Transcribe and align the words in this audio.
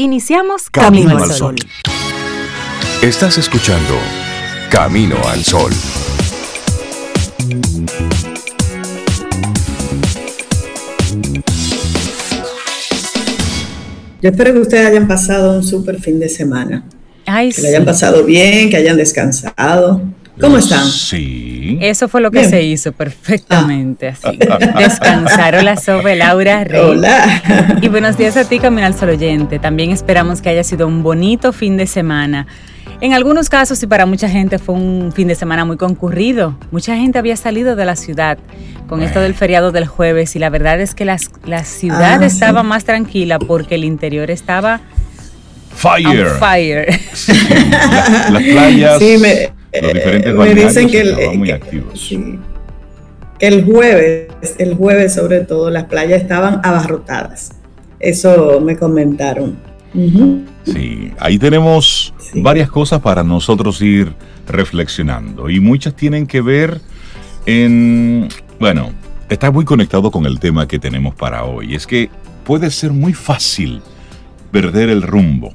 Iniciamos 0.00 0.70
Camino, 0.70 1.18
al 1.18 1.28
Sol. 1.32 1.56
Estás 3.02 3.36
escuchando 3.36 3.94
Camino 4.70 5.16
al 5.26 5.42
Sol. 5.42 5.72
Yo 14.22 14.30
espero 14.30 14.52
que 14.52 14.60
ustedes 14.60 14.86
hayan 14.86 15.08
pasado 15.08 15.56
un 15.56 15.64
súper 15.64 16.00
fin 16.00 16.20
de 16.20 16.28
semana. 16.28 16.84
Ay, 17.26 17.50
que 17.50 17.60
lo 17.62 17.66
hayan 17.66 17.84
pasado 17.84 18.22
bien, 18.22 18.70
que 18.70 18.76
hayan 18.76 18.96
descansado. 18.96 20.00
¿Cómo 20.40 20.58
están? 20.58 20.84
Sí. 20.86 21.78
Eso 21.80 22.08
fue 22.08 22.20
lo 22.20 22.30
que 22.30 22.38
Bien. 22.40 22.50
se 22.50 22.62
hizo 22.62 22.92
perfectamente 22.92 24.08
así. 24.08 24.38
Descansar. 24.78 25.56
Hola, 25.56 25.76
Sobe, 25.76 26.14
Laura, 26.16 26.62
Rey. 26.64 26.80
Hola. 26.80 27.78
Y 27.82 27.88
buenos 27.88 28.16
días 28.16 28.36
a 28.36 28.44
ti, 28.44 28.58
Camino 28.60 28.86
al 28.86 28.94
Sol 28.94 29.10
oyente. 29.10 29.58
También 29.58 29.90
esperamos 29.90 30.40
que 30.40 30.48
haya 30.50 30.62
sido 30.64 30.86
un 30.86 31.02
bonito 31.02 31.52
fin 31.52 31.76
de 31.76 31.86
semana. 31.86 32.46
En 33.00 33.14
algunos 33.14 33.48
casos 33.48 33.82
y 33.82 33.86
para 33.86 34.06
mucha 34.06 34.28
gente 34.28 34.58
fue 34.58 34.74
un 34.74 35.12
fin 35.14 35.28
de 35.28 35.34
semana 35.34 35.64
muy 35.64 35.76
concurrido. 35.76 36.56
Mucha 36.70 36.96
gente 36.96 37.18
había 37.18 37.36
salido 37.36 37.74
de 37.76 37.84
la 37.84 37.96
ciudad 37.96 38.38
con 38.88 39.02
esto 39.02 39.20
del 39.20 39.34
feriado 39.34 39.70
del 39.72 39.86
jueves 39.86 40.34
y 40.36 40.38
la 40.38 40.50
verdad 40.50 40.80
es 40.80 40.94
que 40.94 41.04
las, 41.04 41.30
la 41.46 41.64
ciudad 41.64 42.22
Ah, 42.22 42.26
estaba 42.26 42.62
sí. 42.62 42.66
más 42.66 42.84
tranquila 42.84 43.38
porque 43.38 43.74
el 43.76 43.84
interior 43.84 44.30
estaba 44.30 44.80
Fire. 45.76 46.26
on 46.26 46.38
fire. 46.40 47.00
Sí, 47.12 47.32
la- 47.70 48.30
las 48.30 48.42
playas, 48.42 48.98
Sí, 48.98 49.16
me, 49.20 49.52
los 49.82 49.94
diferentes 49.94 50.30
eh, 50.30 50.32
me 50.32 50.38
balnearios 50.38 50.74
dicen 50.74 50.90
que 50.90 51.00
el, 51.00 51.08
estaban 51.10 51.38
muy 51.38 51.50
activos. 51.50 52.00
sí, 52.00 52.38
que 53.38 53.46
el 53.46 53.64
jueves, 53.64 54.28
el 54.58 54.74
jueves 54.74 55.14
sobre 55.14 55.40
todo, 55.40 55.70
las 55.70 55.84
playas 55.84 56.20
estaban 56.22 56.60
abarrotadas. 56.64 57.52
Eso 58.00 58.60
me 58.60 58.76
comentaron. 58.76 59.58
Sí, 60.64 61.12
ahí 61.18 61.38
tenemos 61.38 62.12
Sí. 62.32 62.42
varias 62.42 62.68
cosas 62.68 63.00
para 63.00 63.22
nosotros 63.24 63.80
ir 63.80 64.12
reflexionando 64.46 65.48
y 65.48 65.60
muchas 65.60 65.94
tienen 65.94 66.26
que 66.26 66.40
ver 66.42 66.80
en, 67.46 68.28
bueno, 68.60 68.90
está 69.30 69.50
muy 69.50 69.64
conectado 69.64 70.10
con 70.10 70.26
el 70.26 70.38
tema 70.38 70.68
que 70.68 70.78
tenemos 70.78 71.14
para 71.14 71.44
hoy. 71.44 71.74
Es 71.74 71.86
que 71.86 72.10
puede 72.44 72.70
ser 72.70 72.92
muy 72.92 73.14
fácil 73.14 73.80
perder 74.52 74.90
el 74.90 75.02
rumbo 75.02 75.54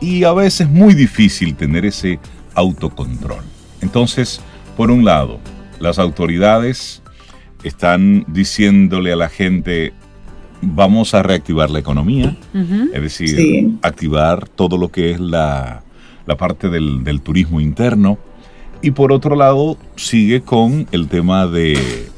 y 0.00 0.24
a 0.24 0.32
veces 0.32 0.68
muy 0.68 0.92
difícil 0.94 1.54
tener 1.56 1.86
ese 1.86 2.18
autocontrol. 2.54 3.42
Entonces, 3.82 4.40
por 4.76 4.90
un 4.90 5.04
lado, 5.04 5.38
las 5.80 5.98
autoridades 5.98 7.02
están 7.64 8.24
diciéndole 8.28 9.12
a 9.12 9.16
la 9.16 9.28
gente, 9.28 9.92
vamos 10.62 11.14
a 11.14 11.22
reactivar 11.22 11.70
la 11.70 11.80
economía, 11.80 12.36
es 12.94 13.02
decir, 13.02 13.36
Sí. 13.36 13.78
activar 13.82 14.48
todo 14.48 14.78
lo 14.78 14.90
que 14.90 15.10
es 15.10 15.20
la, 15.20 15.82
la 16.26 16.36
parte 16.36 16.68
del, 16.68 17.04
del 17.04 17.20
turismo 17.20 17.60
interno. 17.60 18.18
Y 18.80 18.92
por 18.92 19.12
otro 19.12 19.36
lado, 19.36 19.76
sigue 19.96 20.40
con 20.42 20.88
el 20.92 21.06
tema 21.08 21.46
de, 21.46 22.08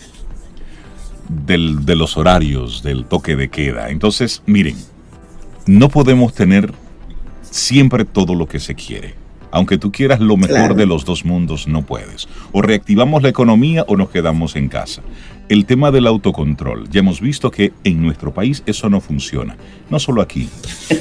del- 1.46 1.84
de 1.84 1.96
los 1.96 2.16
horarios, 2.16 2.82
del 2.82 3.04
toque 3.04 3.36
de 3.36 3.48
queda. 3.50 3.90
Entonces, 3.90 4.42
miren, 4.46 4.76
no 5.66 5.88
podemos 5.88 6.32
tener 6.34 6.72
siempre 7.42 8.04
todo 8.04 8.34
lo 8.34 8.46
que 8.46 8.60
se 8.60 8.74
quiere. 8.74 9.14
Aunque 9.54 9.78
tú 9.78 9.92
quieras 9.92 10.18
lo 10.18 10.36
mejor 10.36 10.56
Claro. 10.56 10.74
de 10.74 10.84
los 10.84 11.04
dos 11.04 11.24
mundos, 11.24 11.68
no 11.68 11.82
puedes. 11.82 12.28
O 12.50 12.60
reactivamos 12.60 13.22
la 13.22 13.28
economía 13.28 13.84
o 13.86 13.96
nos 13.96 14.10
quedamos 14.10 14.56
en 14.56 14.68
casa. 14.68 15.00
El 15.48 15.64
tema 15.64 15.92
del 15.92 16.08
autocontrol. 16.08 16.90
Ya 16.90 16.98
hemos 16.98 17.20
visto 17.20 17.52
que 17.52 17.72
en 17.84 18.02
nuestro 18.02 18.34
país 18.34 18.64
eso 18.66 18.90
no 18.90 19.00
funciona. 19.00 19.56
No 19.90 19.98
solo 20.00 20.20
aquí. 20.22 20.48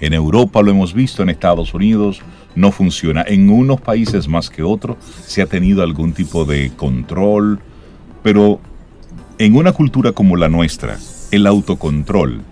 En 0.00 0.12
Europa 0.12 0.62
lo 0.62 0.70
hemos 0.70 0.94
visto, 0.94 1.24
en 1.24 1.28
Estados 1.28 1.74
Unidos 1.74 2.20
no 2.54 2.70
funciona. 2.70 3.24
En 3.26 3.50
unos 3.50 3.80
países 3.80 4.28
más 4.28 4.48
que 4.48 4.62
otros 4.62 4.96
se 5.26 5.42
ha 5.42 5.46
tenido 5.46 5.82
algún 5.82 6.12
tipo 6.12 6.44
de 6.44 6.70
control. 6.76 7.58
Pero 8.22 8.60
en 9.38 9.56
una 9.56 9.72
cultura 9.72 10.12
como 10.12 10.36
la 10.36 10.48
nuestra, 10.48 10.98
el 11.32 11.46
autocontrol 11.48 12.42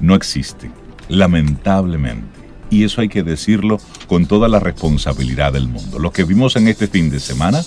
no 0.00 0.14
existe. 0.14 0.70
Lamentablemente. 1.08 2.39
Y 2.70 2.84
eso 2.84 3.00
hay 3.00 3.08
que 3.08 3.22
decirlo 3.22 3.78
con 4.06 4.26
toda 4.26 4.48
la 4.48 4.60
responsabilidad 4.60 5.52
del 5.52 5.66
mundo. 5.68 5.98
Lo 5.98 6.12
que 6.12 6.24
vimos 6.24 6.54
en 6.56 6.68
este 6.68 6.86
fin 6.86 7.10
de 7.10 7.18
semana 7.20 7.62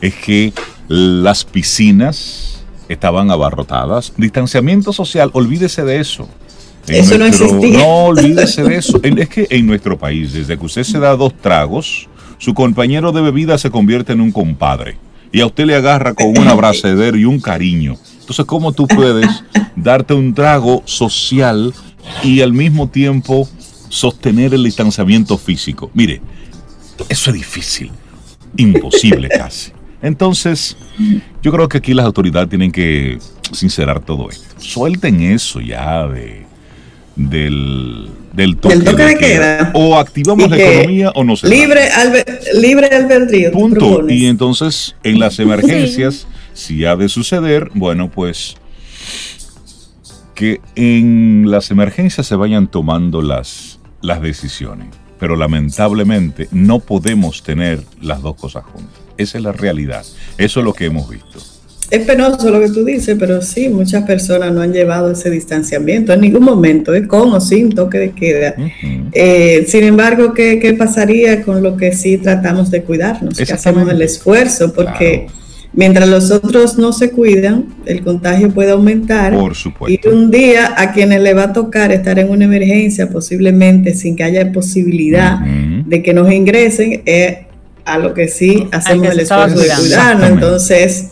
es 0.00 0.14
que 0.14 0.52
las 0.88 1.44
piscinas 1.44 2.64
estaban 2.88 3.30
abarrotadas. 3.30 4.12
Distanciamiento 4.16 4.92
social, 4.92 5.30
olvídese 5.32 5.84
de 5.84 6.00
eso. 6.00 6.28
En 6.88 6.96
Eso 6.96 7.18
no 7.18 7.26
existía. 7.26 7.78
No, 7.78 8.04
olvídese 8.06 8.62
de 8.64 8.76
eso. 8.76 8.98
En- 9.02 9.18
Es 9.18 9.28
que 9.28 9.46
en 9.50 9.66
nuestro 9.66 9.98
país, 9.98 10.32
desde 10.32 10.58
que 10.58 10.64
usted 10.66 10.84
se 10.84 10.98
da 10.98 11.14
dos 11.16 11.34
tragos, 11.36 12.08
su 12.38 12.54
compañero 12.54 13.12
de 13.12 13.20
bebida 13.20 13.58
se 13.58 13.70
convierte 13.70 14.12
en 14.14 14.20
un 14.22 14.32
compadre. 14.32 14.96
Y 15.30 15.40
a 15.40 15.46
usted 15.46 15.66
le 15.66 15.74
agarra 15.74 16.14
con 16.14 16.28
un 16.38 16.48
abracedero 16.48 17.16
y 17.18 17.26
un 17.26 17.38
cariño. 17.40 17.96
Entonces, 18.20 18.46
¿cómo 18.46 18.72
tú 18.72 18.86
puedes 18.88 19.28
darte 19.76 20.14
un 20.14 20.32
trago 20.32 20.82
social 20.86 21.74
y 22.24 22.40
al 22.40 22.54
mismo 22.54 22.88
tiempo 22.88 23.46
sostener 23.88 24.54
el 24.54 24.64
distanciamiento 24.64 25.36
físico? 25.38 25.90
Mire, 25.94 26.20
eso 27.08 27.30
es 27.30 27.34
difícil, 27.36 27.90
imposible 28.56 29.28
casi. 29.36 29.72
Entonces, 30.02 30.76
yo 31.42 31.50
creo 31.52 31.68
que 31.68 31.78
aquí 31.78 31.92
las 31.94 32.06
autoridades 32.06 32.48
tienen 32.48 32.70
que 32.70 33.18
sincerar 33.52 34.00
todo 34.00 34.30
esto. 34.30 34.44
Suelten 34.60 35.20
eso 35.22 35.60
ya 35.60 36.06
de, 36.06 36.46
del, 37.16 38.08
del 38.32 38.56
toque, 38.58 38.76
Del 38.76 38.84
toque 38.84 39.02
de 39.02 39.08
de 39.08 39.16
queda. 39.18 39.58
queda. 39.58 39.70
O 39.74 39.96
activamos 39.98 40.46
Y 40.46 40.50
la 40.50 40.56
que 40.56 40.72
economía 40.74 41.10
o 41.16 41.24
no 41.24 41.34
se. 41.34 41.48
Libre, 41.48 41.88
albe- 41.90 42.24
libre 42.60 42.86
albedrío. 42.94 43.50
Punto. 43.50 43.78
propones. 43.80 44.16
Y 44.16 44.26
entonces, 44.26 44.94
en 45.02 45.18
las 45.18 45.40
emergencias, 45.40 46.28
si 46.54 46.84
ha 46.84 46.94
de 46.94 47.08
suceder, 47.08 47.70
bueno, 47.74 48.08
pues 48.10 48.54
que 50.34 50.60
en 50.76 51.46
las 51.50 51.70
emergencias 51.72 52.26
se 52.26 52.36
vayan 52.36 52.68
tomando 52.68 53.20
las, 53.22 53.77
las 54.00 54.22
decisiones. 54.22 54.88
Pero 55.18 55.34
lamentablemente 55.34 56.48
no 56.52 56.78
podemos 56.78 57.42
tener 57.42 57.80
las 58.00 58.22
dos 58.22 58.36
cosas 58.36 58.64
juntas. 58.64 58.94
Esa 59.16 59.38
es 59.38 59.44
la 59.44 59.52
realidad. 59.52 60.04
Eso 60.36 60.60
es 60.60 60.64
lo 60.64 60.72
que 60.72 60.86
hemos 60.86 61.10
visto. 61.10 61.40
Es 61.90 62.04
penoso 62.04 62.50
lo 62.50 62.60
que 62.60 62.68
tú 62.68 62.84
dices, 62.84 63.16
pero 63.18 63.40
sí, 63.40 63.70
muchas 63.70 64.04
personas 64.04 64.52
no 64.52 64.60
han 64.60 64.74
llevado 64.74 65.10
ese 65.10 65.30
distanciamiento 65.30 66.12
en 66.12 66.20
ningún 66.20 66.44
momento, 66.44 66.92
es 66.94 67.06
con 67.06 67.32
o 67.32 67.40
sin 67.40 67.70
toque 67.70 67.98
de 67.98 68.10
queda. 68.10 68.54
Eh, 69.12 69.64
sin 69.66 69.84
embargo, 69.84 70.34
¿qué, 70.34 70.58
qué 70.60 70.74
pasaría 70.74 71.42
con 71.42 71.62
lo 71.62 71.78
que 71.78 71.92
sí 71.92 72.18
tratamos 72.18 72.70
de 72.70 72.82
cuidarnos? 72.82 73.38
Que 73.38 73.50
hacemos 73.50 73.90
el 73.90 74.02
esfuerzo, 74.02 74.72
porque 74.72 75.24
Claro. 75.24 75.37
Mientras 75.72 76.08
los 76.08 76.30
otros 76.30 76.78
no 76.78 76.92
se 76.92 77.10
cuidan, 77.10 77.66
el 77.86 78.02
contagio 78.02 78.50
puede 78.50 78.70
aumentar. 78.72 79.34
Por 79.34 79.52
Y 79.52 79.54
supuesto. 79.54 80.10
un 80.10 80.30
día 80.30 80.74
a 80.76 80.92
quienes 80.92 81.20
le 81.22 81.34
va 81.34 81.44
a 81.44 81.52
tocar 81.52 81.92
estar 81.92 82.18
en 82.18 82.30
una 82.30 82.44
emergencia, 82.46 83.08
posiblemente 83.10 83.94
sin 83.94 84.16
que 84.16 84.24
haya 84.24 84.50
posibilidad 84.52 85.38
de 85.40 86.02
que 86.02 86.12
nos 86.14 86.30
ingresen, 86.32 87.02
es 87.04 87.38
a 87.84 87.98
lo 87.98 88.12
que 88.12 88.28
sí 88.28 88.66
hacemos 88.72 89.06
que 89.06 89.12
el 89.14 89.20
esfuerzo 89.20 89.58
de 89.60 89.68
cuidarnos. 89.78 90.30
Entonces, 90.30 91.08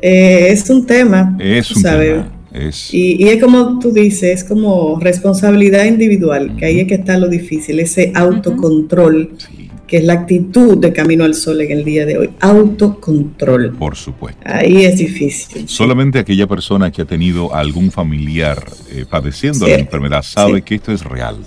eh, 0.00 0.48
es 0.50 0.68
un 0.70 0.86
tema. 0.86 1.36
Es 1.40 1.70
un 1.74 1.82
sabes. 1.82 2.08
tema. 2.10 2.30
Es, 2.52 2.94
Y, 2.94 3.16
y 3.24 3.28
es 3.30 3.42
como 3.42 3.80
tú 3.80 3.90
dices, 3.92 4.22
es 4.42 4.44
como 4.44 5.00
responsabilidad 5.00 5.86
individual, 5.86 6.54
que 6.56 6.66
ahí 6.66 6.78
es 6.80 6.86
que 6.86 6.94
está 6.94 7.18
lo 7.18 7.28
difícil, 7.28 7.80
ese 7.80 8.12
autocontrol, 8.14 9.30
sí, 9.38 9.63
que 9.86 9.98
es 9.98 10.04
la 10.04 10.14
actitud 10.14 10.78
de 10.78 10.92
Camino 10.92 11.24
al 11.24 11.34
Sol 11.34 11.60
en 11.60 11.72
el 11.72 11.84
día 11.84 12.06
de 12.06 12.18
hoy. 12.18 12.30
Autocontrol. 12.40 13.74
por 13.76 13.96
supuesto. 13.96 14.40
Ahí 14.44 14.84
es 14.84 14.98
difícil. 14.98 15.68
Solamente 15.68 16.18
aquella 16.18 16.46
persona 16.46 16.90
que 16.90 17.02
ha 17.02 17.04
tenido 17.04 17.54
algún 17.54 17.90
familiar 17.90 18.64
eh, 18.90 19.04
padeciendo 19.08 19.66
la 19.66 19.74
enfermedad 19.74 20.22
sabe 20.22 20.56
sí. 20.56 20.62
que 20.62 20.74
esto 20.76 20.92
es 20.92 21.04
real, 21.04 21.38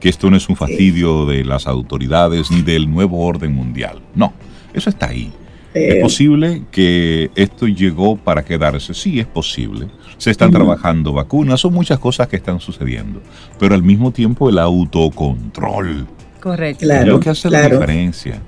que 0.00 0.08
esto 0.08 0.30
no 0.30 0.36
es 0.36 0.48
un 0.48 0.56
fastidio 0.56 1.26
de 1.26 1.44
las 1.44 1.66
autoridades 1.66 2.50
ni 2.50 2.62
del 2.62 2.90
nuevo 2.90 3.24
orden 3.24 3.52
mundial. 3.52 4.00
No, 4.14 4.32
eso 4.72 4.90
está 4.90 5.08
ahí. 5.08 5.32
Eh, 5.74 5.94
¿Es 5.96 6.02
posible 6.02 6.62
que 6.70 7.30
esto 7.34 7.66
llegó 7.66 8.16
para 8.16 8.44
quedarse? 8.44 8.94
Sí, 8.94 9.18
es 9.18 9.26
posible. 9.26 9.88
Se 10.18 10.30
están 10.30 10.52
trabajando 10.52 11.12
vacunas, 11.12 11.60
son 11.60 11.74
muchas 11.74 11.98
cosas 11.98 12.28
que 12.28 12.36
están 12.36 12.60
sucediendo, 12.60 13.20
pero 13.58 13.74
al 13.74 13.82
mismo 13.82 14.12
tiempo 14.12 14.48
el 14.48 14.58
autocontrol 14.58 16.06
Correcto. 16.44 16.80
Claro, 16.84 17.06
lo 17.12 17.20
que 17.20 17.30
hace 17.30 17.48
la 17.50 17.62
diferencia. 17.68 18.38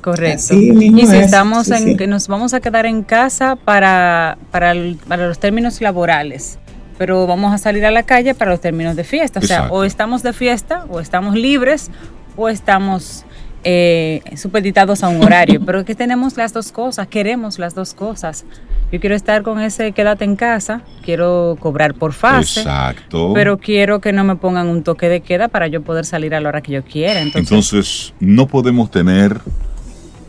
Correcto. 0.00 0.54
Y 0.54 0.72
si 0.80 1.00
es, 1.02 1.12
estamos 1.26 1.66
sí, 1.66 1.74
en 1.74 1.84
sí. 1.84 1.96
que 1.96 2.06
nos 2.06 2.26
vamos 2.26 2.54
a 2.54 2.60
quedar 2.60 2.86
en 2.86 3.02
casa 3.02 3.54
para, 3.56 4.38
para, 4.50 4.72
el- 4.72 4.98
para 5.06 5.28
los 5.28 5.38
términos 5.38 5.80
laborales, 5.82 6.58
pero 6.96 7.26
vamos 7.26 7.52
a 7.52 7.58
salir 7.58 7.84
a 7.84 7.90
la 7.90 8.02
calle 8.04 8.34
para 8.34 8.50
los 8.52 8.60
términos 8.62 8.96
de 8.96 9.04
fiesta. 9.04 9.40
O 9.40 9.42
sea, 9.42 9.56
Exacto. 9.58 9.74
o 9.76 9.84
estamos 9.84 10.22
de 10.22 10.32
fiesta, 10.32 10.86
o 10.88 11.00
estamos 11.00 11.34
libres, 11.34 11.90
o 12.36 12.48
estamos 12.48 13.26
eh, 13.64 14.22
supeditados 14.36 15.02
a 15.02 15.08
un 15.08 15.22
horario, 15.22 15.60
pero 15.64 15.84
que 15.84 15.94
tenemos 15.94 16.36
las 16.36 16.52
dos 16.52 16.72
cosas, 16.72 17.08
queremos 17.08 17.58
las 17.58 17.74
dos 17.74 17.94
cosas. 17.94 18.44
Yo 18.90 19.00
quiero 19.00 19.14
estar 19.14 19.42
con 19.42 19.60
ese 19.60 19.92
quédate 19.92 20.24
en 20.24 20.36
casa, 20.36 20.80
quiero 21.02 21.56
cobrar 21.60 21.94
por 21.94 22.12
fase. 22.12 22.60
Exacto. 22.60 23.32
Pero 23.34 23.58
quiero 23.58 24.00
que 24.00 24.12
no 24.12 24.24
me 24.24 24.36
pongan 24.36 24.68
un 24.68 24.82
toque 24.82 25.08
de 25.08 25.20
queda 25.20 25.48
para 25.48 25.66
yo 25.66 25.82
poder 25.82 26.06
salir 26.06 26.34
a 26.34 26.40
la 26.40 26.48
hora 26.48 26.62
que 26.62 26.72
yo 26.72 26.84
quiera. 26.84 27.20
Entonces, 27.20 27.50
Entonces 27.50 28.14
no 28.20 28.46
podemos 28.46 28.90
tener 28.90 29.40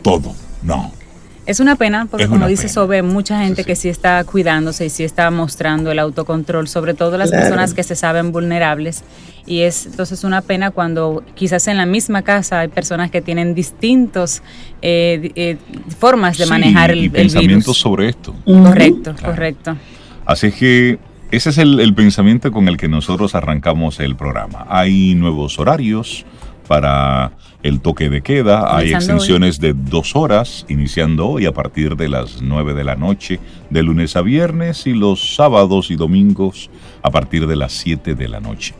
todo, 0.02 0.34
no. 0.62 0.92
Es 1.50 1.60
una 1.60 1.76
pena, 1.76 2.06
porque 2.10 2.24
Es 2.24 2.30
como 2.30 2.46
dice 2.46 2.62
pena. 2.62 2.72
Sobe, 2.74 3.02
mucha 3.02 3.40
gente 3.42 3.62
Sí, 3.62 3.66
que 3.66 3.76
sí. 3.76 3.88
está 3.88 4.22
cuidándose 4.24 4.86
y 4.86 4.90
sí 4.90 5.04
está 5.04 5.30
mostrando 5.30 5.90
el 5.90 5.98
autocontrol, 5.98 6.68
sobre 6.68 6.94
todo 6.94 7.18
las 7.18 7.30
Claro. 7.30 7.44
personas 7.44 7.74
que 7.74 7.82
se 7.82 7.96
saben 7.96 8.32
vulnerables. 8.32 9.02
Y 9.46 9.62
es 9.62 9.86
entonces 9.86 10.22
una 10.24 10.42
pena 10.42 10.70
cuando 10.70 11.24
quizás 11.34 11.66
en 11.68 11.76
la 11.76 11.86
misma 11.86 12.22
casa 12.22 12.60
hay 12.60 12.68
personas 12.68 13.10
que 13.10 13.20
tienen 13.20 13.54
distintos 13.54 14.42
eh, 14.82 15.32
eh, 15.34 15.56
formas 15.98 16.38
de 16.38 16.44
Sí, 16.44 16.50
manejar 16.50 16.90
el, 16.92 16.98
y 16.98 17.04
el 17.14 17.28
virus. 17.46 17.76
sobre 17.76 18.08
esto. 18.10 18.34
Correcto, 18.44 19.14
Claro. 19.14 19.34
correcto. 19.34 19.76
Así 20.26 20.46
es 20.48 20.54
que 20.54 20.98
ese 21.32 21.50
es 21.50 21.58
el, 21.58 21.80
el 21.80 21.94
pensamiento 21.94 22.50
con 22.52 22.68
el 22.68 22.76
que 22.76 22.88
nosotros 22.88 23.34
arrancamos 23.34 23.98
el 24.00 24.14
programa. 24.16 24.66
Hay 24.68 25.14
nuevos 25.14 25.58
horarios 25.58 26.24
para 26.70 27.32
el 27.64 27.80
toque 27.80 28.08
de 28.08 28.22
queda, 28.22 28.76
hay 28.76 28.92
extensiones 28.92 29.58
de 29.58 29.72
dos 29.74 30.14
horas, 30.14 30.64
iniciando 30.68 31.26
hoy 31.26 31.46
a 31.46 31.52
partir 31.52 31.96
de 31.96 32.08
las 32.08 32.40
9 32.42 32.74
de 32.74 32.84
la 32.84 32.94
noche, 32.94 33.40
de 33.70 33.82
lunes 33.82 34.14
a 34.14 34.22
viernes, 34.22 34.86
y 34.86 34.92
los 34.92 35.34
sábados 35.34 35.90
y 35.90 35.96
domingos 35.96 36.70
a 37.02 37.10
partir 37.10 37.48
de 37.48 37.56
las 37.56 37.72
7 37.72 38.14
de 38.14 38.28
la 38.28 38.38
noche. 38.38 38.74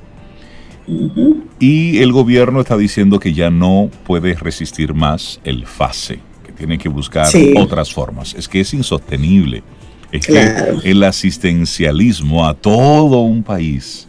Y 1.59 1.99
el 1.99 2.13
gobierno 2.13 2.61
está 2.61 2.77
diciendo 2.77 3.19
que 3.19 3.35
ya 3.35 3.51
no 3.51 3.91
puede 4.07 4.35
resistir 4.35 4.95
más 4.95 5.41
el 5.43 5.67
FASE, 5.67 6.21
que 6.47 6.53
tiene 6.53 6.79
que 6.79 6.89
buscar 6.89 7.27
Sí. 7.27 7.55
otras 7.59 7.93
formas. 7.93 8.35
Es 8.35 8.47
que 8.47 8.61
es 8.61 8.73
insostenible. 8.73 9.65
Es 10.13 10.27
Claro. 10.27 10.81
que 10.81 10.93
el 10.93 11.03
asistencialismo 11.03 12.47
a 12.47 12.55
todo 12.55 13.23
un 13.23 13.43
país, 13.43 14.07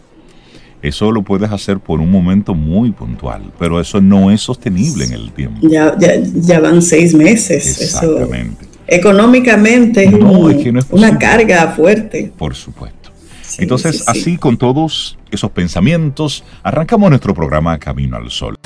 eso 0.82 1.12
lo 1.12 1.22
puedes 1.22 1.50
hacer 1.50 1.78
por 1.78 2.00
un 2.00 2.10
momento 2.10 2.54
muy 2.54 2.90
puntual, 2.90 3.52
pero 3.58 3.80
eso 3.80 4.00
no 4.00 4.30
es 4.30 4.40
sostenible 4.40 5.04
en 5.04 5.12
el 5.12 5.32
tiempo. 5.32 5.60
Ya, 5.66 5.96
ya, 5.98 6.14
ya 6.34 6.60
van 6.60 6.82
seis 6.82 7.14
meses. 7.14 7.66
Eso, 7.80 7.82
Exactamente, 7.84 8.66
económicamente 8.88 10.04
es, 10.04 10.12
No, 10.12 10.30
un- 10.32 10.50
es 10.52 10.62
que 10.64 10.72
no 10.72 10.80
es 10.80 10.86
una 10.90 11.18
carga 11.18 11.68
fuerte. 11.68 12.32
por 12.36 12.54
supuesto. 12.54 13.10
Sí, 13.42 13.62
Entonces, 13.62 13.98
sí, 13.98 14.04
sí. 14.04 14.04
así 14.20 14.36
con 14.38 14.56
todos 14.56 15.18
esos 15.30 15.50
pensamientos, 15.50 16.42
arrancamos 16.62 17.10
nuestro 17.10 17.34
programa 17.34 17.78
Camino 17.78 18.16
al 18.16 18.30
Sol. 18.30 18.56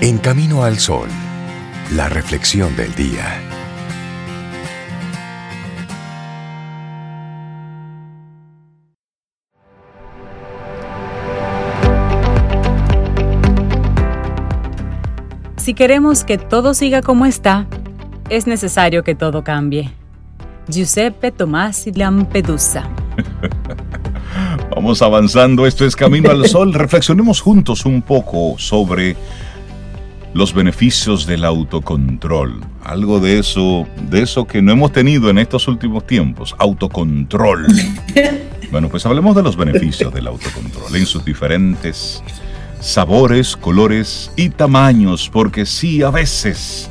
En 0.00 0.18
Camino 0.18 0.64
al 0.64 0.78
Sol, 0.80 1.08
la 1.94 2.08
reflexión 2.08 2.74
del 2.76 2.92
día. 2.96 3.40
Si 15.62 15.74
queremos 15.74 16.24
que 16.24 16.38
todo 16.38 16.74
siga 16.74 17.02
como 17.02 17.24
está, 17.24 17.68
es 18.28 18.48
necesario 18.48 19.04
que 19.04 19.14
todo 19.14 19.44
cambie. 19.44 19.92
Giuseppe 20.66 21.30
Tomasi 21.30 21.92
Lampedusa. 21.92 22.90
Vamos 24.74 25.00
avanzando, 25.02 25.64
esto 25.64 25.84
es 25.84 25.94
Camino 25.94 26.32
al 26.32 26.48
Sol. 26.48 26.74
Reflexionemos 26.74 27.40
juntos 27.40 27.86
un 27.86 28.02
poco 28.02 28.56
sobre 28.58 29.14
los 30.34 30.52
beneficios 30.52 31.28
del 31.28 31.44
autocontrol. 31.44 32.60
Algo 32.82 33.20
de 33.20 33.38
eso, 33.38 33.86
de 34.10 34.22
eso 34.22 34.48
que 34.48 34.62
no 34.62 34.72
hemos 34.72 34.90
tenido 34.90 35.30
en 35.30 35.38
estos 35.38 35.68
últimos 35.68 36.04
tiempos, 36.08 36.56
autocontrol. 36.58 37.68
Bueno, 38.72 38.88
pues 38.88 39.04
hablemos 39.04 39.36
de 39.36 39.42
los 39.42 39.54
beneficios 39.54 40.14
del 40.14 40.26
autocontrol 40.28 40.96
en 40.96 41.04
sus 41.04 41.22
diferentes 41.26 42.24
sabores, 42.82 43.56
colores 43.56 44.32
y 44.34 44.50
tamaños, 44.50 45.30
porque 45.32 45.66
sí, 45.66 46.02
a 46.02 46.10
veces 46.10 46.90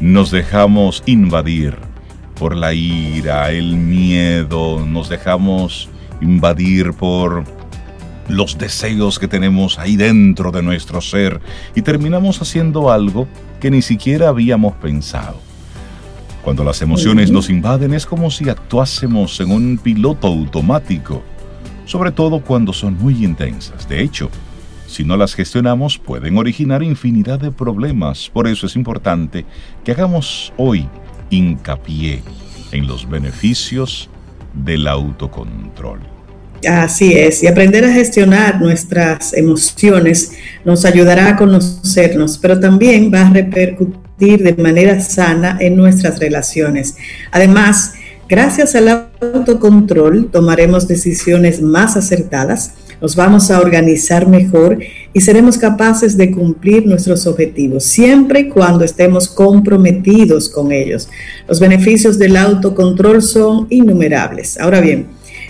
nos 0.00 0.30
dejamos 0.30 1.02
invadir 1.04 1.76
por 2.38 2.56
la 2.56 2.72
ira, 2.72 3.50
el 3.50 3.76
miedo, 3.76 4.86
nos 4.86 5.08
dejamos 5.08 5.88
invadir 6.20 6.92
por 6.92 7.44
los 8.28 8.56
deseos 8.56 9.18
que 9.18 9.26
tenemos 9.26 9.80
ahí 9.80 9.96
dentro 9.96 10.52
de 10.52 10.62
nuestro 10.62 11.00
ser 11.00 11.40
y 11.74 11.82
terminamos 11.82 12.40
haciendo 12.40 12.92
algo 12.92 13.26
que 13.60 13.70
ni 13.70 13.82
siquiera 13.82 14.28
habíamos 14.28 14.74
pensado. 14.74 15.40
Cuando 16.44 16.62
las 16.62 16.82
emociones 16.82 17.32
nos 17.32 17.50
invaden 17.50 17.94
es 17.94 18.06
como 18.06 18.30
si 18.30 18.48
actuásemos 18.48 19.40
en 19.40 19.50
un 19.50 19.78
piloto 19.78 20.28
automático, 20.28 21.22
sobre 21.84 22.12
todo 22.12 22.40
cuando 22.42 22.72
son 22.72 22.96
muy 22.96 23.24
intensas. 23.24 23.88
De 23.88 24.00
hecho, 24.02 24.30
si 24.92 25.04
no 25.04 25.16
las 25.16 25.34
gestionamos 25.34 25.98
pueden 25.98 26.36
originar 26.36 26.82
infinidad 26.82 27.40
de 27.40 27.50
problemas. 27.50 28.30
Por 28.32 28.46
eso 28.46 28.66
es 28.66 28.76
importante 28.76 29.44
que 29.84 29.92
hagamos 29.92 30.52
hoy 30.56 30.88
hincapié 31.30 32.22
en 32.72 32.86
los 32.86 33.08
beneficios 33.08 34.10
del 34.52 34.86
autocontrol. 34.86 36.00
Así 36.68 37.14
es, 37.14 37.42
y 37.42 37.48
aprender 37.48 37.84
a 37.84 37.92
gestionar 37.92 38.60
nuestras 38.60 39.32
emociones 39.32 40.32
nos 40.64 40.84
ayudará 40.84 41.30
a 41.30 41.36
conocernos, 41.36 42.38
pero 42.38 42.60
también 42.60 43.10
va 43.12 43.26
a 43.26 43.30
repercutir 43.30 44.42
de 44.44 44.54
manera 44.62 45.00
sana 45.00 45.56
en 45.58 45.74
nuestras 45.74 46.20
relaciones. 46.20 46.96
Además, 47.32 47.94
gracias 48.28 48.76
al 48.76 49.08
autocontrol 49.20 50.30
tomaremos 50.30 50.86
decisiones 50.86 51.60
más 51.60 51.96
acertadas, 51.96 52.74
nos 53.02 53.16
vamos 53.16 53.50
a 53.50 53.60
organizar 53.60 54.28
mejor 54.28 54.78
y 55.12 55.20
seremos 55.20 55.58
capaces 55.58 56.16
de 56.16 56.30
cumplir 56.30 56.86
nuestros 56.86 57.26
objetivos, 57.26 57.82
siempre 57.82 58.40
y 58.40 58.48
cuando 58.48 58.84
estemos 58.84 59.28
comprometidos 59.28 60.48
con 60.48 60.70
ellos. 60.70 61.08
Los 61.48 61.58
beneficios 61.58 62.16
del 62.16 62.36
autocontrol 62.36 63.20
son 63.20 63.66
innumerables. 63.70 64.56
Ahora 64.58 64.80
bien, 64.80 65.08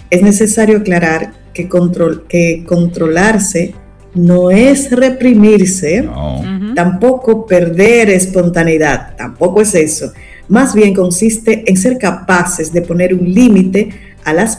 es 0.08 0.22
necesario 0.22 0.78
aclarar 0.78 1.34
que, 1.52 1.68
control, 1.68 2.24
que 2.26 2.64
controlarse 2.66 3.74
no 4.14 4.50
es 4.50 4.90
reprimirse, 4.90 6.02
No. 6.02 6.42
Tampoco 6.74 7.46
perder 7.46 8.08
espontaneidad, 8.08 9.14
tampoco 9.16 9.60
es 9.60 9.74
eso. 9.74 10.10
Más 10.48 10.74
bien 10.74 10.94
consiste 10.94 11.64
en 11.66 11.76
ser 11.76 11.98
capaces 11.98 12.72
de 12.72 12.80
poner 12.80 13.12
un 13.12 13.30
límite 13.30 13.90
a 14.24 14.32
las 14.32 14.58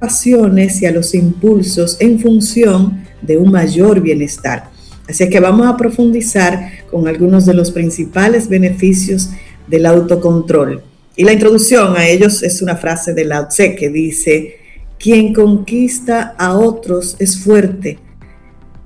pasiones 0.00 0.82
y 0.82 0.86
a 0.86 0.90
los 0.90 1.14
impulsos 1.14 1.96
en 2.00 2.18
función 2.18 3.04
de 3.22 3.36
un 3.36 3.52
mayor 3.52 4.00
bienestar. 4.00 4.70
Así 5.08 5.28
que 5.28 5.40
vamos 5.40 5.66
a 5.66 5.76
profundizar 5.76 6.70
con 6.90 7.06
algunos 7.06 7.44
de 7.46 7.54
los 7.54 7.70
principales 7.70 8.48
beneficios 8.48 9.30
del 9.66 9.86
autocontrol. 9.86 10.82
Y 11.16 11.24
la 11.24 11.32
introducción 11.32 11.96
a 11.96 12.08
ellos 12.08 12.42
es 12.42 12.62
una 12.62 12.76
frase 12.76 13.12
de 13.12 13.24
Lao 13.24 13.48
Tse 13.48 13.74
que 13.74 13.90
dice, 13.90 14.56
quien 14.98 15.34
conquista 15.34 16.34
a 16.38 16.56
otros 16.56 17.16
es 17.18 17.38
fuerte, 17.42 17.98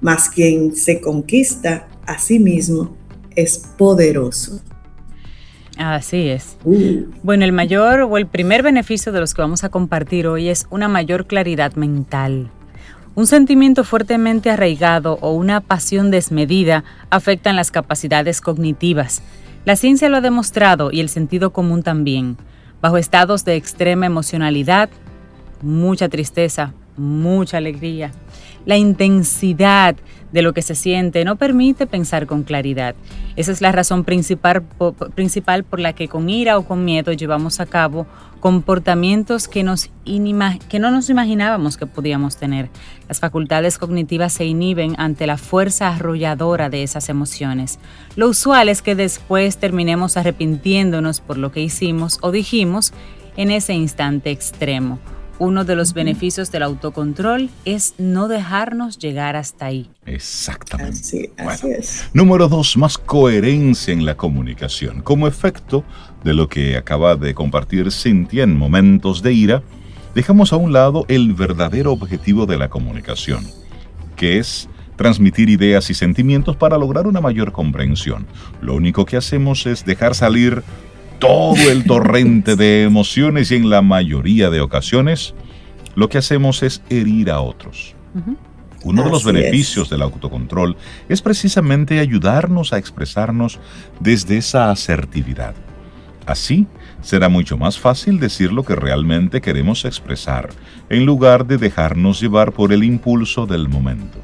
mas 0.00 0.28
quien 0.28 0.75
se 0.75 1.00
conquista 1.00 1.88
a 2.06 2.18
sí 2.18 2.38
mismo 2.38 2.97
es 3.37 3.59
poderoso. 3.78 4.61
Así 5.76 6.28
es. 6.28 6.57
Uh, 6.64 7.07
Bueno, 7.23 7.45
el 7.45 7.52
mayor 7.52 8.00
o 8.00 8.16
el 8.16 8.26
primer 8.26 8.62
beneficio 8.62 9.12
de 9.12 9.21
los 9.21 9.35
que 9.35 9.43
vamos 9.43 9.64
a 9.64 9.69
compartir 9.69 10.26
hoy 10.26 10.49
es 10.49 10.66
una 10.71 10.88
mayor 10.88 11.26
claridad 11.26 11.75
mental. 11.75 12.50
Un 13.16 13.26
sentimiento 13.26 13.85
fuertemente 13.85 14.50
arraigado 14.50 15.19
o 15.21 15.33
una 15.33 15.61
pasión 15.61 16.11
desmedida 16.11 16.85
afectan 17.11 17.57
las 17.57 17.71
capacidades 17.71 18.40
cognitivas. 18.40 19.23
La 19.64 19.76
ciencia 19.76 20.09
lo 20.09 20.16
ha 20.16 20.21
demostrado 20.21 20.90
y 20.90 21.00
el 21.00 21.09
sentido 21.09 21.52
común 21.52 21.83
también. 21.83 22.37
Bajo 22.83 22.99
estados 22.99 23.45
de 23.45 23.57
extrema 23.57 24.07
emocionalidad, 24.07 24.90
mucha 25.62 26.09
tristeza, 26.09 26.75
mucha 26.97 27.59
alegría. 27.59 28.12
La 28.66 28.76
intensidad 28.76 29.97
de 30.35 30.43
lo 30.43 30.53
que 30.53 30.62
se 30.62 30.75
siente 30.75 31.25
no 31.25 31.37
permite 31.37 31.87
pensar 31.87 32.26
con 32.26 32.43
claridad. 32.43 32.97
Esa 33.37 33.53
es 33.53 33.61
la 33.61 33.71
razón 33.71 34.03
principal, 34.03 34.64
principal 35.14 35.62
por 35.62 35.79
la 35.79 35.93
que 35.93 36.09
con 36.09 36.29
ira 36.29 36.59
o 36.59 36.67
con 36.67 36.85
miedo 36.85 37.12
llevamos 37.12 37.61
a 37.61 37.67
cabo 37.67 38.05
comportamientos 38.41 39.47
que, 39.47 39.62
nos 39.62 39.91
que 40.05 40.79
no 40.81 40.91
nos 40.91 41.09
imaginábamos 41.09 41.76
que 41.76 41.87
podíamos 41.87 42.37
tener. 42.37 42.69
Las 43.09 43.21
facultades 43.21 43.79
cognitivas 43.79 44.33
se 44.33 44.45
inhiben 44.45 44.97
ante 44.99 45.29
la 45.29 45.38
fuerza 45.38 45.88
arrolladora 45.88 46.69
de 46.69 46.83
esas 46.83 47.09
emociones. 47.09 47.79
Lo 48.17 48.29
usual 48.29 48.69
es 48.69 48.83
que 48.83 48.97
después 48.97 49.59
terminemos 49.59 50.17
arrepintiéndonos 50.17 51.21
por 51.21 51.38
lo 51.38 51.53
que 51.53 51.61
hicimos 51.61 52.19
o 52.23 52.33
dijimos 52.33 52.93
en 53.37 53.53
ese 53.53 53.75
instante 53.75 54.33
extremo. 54.33 54.99
Uno 55.38 55.64
de 55.64 55.75
los 55.75 55.95
beneficios 55.95 56.53
del 56.53 56.62
autocontrol 56.62 57.50
es 57.64 57.95
no 57.99 58.29
dejarnos 58.29 58.99
llegar 58.99 59.35
hasta 59.35 59.67
ahí. 59.67 59.91
Exactamente. 60.07 61.33
Así, 61.37 61.71
es. 61.71 62.09
Número 62.12 62.49
dos, 62.49 62.76
más 62.76 62.99
coherencia 62.99 63.93
en 63.93 64.05
la 64.05 64.17
comunicación. 64.17 65.03
Como 65.03 65.26
efecto 65.26 65.85
de 66.23 66.35
lo 66.35 66.49
que 66.49 66.76
acaba 66.76 67.17
de 67.17 67.35
compartir 67.35 67.91
Cintia 67.91 68.45
en 68.45 68.57
momentos 68.57 69.23
de 69.23 69.33
ira, 69.33 69.62
dejamos 70.14 70.53
a 70.53 70.57
un 70.57 70.73
lado 70.73 71.05
el 71.09 71.35
verdadero 71.35 71.93
objetivo 71.93 72.47
de 72.47 72.57
la 72.57 72.71
comunicación, 72.71 73.45
que 74.14 74.38
es 74.38 74.69
transmitir 74.97 75.50
ideas 75.50 75.91
y 75.91 75.95
sentimientos 75.95 76.57
para 76.57 76.79
lograr 76.79 77.09
una 77.09 77.21
mayor 77.21 77.50
comprensión. 77.50 78.26
Lo 78.61 78.75
único 78.75 79.05
que 79.05 79.17
hacemos 79.17 79.67
es 79.67 79.85
dejar 79.85 80.14
salir 80.14 80.62
todo 81.26 81.71
el 81.71 81.85
torrente 81.85 82.54
de 82.54 82.83
emociones 82.83 83.50
y 83.50 83.54
en 83.54 83.71
la 83.71 83.81
mayoría 83.81 84.50
de 84.50 84.61
ocasiones 84.61 85.35
lo 85.95 86.11
que 86.11 86.19
hacemos 86.19 86.62
es 86.62 86.83
herir 86.90 87.31
a 87.31 87.40
otros. 87.40 87.95
Uno 88.83 89.04
de 89.04 89.11
los 89.11 89.25
beneficios 89.25 89.88
del 89.88 90.02
autocontrol 90.02 90.76
es 91.09 91.23
precisamente 91.23 91.99
ayudarnos 91.99 92.75
a 92.75 92.78
expresarnos 92.78 93.59
desde 94.00 94.37
esa 94.37 94.71
asertividad. 94.71 95.54
Así, 96.26 96.66
será 97.00 97.31
mucho 97.31 97.57
más 97.57 97.78
fácil 97.78 98.21
decir 98.21 98.52
lo 98.52 98.62
que 98.62 98.76
realmente 98.76 99.40
queremos 99.40 99.87
expresar, 99.87 100.50
en 100.90 101.07
lugar 101.07 101.47
de 101.47 101.57
dejarnos 101.57 102.21
llevar 102.21 102.52
por 102.52 102.71
el 102.71 102.85
impulso 102.85 103.47
del 103.47 103.71
momento. 103.71 104.19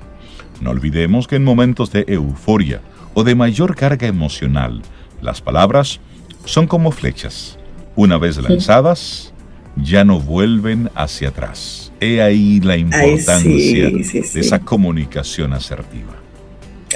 No 0.60 0.70
olvidemos 0.70 1.26
que 1.26 1.36
en 1.36 1.44
momentos 1.44 1.92
de 1.92 2.04
euforia 2.08 2.82
o 3.14 3.24
de 3.24 3.34
mayor 3.34 3.74
carga 3.74 4.06
emocional, 4.06 4.82
las 5.22 5.40
palabras 5.40 6.00
son 6.44 6.66
como 6.66 6.90
flechas. 6.92 7.56
Una 7.96 8.18
vez 8.18 8.36
lanzadas, 8.38 9.32
ya 9.76 10.04
no 10.04 10.20
vuelven 10.20 10.90
hacia 10.94 11.28
atrás. 11.28 11.92
He 12.00 12.22
ahí 12.22 12.60
la 12.60 12.76
importancia 12.76 13.90
de 13.90 14.40
esa 14.40 14.58
comunicación 14.58 15.52
asertiva. 15.52 16.16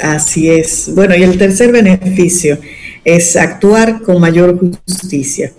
Así 0.02 0.48
es. 0.50 0.90
Bueno, 0.94 1.14
y 1.14 1.22
el 1.22 1.38
tercer 1.38 1.72
beneficio 1.72 2.58
es 3.04 3.36
actuar 3.36 4.02
con 4.02 4.20
mayor 4.20 4.58
justicia. 4.86 5.52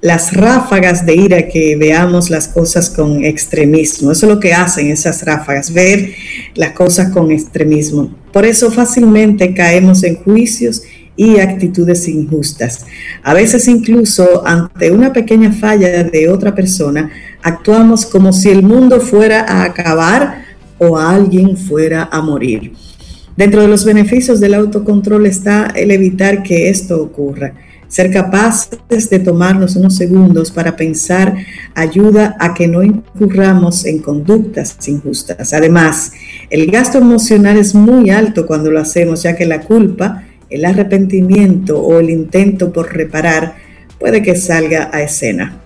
Las 0.00 0.32
ráfagas 0.32 1.06
de 1.06 1.14
ira 1.14 1.48
que 1.48 1.76
veamos 1.76 2.28
las 2.28 2.48
cosas 2.48 2.90
con 2.90 3.24
extremismo, 3.24 4.10
eso 4.10 4.26
es 4.26 4.32
lo 4.32 4.40
que 4.40 4.52
hacen 4.52 4.90
esas 4.90 5.24
ráfagas, 5.24 5.72
ver 5.72 6.12
las 6.56 6.72
cosas 6.72 7.12
con 7.12 7.30
extremismo. 7.30 8.12
Por 8.32 8.44
eso 8.44 8.70
fácilmente 8.72 9.54
caemos 9.54 10.02
en 10.02 10.16
juicios 10.16 10.82
y 11.16 11.38
actitudes 11.38 12.08
injustas. 12.08 12.86
A 13.22 13.34
veces 13.34 13.68
incluso 13.68 14.46
ante 14.46 14.90
una 14.90 15.12
pequeña 15.12 15.52
falla 15.52 16.04
de 16.04 16.28
otra 16.28 16.54
persona, 16.54 17.10
actuamos 17.42 18.06
como 18.06 18.32
si 18.32 18.50
el 18.50 18.62
mundo 18.62 19.00
fuera 19.00 19.44
a 19.48 19.64
acabar 19.64 20.44
o 20.78 20.98
alguien 20.98 21.56
fuera 21.56 22.08
a 22.10 22.20
morir. 22.22 22.72
Dentro 23.36 23.62
de 23.62 23.68
los 23.68 23.84
beneficios 23.84 24.40
del 24.40 24.54
autocontrol 24.54 25.26
está 25.26 25.66
el 25.74 25.90
evitar 25.90 26.42
que 26.42 26.68
esto 26.68 27.02
ocurra. 27.02 27.54
Ser 27.88 28.10
capaces 28.10 29.10
de 29.10 29.18
tomarnos 29.18 29.76
unos 29.76 29.96
segundos 29.96 30.50
para 30.50 30.76
pensar 30.76 31.34
ayuda 31.74 32.36
a 32.40 32.54
que 32.54 32.66
no 32.66 32.82
incurramos 32.82 33.84
en 33.84 33.98
conductas 33.98 34.76
injustas. 34.88 35.52
Además, 35.52 36.12
el 36.48 36.70
gasto 36.70 36.98
emocional 36.98 37.58
es 37.58 37.74
muy 37.74 38.10
alto 38.10 38.46
cuando 38.46 38.70
lo 38.70 38.80
hacemos, 38.80 39.22
ya 39.22 39.36
que 39.36 39.44
la 39.44 39.60
culpa 39.60 40.24
el 40.52 40.64
arrepentimiento 40.64 41.80
o 41.80 41.98
el 41.98 42.10
intento 42.10 42.72
por 42.72 42.94
reparar 42.94 43.56
puede 43.98 44.22
que 44.22 44.36
salga 44.36 44.90
a 44.92 45.02
escena. 45.02 45.56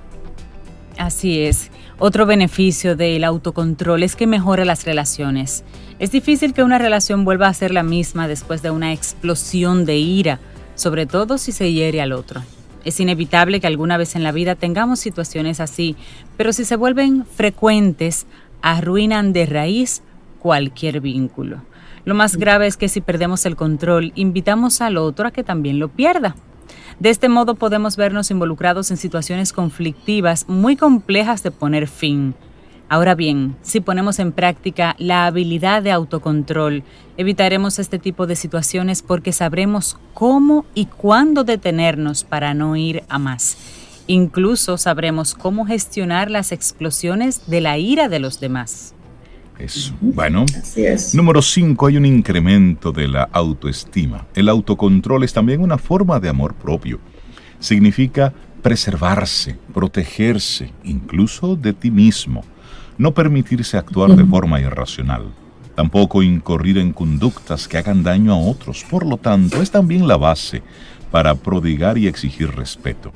Así 0.99 1.40
es. 1.40 1.71
Otro 1.99 2.26
beneficio 2.26 2.95
del 2.95 3.25
autocontrol 3.25 4.02
es 4.02 4.16
que 4.16 4.26
mejora 4.26 4.64
las 4.64 4.85
relaciones. 4.85 5.64
Es 5.99 6.11
difícil 6.11 6.52
que 6.52 6.62
una 6.62 6.78
relación 6.78 7.25
vuelva 7.25 7.49
a 7.49 7.55
ser 7.55 7.73
la 7.73 7.83
misma 7.83 8.28
después 8.28 8.61
de 8.61 8.71
una 8.71 8.93
explosión 8.93 9.87
de 9.87 9.97
ira, 9.97 10.38
sobre 10.75 11.07
todo 11.07 11.38
si 11.38 11.52
se 11.52 11.73
hiere 11.73 12.02
al 12.02 12.12
otro. 12.12 12.43
Es 12.85 13.00
inevitable 13.00 13.61
que 13.61 13.66
alguna 13.66 13.97
vez 13.97 14.14
en 14.14 14.23
la 14.23 14.31
vida 14.31 14.55
tengamos 14.55 15.00
situaciones 15.00 15.59
así, 15.59 15.97
pero 16.37 16.52
si 16.52 16.66
se 16.66 16.76
vuelven 16.76 17.25
frecuentes, 17.25 18.26
arruinan 18.61 19.33
de 19.33 19.47
raíz 19.47 20.02
cualquier 20.38 21.00
vínculo. 21.00 21.62
Lo 22.06 22.14
más 22.14 22.36
grave 22.36 22.68
es 22.68 22.76
que 22.76 22.88
si 22.88 23.00
perdemos 23.00 23.46
el 23.46 23.56
control, 23.56 24.12
invitamos 24.14 24.80
al 24.80 24.96
otro 24.96 25.26
a 25.26 25.32
que 25.32 25.42
también 25.42 25.80
lo 25.80 25.88
pierda. 25.88 26.36
De 27.00 27.10
este 27.10 27.28
modo 27.28 27.56
podemos 27.56 27.96
vernos 27.96 28.30
involucrados 28.30 28.92
en 28.92 28.96
situaciones 28.96 29.52
conflictivas 29.52 30.48
muy 30.48 30.76
complejas 30.76 31.42
de 31.42 31.50
poner 31.50 31.88
fin. 31.88 32.36
Ahora 32.88 33.16
bien, 33.16 33.56
si 33.62 33.80
ponemos 33.80 34.20
en 34.20 34.30
práctica 34.30 34.94
la 35.00 35.26
habilidad 35.26 35.82
de 35.82 35.90
autocontrol, 35.90 36.84
evitaremos 37.16 37.80
este 37.80 37.98
tipo 37.98 38.28
de 38.28 38.36
situaciones 38.36 39.02
porque 39.02 39.32
sabremos 39.32 39.98
cómo 40.14 40.64
y 40.75 40.86
cuándo 40.86 41.42
detenernos 41.42 42.22
para 42.22 42.54
no 42.54 42.76
ir 42.76 43.02
a 43.08 43.18
más. 43.18 43.58
Incluso 44.06 44.78
sabremos 44.78 45.34
cómo 45.34 45.66
gestionar 45.66 46.30
las 46.30 46.52
explosiones 46.52 47.50
de 47.50 47.60
la 47.60 47.78
ira 47.78 48.08
de 48.08 48.20
los 48.20 48.38
demás. 48.38 48.96
Eso. 49.58 49.94
Bueno, 50.00 50.44
número 51.14 51.40
5, 51.40 51.86
hay 51.86 51.96
un 51.96 52.04
incremento 52.04 52.92
de 52.92 53.08
la 53.08 53.22
autoestima. 53.32 54.26
El 54.34 54.48
autocontrol 54.48 55.25
es 55.25 55.32
también 55.32 55.62
una 55.62 55.78
forma 55.78 56.20
de 56.20 56.28
amor 56.28 56.54
propio. 56.54 56.98
Significa 57.58 58.34
preservarse, 58.62 59.58
protegerse, 59.72 60.72
incluso 60.84 61.56
de 61.56 61.72
ti 61.72 61.90
mismo. 61.90 62.44
No 62.98 63.14
permitirse 63.14 63.76
actuar 63.76 64.14
de 64.14 64.25
forma 64.25 64.60
irracional. 64.60 65.32
Tampoco 65.75 66.22
incurrir 66.22 66.78
en 66.78 66.92
conductas 66.92 67.68
que 67.68 67.78
hagan 67.78 68.02
daño 68.02 68.32
a 68.32 68.38
otros. 68.38 68.84
Por 68.88 69.06
lo 69.06 69.18
tanto, 69.18 69.60
es 69.62 69.70
también 69.70 70.08
la 70.08 70.16
base 70.16 70.62
para 71.10 71.34
prodigar 71.34 71.98
y 71.98 72.08
exigir 72.08 72.50
respeto. 72.50 73.12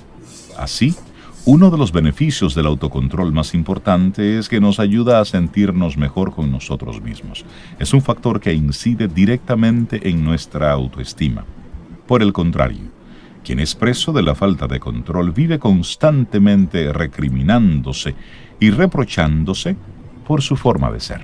Así, 0.59 0.95
uno 1.51 1.69
de 1.69 1.79
los 1.79 1.91
beneficios 1.91 2.55
del 2.55 2.67
autocontrol 2.67 3.33
más 3.33 3.55
importante 3.55 4.39
es 4.39 4.49
que 4.49 4.61
nos 4.61 4.79
ayuda 4.79 5.21
a 5.21 5.25
sentirnos 5.25 5.97
mejor 5.97 6.33
con 6.33 6.53
nosotros 6.53 7.03
mismos. 7.03 7.45
Es 7.81 7.93
un 7.93 8.03
factor 8.03 8.39
que 8.39 8.55
incide 8.55 9.09
directamente 9.09 10.09
en 10.09 10.25
nuestra 10.25 10.71
autoestima. 10.71 11.45
Por 12.07 12.23
el 12.23 12.33
contrario, 12.33 12.83
quien 13.45 13.59
es 13.59 13.75
preso 13.75 14.13
de 14.13 14.23
la 14.23 14.37
falta 14.37 14.69
de 14.69 14.79
control 14.79 15.33
vive 15.33 15.59
constantemente 15.59 16.93
recriminándose 16.93 18.15
y 18.61 18.71
reprochándose 18.71 19.75
por 20.29 20.43
su 20.43 20.55
forma 20.55 20.93
de 20.93 21.01
ser. 21.01 21.23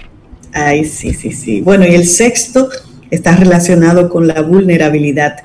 Ay, 0.53 0.87
sí, 0.87 1.15
sí, 1.15 1.31
sí. 1.31 1.61
Bueno, 1.61 1.87
y 1.87 1.95
el 1.95 2.05
sexto 2.05 2.69
está 3.13 3.37
relacionado 3.37 4.09
con 4.09 4.27
la 4.27 4.43
vulnerabilidad. 4.43 5.37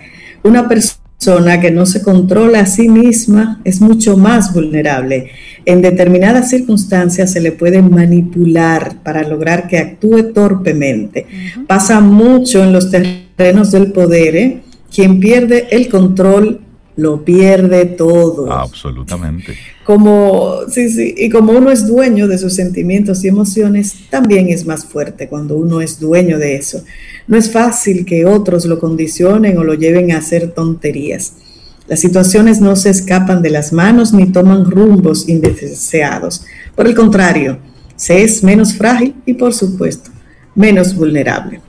Una 0.41 0.67
persona 0.67 1.00
persona 1.23 1.61
que 1.61 1.69
no 1.69 1.85
se 1.85 2.01
controla 2.01 2.61
a 2.61 2.65
sí 2.65 2.89
misma 2.89 3.61
es 3.63 3.79
mucho 3.79 4.17
más 4.17 4.55
vulnerable. 4.55 5.29
En 5.65 5.83
determinadas 5.83 6.49
circunstancias 6.49 7.31
se 7.31 7.39
le 7.39 7.51
puede 7.51 7.83
manipular 7.83 8.95
para 9.03 9.21
lograr 9.21 9.67
que 9.67 9.77
actúe 9.77 10.33
torpemente. 10.33 11.27
Pasa 11.67 12.01
mucho 12.01 12.63
en 12.63 12.73
los 12.73 12.89
terrenos 12.89 13.71
del 13.71 13.91
poder. 13.91 14.35
¿eh? 14.35 14.61
Quien 14.91 15.19
pierde 15.19 15.67
el 15.69 15.89
control 15.89 16.60
lo 16.95 17.23
pierde 17.23 17.85
todo. 17.85 18.51
Absolutamente. 18.51 19.55
Como, 19.83 20.59
sí, 20.69 20.89
sí, 20.89 21.15
y 21.17 21.29
como 21.29 21.53
uno 21.53 21.71
es 21.71 21.87
dueño 21.87 22.27
de 22.27 22.37
sus 22.37 22.53
sentimientos 22.53 23.23
y 23.23 23.27
emociones, 23.27 23.95
también 24.09 24.49
es 24.49 24.65
más 24.65 24.85
fuerte 24.85 25.27
cuando 25.27 25.55
uno 25.55 25.81
es 25.81 25.99
dueño 25.99 26.37
de 26.37 26.55
eso. 26.55 26.83
No 27.27 27.37
es 27.37 27.51
fácil 27.51 28.05
que 28.05 28.25
otros 28.25 28.65
lo 28.65 28.79
condicionen 28.79 29.57
o 29.57 29.63
lo 29.63 29.73
lleven 29.73 30.11
a 30.11 30.17
hacer 30.17 30.51
tonterías. 30.51 31.33
Las 31.87 31.99
situaciones 31.99 32.61
no 32.61 32.75
se 32.75 32.89
escapan 32.89 33.41
de 33.41 33.49
las 33.49 33.73
manos 33.73 34.13
ni 34.13 34.27
toman 34.27 34.69
rumbos 34.69 35.27
indeseados. 35.27 36.45
Por 36.75 36.87
el 36.87 36.95
contrario, 36.95 37.57
se 37.95 38.23
es 38.23 38.43
menos 38.43 38.75
frágil 38.75 39.15
y, 39.25 39.33
por 39.33 39.53
supuesto, 39.53 40.09
menos 40.55 40.95
vulnerable. 40.95 41.61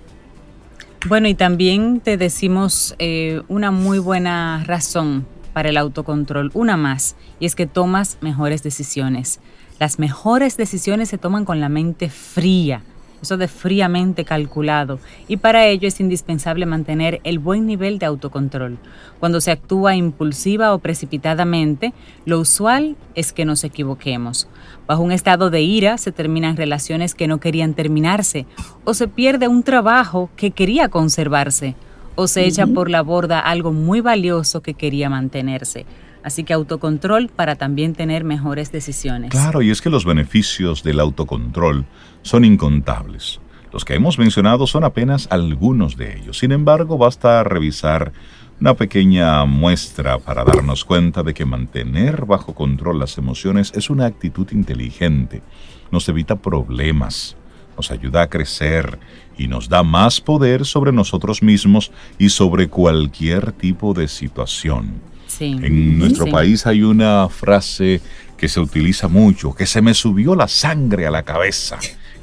Bueno, 1.07 1.27
y 1.27 1.35
también 1.35 2.01
te 2.01 2.17
decimos 2.17 2.95
eh, 3.01 3.43
una 3.49 3.73
muy 3.73 3.99
buena 3.99 4.63
razón 4.65 5.27
para 5.53 5.69
el 5.69 5.77
autocontrol, 5.77 6.53
una 6.55 6.77
más, 6.77 7.17
y 7.41 7.47
es 7.47 7.57
que 7.57 7.67
tomas 7.67 8.19
mejores 8.21 8.63
decisiones. 8.63 9.41
Las 9.81 9.99
mejores 9.99 10.57
decisiones 10.57 11.09
se 11.09 11.19
toman 11.19 11.45
con 11.45 11.61
la 11.61 11.69
mente 11.69 12.09
fría, 12.09 12.85
eso 13.23 13.37
de 13.37 13.49
fríamente 13.49 14.25
calculado, 14.25 14.99
y 15.29 15.37
para 15.37 15.67
ello 15.67 15.89
es 15.89 16.01
indispensable 16.01 16.67
mantener 16.67 17.21
el 17.25 17.39
buen 17.39 17.67
nivel 17.67 17.99
de 17.99 18.07
autocontrol. 18.07 18.79
Cuando 19.21 19.41
se 19.41 19.53
actúa 19.53 19.95
impulsiva 19.95 20.75
o 20.75 20.81
precipitadamente, 20.81 21.95
lo 22.27 22.41
usual 22.41 22.97
es 23.15 23.33
que 23.33 23.45
nos 23.45 23.63
equivoquemos. 23.63 24.49
Bajo 24.89 25.03
un 25.03 25.13
estado 25.13 25.51
de 25.51 25.63
ira 25.63 25.97
se 25.99 26.11
terminan 26.11 26.57
relaciones 26.57 27.15
que 27.15 27.29
no 27.29 27.39
querían 27.39 27.75
terminarse, 27.75 28.47
o 28.85 28.93
se 28.93 29.07
pierde 29.07 29.47
un 29.47 29.63
trabajo 29.63 30.29
que 30.37 30.51
quería 30.51 30.89
conservarse, 30.89 31.77
o 32.17 32.27
se 32.27 32.45
echa 32.45 32.67
por 32.67 32.91
la 32.91 33.03
borda 33.03 33.39
algo 33.39 33.73
muy 33.73 34.01
valioso 34.01 34.61
que 34.61 34.75
quería 34.75 35.09
mantenerse. 35.09 35.87
Así 36.25 36.45
que 36.45 36.53
autocontrol 36.53 37.29
para 37.29 37.57
también 37.57 37.95
tener 37.95 38.23
mejores 38.23 38.71
decisiones. 38.71 39.31
Claro, 39.31 39.61
y 39.61 39.71
es 39.71 39.83
que 39.83 39.91
los 39.91 40.05
beneficios 40.05 40.85
del 40.85 41.01
autocontrol 41.01 41.85
son 42.23 42.45
incontables. 42.45 43.41
Los 43.73 43.85
que 43.85 43.95
hemos 43.95 44.19
mencionado 44.19 44.67
son 44.67 44.85
apenas 44.85 45.29
algunos 45.31 45.97
de 45.97 46.19
ellos. 46.19 46.39
Sin 46.39 46.53
embargo, 46.53 46.99
basta 46.99 47.43
revisar 47.43 48.13
una 48.61 48.75
pequeña 48.75 49.45
muestra 49.47 50.19
para 50.19 50.45
darnos 50.45 50.85
cuenta 50.85 51.23
de 51.23 51.33
que 51.33 51.47
mantener 51.47 52.27
bajo 52.27 52.55
control 52.55 52.99
las 52.99 53.17
emociones 53.17 53.73
es 53.75 53.89
una 53.89 54.07
actitud 54.07 54.47
inteligente. 54.53 55.43
Nos 55.91 56.07
evita 56.09 56.37
problemas, 56.37 57.37
nos 57.77 57.91
ayuda 57.91 58.23
a 58.23 58.29
crecer 58.29 58.99
y 59.39 59.49
nos 59.49 59.71
da 59.71 59.83
más 59.83 60.21
poder 60.21 60.67
sobre 60.67 60.93
nosotros 60.93 61.43
mismos 61.43 61.91
y 62.19 62.29
sobre 62.29 62.69
cualquier 62.69 63.53
tipo 63.53 63.95
de 63.95 64.07
situación. 64.07 65.01
En 65.41 65.99
nuestro 65.99 66.27
país 66.27 66.67
hay 66.67 66.83
una 66.83 67.27
frase 67.31 68.03
que 68.37 68.49
se 68.49 68.61
utiliza 68.61 69.09
mucho, 69.09 69.55
que 69.55 69.65
se 69.65 69.81
me 69.81 69.95
subió 69.95 70.35
la 70.37 70.47
sangre 70.47 71.07
a 71.07 71.11
la 71.11 71.23
cabeza 71.23 71.79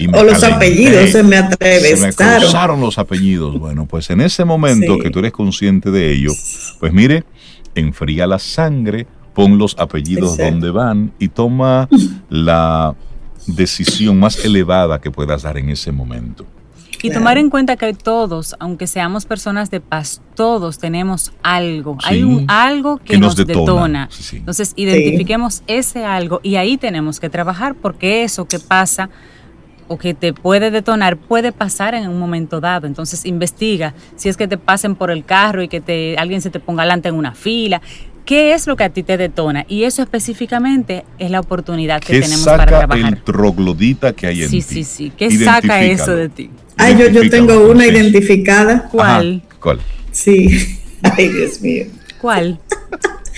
o 0.07 0.23
los 0.23 0.43
apellidos 0.43 1.09
se 1.09 1.23
me 1.23 1.37
atravesaron. 1.37 2.13
Se 2.13 2.67
me 2.67 2.81
los 2.81 2.97
apellidos. 2.97 3.59
Bueno, 3.59 3.85
pues 3.85 4.09
en 4.09 4.21
ese 4.21 4.45
momento 4.45 4.97
que 4.97 5.09
tú 5.09 5.19
eres 5.19 5.31
consciente 5.31 5.91
de 5.91 6.13
ello, 6.13 6.31
pues 6.79 6.93
mire, 6.93 7.23
enfría 7.75 8.27
la 8.27 8.39
sangre, 8.39 9.07
pon 9.33 9.57
los 9.57 9.75
apellidos 9.77 10.37
donde 10.37 10.71
van 10.71 11.11
y 11.19 11.29
toma 11.29 11.89
la 12.29 12.95
decisión 13.47 14.19
más 14.19 14.43
elevada 14.43 14.99
que 14.99 15.11
puedas 15.11 15.43
dar 15.43 15.57
en 15.57 15.69
ese 15.69 15.91
momento. 15.91 16.45
Y 17.01 17.11
tomar 17.11 17.37
en 17.37 17.49
cuenta 17.49 17.77
que 17.77 17.93
todos, 17.93 18.55
aunque 18.59 18.85
seamos 18.85 19.25
personas 19.25 19.71
de 19.71 19.79
paz, 19.79 20.21
todos 20.35 20.79
tenemos 20.79 21.31
algo. 21.43 21.97
Hay 22.03 22.23
un 22.23 22.45
algo 22.49 22.97
que, 22.97 23.17
nos, 23.17 23.37
detona. 23.37 24.09
Entonces, 24.33 24.73
identifiquemos 24.75 25.63
ese 25.67 26.03
algo 26.03 26.41
y 26.43 26.57
ahí 26.57 26.77
tenemos 26.77 27.21
que 27.21 27.29
trabajar 27.29 27.75
porque 27.75 28.23
eso 28.23 28.45
que 28.45 28.59
pasa 28.59 29.09
o 29.89 29.97
que 29.97 30.13
te 30.13 30.31
puede 30.31 30.71
detonar 30.71 31.17
puede 31.17 31.51
pasar 31.51 31.95
en 31.95 32.07
un 32.07 32.17
momento 32.17 32.61
dado. 32.61 32.87
Entonces 32.87 33.25
investiga 33.25 33.93
si 34.15 34.29
es 34.29 34.37
que 34.37 34.47
te 34.47 34.57
pasen 34.57 34.95
por 34.95 35.11
el 35.11 35.25
carro 35.25 35.61
y 35.61 35.67
que 35.67 35.81
te, 35.81 36.15
alguien 36.17 36.41
se 36.41 36.49
te 36.49 36.61
ponga 36.61 36.83
adelante 36.83 37.09
en 37.09 37.15
una 37.15 37.33
fila. 37.33 37.81
¿Qué 38.23 38.53
es 38.53 38.67
lo 38.67 38.75
que 38.75 38.83
a 38.83 38.89
ti 38.89 39.01
te 39.01 39.17
detona? 39.17 39.65
Y 39.67 39.83
eso 39.83 40.03
específicamente 40.03 41.03
es 41.17 41.31
la 41.31 41.39
oportunidad 41.39 41.99
que 41.99 42.21
tenemos 42.21 42.45
para 42.45 42.65
trabajar. 42.67 43.13
el 43.13 43.23
troglodita 43.23 44.13
que 44.13 44.27
hay 44.27 44.43
en 44.43 44.51
ti? 44.51 44.61
Sí, 44.61 44.75
sí, 44.75 44.83
sí. 44.83 45.11
¿Qué 45.17 45.31
saca 45.31 45.83
eso 45.83 46.15
de 46.15 46.29
ti? 46.29 46.51
Ay, 46.77 46.95
yo, 46.97 47.09
yo 47.09 47.27
tengo 47.29 47.67
una 47.69 47.87
identificada. 47.87 48.87
¿Cuál? 48.91 49.41
¿Cuál? 49.59 49.79
Sí. 50.11 50.79
Ay, 51.01 51.29
Dios 51.29 51.59
mío. 51.61 51.85
¿Cuál? 52.21 52.59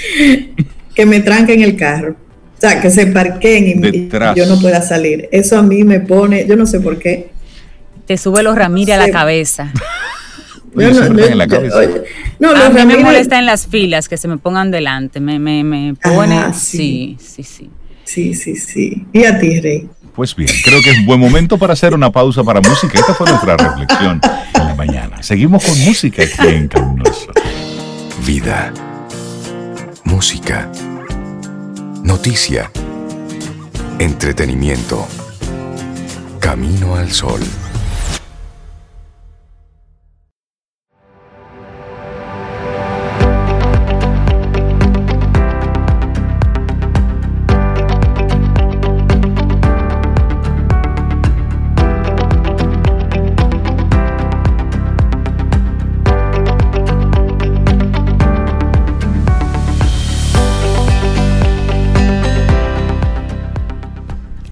que 0.96 1.06
me 1.06 1.22
tranquen 1.22 1.62
el 1.62 1.78
carro. 1.78 2.18
O 2.62 2.68
sea, 2.70 2.80
que 2.80 2.92
se 2.92 3.08
parquen 3.08 3.84
y, 3.84 4.10
yo 4.36 4.46
no 4.46 4.60
pueda 4.60 4.84
salir. 4.84 5.28
Eso 5.32 5.58
a 5.58 5.64
mí 5.64 5.84
me 5.84 6.00
pone, 6.00 6.46
yo 6.46 6.56
no 6.56 6.68
sé 6.68 6.80
por 6.80 7.00
qué. 7.00 7.32
Te 8.06 8.18
sube 8.18 8.44
los 8.44 8.56
Ramírez 8.56 8.98
a 8.98 9.00
la 9.00 9.10
cabeza. 9.10 9.74
no, 10.76 10.84
en 10.84 11.38
la 11.40 11.48
cabeza. 11.48 11.80
no, 12.38 12.52
a 12.52 12.70
mí 12.70 12.86
me 12.86 12.98
molesta 12.98 13.40
en 13.40 13.48
las 13.48 13.66
filas 13.66 14.08
que 14.08 14.16
se 14.16 14.28
me 14.28 14.38
pongan 14.38 14.70
delante. 14.70 15.20
Me, 15.20 15.40
me, 15.40 15.64
me 15.64 15.96
pone. 15.96 16.54
sí. 16.54 17.18
sí, 17.20 17.42
sí, 17.42 17.70
sí. 18.06 18.34
Sí, 18.36 18.56
sí, 18.56 19.08
¿Y 19.12 19.24
a 19.24 19.40
ti, 19.40 19.60
Rey? 19.60 19.90
Pues 20.16 20.36
bien, 20.36 20.52
creo 20.64 20.82
que 20.84 20.92
es 20.92 21.00
un 21.00 21.08
buen 21.08 21.20
momento 21.20 21.58
para 21.58 21.74
hacer 21.74 21.96
una 21.96 22.12
pausa 22.12 22.44
para 22.44 22.62
música. 22.62 23.00
Esta 23.00 23.16
fue 23.16 23.28
nuestra 23.28 23.58
reflexión 23.58 24.22
en 24.54 24.68
la 24.68 24.76
mañana. 24.76 25.24
Seguimos 25.24 25.66
con 25.66 25.80
música 25.80 26.22
aquí 26.22 26.48
en 26.48 26.70
Vida. 28.24 28.72
Música 30.04 30.70
Noticia. 32.04 32.72
Entretenimiento. 34.00 35.08
Camino 36.40 36.96
al 36.96 37.12
sol. 37.12 37.40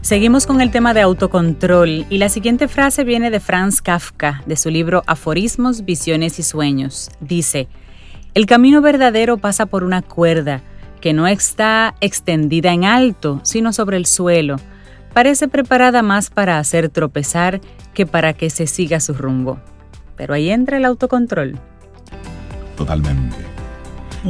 Seguimos 0.10 0.48
con 0.48 0.60
el 0.60 0.72
tema 0.72 0.96
de 0.96 1.02
autocontrol 1.02 2.08
y 2.10 2.18
la 2.18 2.30
siguiente 2.30 2.68
frase 2.68 3.04
viene 3.04 3.30
de 3.30 3.40
Franz 3.40 3.80
Kafka, 3.80 4.42
de 4.48 4.56
su 4.56 4.72
libro 4.72 5.04
Aforismos, 5.06 5.86
Visiones 5.86 6.40
y 6.40 6.42
Sueños. 6.42 7.12
Dice, 7.20 7.68
el 8.34 8.48
camino 8.48 8.82
verdadero 8.82 9.38
pasa 9.38 9.68
por 9.68 9.84
una 9.84 10.02
cuerda 10.02 10.64
que 11.00 11.14
no 11.14 11.28
está 11.28 11.94
extendida 12.02 12.74
en 12.74 12.86
alto, 12.86 13.40
sino 13.44 13.72
sobre 13.72 13.98
el 13.98 14.08
suelo. 14.08 14.56
Parece 15.14 15.48
preparada 15.48 16.02
más 16.02 16.32
para 16.32 16.58
hacer 16.58 16.90
tropezar 16.90 17.62
que 17.94 18.08
para 18.08 18.34
que 18.34 18.50
se 18.50 18.66
siga 18.66 19.00
su 19.02 19.14
rumbo. 19.14 19.60
Pero 20.16 20.34
ahí 20.34 20.50
entra 20.50 20.78
el 20.78 20.86
autocontrol. 20.86 21.60
Totalmente. 22.76 23.38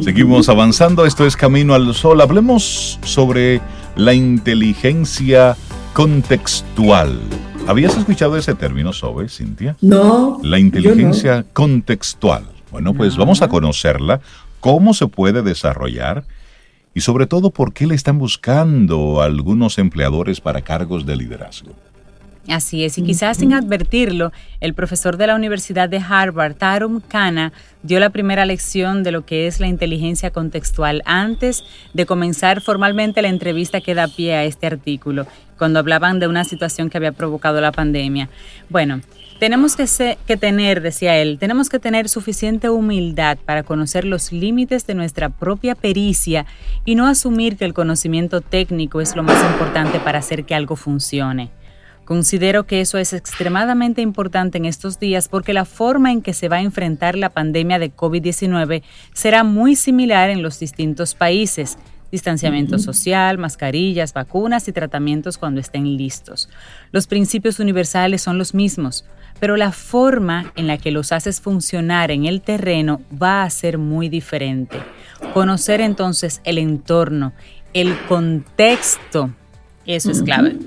Seguimos 0.02 0.50
avanzando, 0.50 1.06
esto 1.06 1.26
es 1.26 1.38
Camino 1.38 1.74
al 1.74 1.96
Sol. 1.96 2.20
Hablemos 2.20 3.00
sobre 3.02 3.62
la 3.96 4.14
inteligencia 4.14 5.56
contextual. 6.00 7.20
¿Habías 7.68 7.98
escuchado 7.98 8.38
ese 8.38 8.56
término, 8.56 8.94
Sobe, 8.94 9.28
Cintia? 9.28 9.76
No. 9.82 10.40
La 10.44 10.58
inteligencia 10.58 11.46
contextual. 11.52 12.46
Bueno, 12.72 12.94
pues 12.94 13.18
vamos 13.18 13.42
a 13.42 13.50
conocerla, 13.50 14.22
cómo 14.62 14.94
se 14.94 15.08
puede 15.08 15.42
desarrollar 15.42 16.24
y 16.94 17.02
sobre 17.02 17.28
todo 17.28 17.50
por 17.50 17.74
qué 17.74 17.86
le 17.86 17.96
están 17.96 18.18
buscando 18.18 19.22
algunos 19.22 19.78
empleadores 19.78 20.40
para 20.40 20.62
cargos 20.62 21.06
de 21.06 21.18
liderazgo. 21.18 21.74
Así 22.50 22.84
es, 22.84 22.98
y 22.98 23.04
quizás 23.04 23.38
sin 23.38 23.54
advertirlo, 23.54 24.32
el 24.60 24.74
profesor 24.74 25.18
de 25.18 25.28
la 25.28 25.36
Universidad 25.36 25.88
de 25.88 26.00
Harvard, 26.00 26.56
Tarum 26.56 27.00
Khanna, 27.00 27.54
dio 27.84 28.00
la 28.00 28.10
primera 28.10 28.44
lección 28.44 29.04
de 29.04 29.12
lo 29.12 29.24
que 29.24 29.46
es 29.46 29.60
la 29.60 29.68
inteligencia 29.68 30.32
contextual 30.32 31.04
antes 31.06 31.64
de 31.94 32.08
comenzar 32.08 32.62
formalmente 32.62 33.22
la 33.22 33.28
entrevista 33.28 33.82
que 33.82 33.94
da 33.94 34.08
pie 34.08 34.34
a 34.34 34.46
este 34.46 34.66
artículo, 34.66 35.28
cuando 35.60 35.78
hablaban 35.78 36.20
de 36.20 36.28
una 36.28 36.44
situación 36.44 36.90
que 36.90 36.98
había 36.98 37.12
provocado 37.12 37.62
la 37.62 37.72
pandemia. 37.72 38.30
Bueno, 38.68 39.02
tenemos 39.40 39.76
que, 39.76 40.18
que 40.26 40.36
tener, 40.36 40.82
decía 40.82 41.18
él, 41.18 41.38
tenemos 41.38 41.70
que 41.70 41.78
tener 41.78 42.10
suficiente 42.10 42.70
humildad 42.70 43.38
para 43.46 43.62
conocer 43.62 44.06
los 44.06 44.32
límites 44.32 44.88
de 44.88 44.96
nuestra 44.96 45.30
propia 45.30 45.76
pericia 45.76 46.48
y 46.84 46.96
no 46.96 47.06
asumir 47.06 47.58
que 47.58 47.66
el 47.66 47.76
conocimiento 47.76 48.42
técnico 48.42 49.02
es 49.02 49.16
lo 49.16 49.22
más 49.22 49.40
importante 49.52 50.00
para 50.00 50.18
hacer 50.18 50.46
que 50.46 50.56
algo 50.56 50.76
funcione. 50.76 51.52
Considero 52.10 52.66
que 52.66 52.82
eso 52.82 52.98
es 52.98 53.14
extremadamente 53.14 54.02
importante 54.02 54.58
en 54.58 54.66
estos 54.66 55.00
días 55.00 55.28
porque 55.28 55.54
la 55.54 55.64
forma 55.64 56.12
en 56.12 56.24
que 56.24 56.34
se 56.34 56.50
va 56.50 56.56
a 56.56 56.64
enfrentar 56.64 57.16
la 57.16 57.30
pandemia 57.30 57.78
de 57.78 57.96
COVID-19 57.96 58.82
será 59.14 59.44
muy 59.44 59.76
similar 59.76 60.32
en 60.32 60.42
los 60.42 60.58
distintos 60.58 61.14
países. 61.14 61.78
Distanciamiento 62.12 62.80
social, 62.80 63.38
mascarillas, 63.38 64.14
vacunas 64.14 64.68
y 64.68 64.72
tratamientos 64.72 65.38
cuando 65.38 65.62
estén 65.62 65.98
listos. 65.98 66.50
Los 66.92 67.06
principios 67.06 67.60
universales 67.60 68.24
son 68.24 68.40
los 68.40 68.56
mismos, 68.56 69.06
pero 69.40 69.56
la 69.56 69.72
forma 69.72 70.52
en 70.56 70.66
la 70.66 70.80
que 70.80 70.90
los 70.90 71.12
haces 71.12 71.40
funcionar 71.40 72.10
en 72.10 72.26
el 72.26 72.42
terreno 72.42 73.04
va 73.22 73.44
a 73.44 73.50
ser 73.52 73.78
muy 73.78 74.10
diferente. 74.10 74.80
Conocer 75.36 75.80
entonces 75.80 76.42
el 76.44 76.58
entorno, 76.58 77.34
el 77.72 77.96
contexto, 78.08 79.30
eso 79.86 80.10
es 80.10 80.24
clave. 80.24 80.58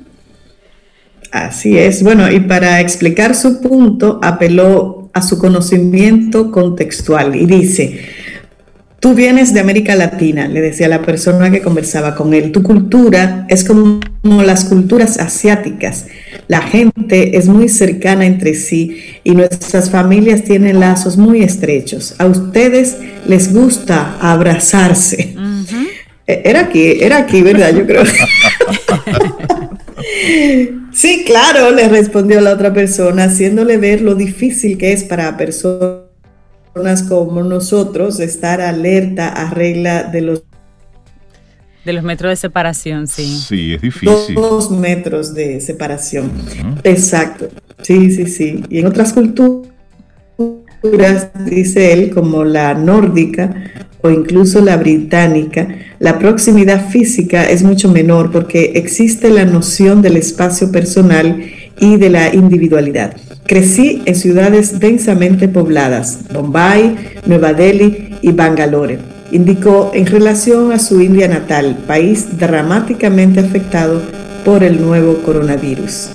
Así 1.32 1.78
es. 1.78 2.02
Bueno, 2.02 2.30
y 2.30 2.40
para 2.40 2.80
explicar 2.80 3.34
su 3.34 3.62
punto, 3.62 4.20
apeló 4.22 5.10
a 5.14 5.22
su 5.22 5.38
conocimiento 5.38 6.52
contextual 6.52 7.34
y 7.34 7.46
dice, 7.46 8.00
tú 9.00 9.14
vienes 9.14 9.54
de 9.54 9.60
América 9.60 9.96
Latina, 9.96 10.46
le 10.46 10.60
decía 10.60 10.88
la 10.88 11.00
persona 11.00 11.50
que 11.50 11.62
conversaba 11.62 12.14
con 12.14 12.34
él, 12.34 12.52
tu 12.52 12.62
cultura 12.62 13.46
es 13.48 13.64
como, 13.64 14.00
las 14.22 14.66
culturas 14.66 15.18
asiáticas. 15.18 16.06
La 16.48 16.60
gente 16.60 17.36
es 17.38 17.48
muy 17.48 17.70
cercana 17.70 18.26
entre 18.26 18.54
sí 18.54 18.98
y 19.24 19.32
nuestras 19.32 19.90
familias 19.90 20.44
tienen 20.44 20.80
lazos 20.80 21.16
muy 21.16 21.42
estrechos. 21.42 22.14
A 22.18 22.26
ustedes 22.26 22.98
les 23.26 23.54
gusta 23.54 24.18
abrazarse. 24.20 25.34
E-, 26.26 26.42
era 26.44 26.60
aquí, 26.60 26.98
era 27.00 27.16
aquí, 27.16 27.40
¿verdad? 27.40 27.74
Yo 27.74 27.86
creo. 27.86 28.02
Sí, 30.92 31.24
claro, 31.24 31.70
le 31.70 31.88
respondió 31.88 32.40
la 32.40 32.52
otra 32.52 32.72
persona, 32.72 33.24
haciéndole 33.24 33.76
ver 33.78 34.02
lo 34.02 34.14
difícil 34.14 34.76
que 34.78 34.92
es 34.92 35.04
para 35.04 35.36
personas 35.36 36.02
como 37.08 37.42
nosotros 37.42 38.20
estar 38.20 38.60
alerta 38.60 39.28
a 39.28 39.50
regla 39.50 40.04
de 40.04 40.20
los 40.20 40.42
De 41.84 41.92
los 41.92 42.04
metros 42.04 42.30
de 42.30 42.36
separación, 42.36 43.08
sí. 43.08 43.24
Sí, 43.24 43.74
es 43.74 43.82
difícil. 43.82 44.34
Dos 44.34 44.70
metros 44.70 45.34
de 45.34 45.60
separación. 45.60 46.30
Exacto. 46.84 47.48
Sí, 47.82 48.10
sí, 48.10 48.26
sí. 48.26 48.62
Y 48.68 48.78
en 48.78 48.86
otras 48.86 49.12
culturas, 49.12 49.70
dice 51.46 51.92
él, 51.92 52.10
como 52.10 52.44
la 52.44 52.74
nórdica 52.74 53.54
o 54.02 54.10
incluso 54.10 54.60
la 54.60 54.76
británica, 54.76 55.68
la 55.98 56.18
proximidad 56.18 56.88
física 56.88 57.44
es 57.44 57.62
mucho 57.62 57.88
menor 57.88 58.30
porque 58.30 58.72
existe 58.74 59.30
la 59.30 59.44
noción 59.44 60.02
del 60.02 60.16
espacio 60.16 60.70
personal 60.70 61.42
y 61.80 61.96
de 61.96 62.10
la 62.10 62.34
individualidad. 62.34 63.16
Crecí 63.46 64.02
en 64.04 64.14
ciudades 64.14 64.78
densamente 64.78 65.48
pobladas, 65.48 66.20
Bombay, 66.32 66.96
Nueva 67.26 67.52
Delhi 67.52 68.16
y 68.22 68.32
Bangalore 68.32 68.98
indicó 69.32 69.90
en 69.94 70.06
relación 70.06 70.72
a 70.72 70.78
su 70.78 71.00
India 71.00 71.26
natal, 71.26 71.76
país 71.86 72.38
dramáticamente 72.38 73.40
afectado 73.40 74.02
por 74.44 74.62
el 74.62 74.80
nuevo 74.80 75.14
coronavirus. 75.22 76.10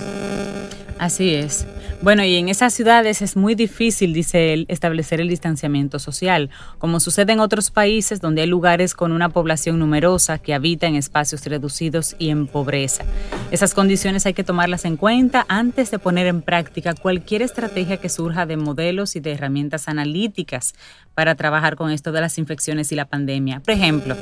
Así 0.99 1.33
es. 1.33 1.65
Bueno, 1.99 2.23
y 2.23 2.35
en 2.35 2.47
esas 2.47 2.75
ciudades 2.75 3.23
es 3.23 3.35
muy 3.35 3.55
difícil, 3.55 4.13
dice 4.13 4.53
él, 4.53 4.65
establecer 4.69 5.19
el 5.19 5.29
distanciamiento 5.29 5.97
social, 5.97 6.51
como 6.77 6.99
sucede 6.99 7.33
en 7.33 7.39
otros 7.39 7.71
países 7.71 8.21
donde 8.21 8.43
hay 8.43 8.47
lugares 8.47 8.93
con 8.93 9.11
una 9.11 9.29
población 9.29 9.79
numerosa 9.79 10.37
que 10.37 10.53
habita 10.53 10.85
en 10.85 10.95
espacios 10.95 11.43
reducidos 11.45 12.15
y 12.19 12.29
en 12.29 12.45
pobreza. 12.45 13.03
Esas 13.49 13.73
condiciones 13.73 14.27
hay 14.27 14.35
que 14.35 14.43
tomarlas 14.43 14.85
en 14.85 14.95
cuenta 14.95 15.47
antes 15.49 15.89
de 15.89 15.97
poner 15.97 16.27
en 16.27 16.43
práctica 16.43 16.93
cualquier 16.93 17.41
estrategia 17.41 17.97
que 17.97 18.09
surja 18.09 18.45
de 18.45 18.57
modelos 18.57 19.15
y 19.15 19.19
de 19.19 19.31
herramientas 19.31 19.87
analíticas 19.87 20.75
para 21.15 21.33
trabajar 21.33 21.75
con 21.77 21.89
esto 21.89 22.11
de 22.11 22.21
las 22.21 22.37
infecciones 22.37 22.91
y 22.91 22.95
la 22.95 23.05
pandemia. 23.05 23.59
Por 23.61 23.73
ejemplo, 23.73 24.15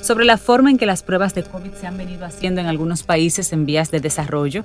sobre 0.00 0.24
la 0.24 0.38
forma 0.38 0.70
en 0.70 0.78
que 0.78 0.86
las 0.86 1.02
pruebas 1.02 1.34
de 1.34 1.42
COVID 1.42 1.72
se 1.72 1.86
han 1.86 1.98
venido 1.98 2.24
haciendo 2.24 2.62
en 2.62 2.66
algunos 2.66 3.02
países 3.02 3.52
en 3.52 3.66
vías 3.66 3.90
de 3.90 4.00
desarrollo, 4.00 4.64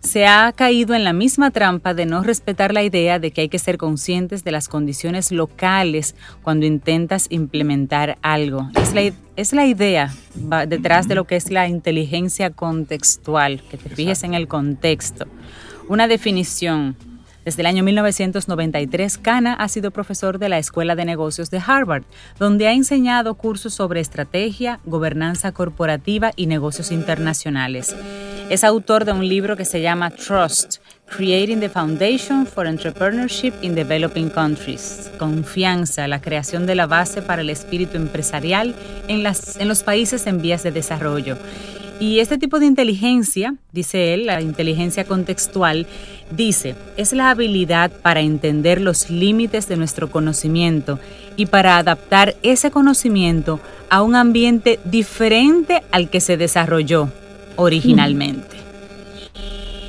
se 0.00 0.26
ha 0.26 0.52
caído 0.52 0.94
en 0.94 1.04
la 1.04 1.12
misma 1.12 1.50
trampa 1.50 1.94
de 1.94 2.06
no 2.06 2.22
respetar 2.22 2.72
la 2.72 2.82
idea 2.82 3.18
de 3.18 3.30
que 3.30 3.42
hay 3.42 3.48
que 3.48 3.58
ser 3.58 3.78
conscientes 3.78 4.44
de 4.44 4.52
las 4.52 4.68
condiciones 4.68 5.32
locales 5.32 6.14
cuando 6.42 6.66
intentas 6.66 7.26
implementar 7.30 8.18
algo. 8.22 8.70
Es 8.74 8.94
la, 8.94 9.12
es 9.36 9.52
la 9.52 9.66
idea 9.66 10.12
detrás 10.68 11.08
de 11.08 11.14
lo 11.14 11.24
que 11.24 11.36
es 11.36 11.50
la 11.50 11.68
inteligencia 11.68 12.50
contextual, 12.50 13.62
que 13.70 13.76
te 13.76 13.88
fijes 13.88 14.22
en 14.22 14.34
el 14.34 14.48
contexto. 14.48 15.26
Una 15.88 16.08
definición 16.08 16.96
desde 17.46 17.62
el 17.62 17.66
año 17.66 17.84
1993, 17.84 19.18
Kana 19.18 19.54
ha 19.54 19.68
sido 19.68 19.92
profesor 19.92 20.40
de 20.40 20.48
la 20.48 20.58
Escuela 20.58 20.96
de 20.96 21.04
Negocios 21.04 21.48
de 21.48 21.62
Harvard, 21.64 22.02
donde 22.40 22.66
ha 22.66 22.72
enseñado 22.72 23.34
cursos 23.34 23.72
sobre 23.72 24.00
estrategia, 24.00 24.80
gobernanza 24.84 25.52
corporativa 25.52 26.32
y 26.34 26.48
negocios 26.48 26.90
internacionales. 26.90 27.94
Es 28.50 28.64
autor 28.64 29.04
de 29.04 29.12
un 29.12 29.28
libro 29.28 29.56
que 29.56 29.64
se 29.64 29.80
llama 29.80 30.10
Trust, 30.10 30.78
Creating 31.16 31.60
the 31.60 31.68
Foundation 31.68 32.48
for 32.48 32.66
Entrepreneurship 32.66 33.52
in 33.62 33.76
Developing 33.76 34.28
Countries. 34.28 35.12
Confianza, 35.16 36.08
la 36.08 36.20
creación 36.20 36.66
de 36.66 36.74
la 36.74 36.88
base 36.88 37.22
para 37.22 37.42
el 37.42 37.50
espíritu 37.50 37.96
empresarial 37.96 38.74
en, 39.06 39.24
en 39.24 39.68
los 39.68 39.84
países 39.84 40.26
en 40.26 40.42
vías 40.42 40.64
de 40.64 40.72
desarrollo. 40.72 41.38
Y 41.98 42.20
este 42.20 42.36
tipo 42.36 42.58
de 42.58 42.66
inteligencia, 42.66 43.54
dice 43.72 44.12
él, 44.12 44.26
la 44.26 44.42
inteligencia 44.42 45.04
contextual, 45.04 45.86
dice, 46.30 46.74
es 46.96 47.12
la 47.12 47.30
habilidad 47.30 47.90
para 47.90 48.20
entender 48.20 48.80
los 48.80 49.08
límites 49.08 49.66
de 49.66 49.76
nuestro 49.76 50.10
conocimiento 50.10 50.98
y 51.36 51.46
para 51.46 51.78
adaptar 51.78 52.36
ese 52.42 52.70
conocimiento 52.70 53.60
a 53.88 54.02
un 54.02 54.14
ambiente 54.14 54.78
diferente 54.84 55.82
al 55.90 56.10
que 56.10 56.20
se 56.20 56.36
desarrolló 56.36 57.10
originalmente. 57.56 58.56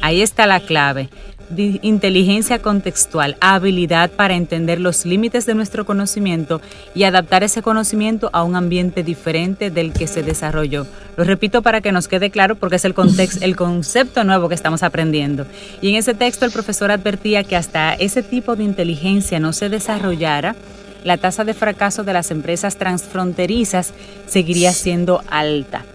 Ahí 0.02 0.22
está 0.22 0.46
la 0.46 0.62
clave 0.62 1.10
inteligencia 1.56 2.60
contextual, 2.60 3.38
habilidad 3.40 4.12
para 4.12 4.36
entender 4.36 4.80
los 4.80 5.06
límites 5.06 5.46
de 5.46 5.56
nuestro 5.56 5.86
conocimiento 5.86 6.62
y 6.94 7.04
adaptar 7.04 7.44
ese 7.44 7.62
conocimiento 7.62 8.30
a 8.34 8.44
un 8.44 8.56
ambiente 8.56 9.04
diferente 9.04 9.72
del 9.72 9.94
que 9.94 10.08
se 10.08 10.24
desarrolló. 10.24 10.86
Lo 11.16 11.24
repito 11.24 11.62
para 11.62 11.82
que 11.82 11.92
nos 11.92 12.08
quede 12.08 12.30
claro 12.30 12.56
porque 12.56 12.76
es 12.76 12.86
el, 12.86 12.94
contexto, 12.94 13.44
el 13.44 13.56
concepto 13.56 14.24
nuevo 14.24 14.50
que 14.50 14.56
estamos 14.56 14.84
aprendiendo. 14.84 15.46
Y 15.82 15.90
en 15.90 15.96
ese 15.96 16.14
texto 16.14 16.46
el 16.46 16.52
profesor 16.52 16.92
advertía 16.92 17.44
que 17.44 17.56
hasta 17.56 17.94
ese 17.94 18.24
tipo 18.24 18.56
de 18.56 18.64
inteligencia 18.64 19.40
no 19.40 19.54
se 19.54 19.70
desarrollara, 19.70 20.56
la 21.04 21.18
tasa 21.18 21.46
de 21.46 21.54
fracaso 21.54 22.04
de 22.04 22.14
las 22.14 22.32
empresas 22.32 22.78
transfronterizas 22.78 23.94
seguiría 24.28 24.74
siendo 24.74 25.24
alta. 25.30 25.86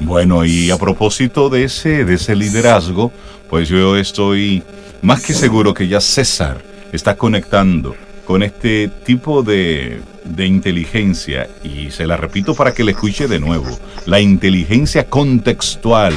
Bueno, 0.00 0.44
y 0.44 0.70
a 0.70 0.76
propósito 0.76 1.48
de 1.48 1.64
ese, 1.64 2.04
de 2.04 2.14
ese 2.14 2.34
liderazgo, 2.36 3.12
pues 3.48 3.68
yo 3.68 3.96
estoy 3.96 4.62
más 5.02 5.22
que 5.22 5.34
seguro 5.34 5.74
que 5.74 5.88
ya 5.88 6.00
César 6.00 6.60
está 6.92 7.16
conectando 7.16 7.94
con 8.26 8.42
este 8.42 8.88
tipo 9.04 9.42
de, 9.42 10.00
inteligencia, 10.36 11.48
y 11.62 11.90
se 11.92 12.06
la 12.06 12.16
repito 12.16 12.54
para 12.54 12.72
que 12.74 12.82
le 12.82 12.90
escuche 12.90 13.28
de 13.28 13.38
nuevo, 13.38 13.78
la 14.04 14.20
inteligencia 14.20 15.08
contextual 15.08 16.12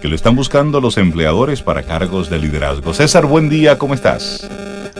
que 0.00 0.08
lo 0.08 0.16
están 0.16 0.34
buscando 0.34 0.80
los 0.80 0.98
empleadores 0.98 1.62
para 1.62 1.84
cargos 1.84 2.28
de 2.28 2.38
liderazgo. 2.38 2.92
César, 2.92 3.26
buen 3.26 3.48
día, 3.48 3.78
¿cómo 3.78 3.94
estás? 3.94 4.48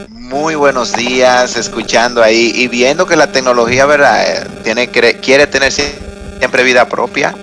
Muy 0.09 0.55
buenos 0.55 0.93
días, 0.93 1.57
escuchando 1.57 2.23
ahí 2.23 2.53
y 2.55 2.69
viendo 2.69 3.07
que 3.07 3.17
la 3.17 3.33
tecnología, 3.33 3.85
¿verdad? 3.87 4.25
Eh, 4.25 4.47
tiene, 4.63 4.89
quiere 4.89 5.47
tener 5.47 5.73
siempre 5.73 6.63
vida 6.63 6.89
propia. 6.89 7.35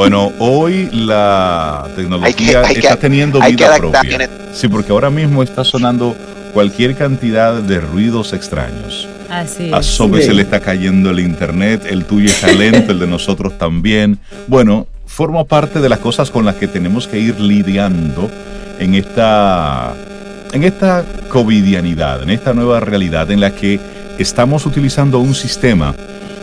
Bueno, 0.00 0.32
hoy 0.38 0.88
la 0.94 1.86
tecnología 1.94 2.62
está 2.62 2.96
teniendo 2.96 3.38
vida 3.38 3.76
propia. 3.76 4.30
Sí, 4.50 4.66
porque 4.66 4.92
ahora 4.92 5.10
mismo 5.10 5.42
está 5.42 5.62
sonando 5.62 6.16
cualquier 6.54 6.96
cantidad 6.96 7.60
de 7.60 7.82
ruidos 7.82 8.32
extraños. 8.32 9.06
Así 9.28 9.70
A 9.70 9.82
Sobe 9.82 10.22
se 10.22 10.32
le 10.32 10.40
está 10.40 10.60
cayendo 10.60 11.10
el 11.10 11.20
internet, 11.20 11.82
el 11.86 12.06
tuyo 12.06 12.30
está 12.30 12.50
lento, 12.50 12.92
el 12.92 12.98
de 12.98 13.06
nosotros 13.06 13.58
también. 13.58 14.18
Bueno, 14.46 14.86
forma 15.04 15.44
parte 15.44 15.80
de 15.80 15.90
las 15.90 15.98
cosas 15.98 16.30
con 16.30 16.46
las 16.46 16.54
que 16.54 16.66
tenemos 16.66 17.06
que 17.06 17.18
ir 17.18 17.38
lidiando 17.38 18.30
en 18.78 18.94
esta, 18.94 19.92
en 20.54 20.64
esta 20.64 21.04
covidianidad, 21.28 22.22
en 22.22 22.30
esta 22.30 22.54
nueva 22.54 22.80
realidad 22.80 23.30
en 23.30 23.40
la 23.40 23.54
que 23.54 23.78
estamos 24.18 24.64
utilizando 24.64 25.18
un 25.18 25.34
sistema 25.34 25.94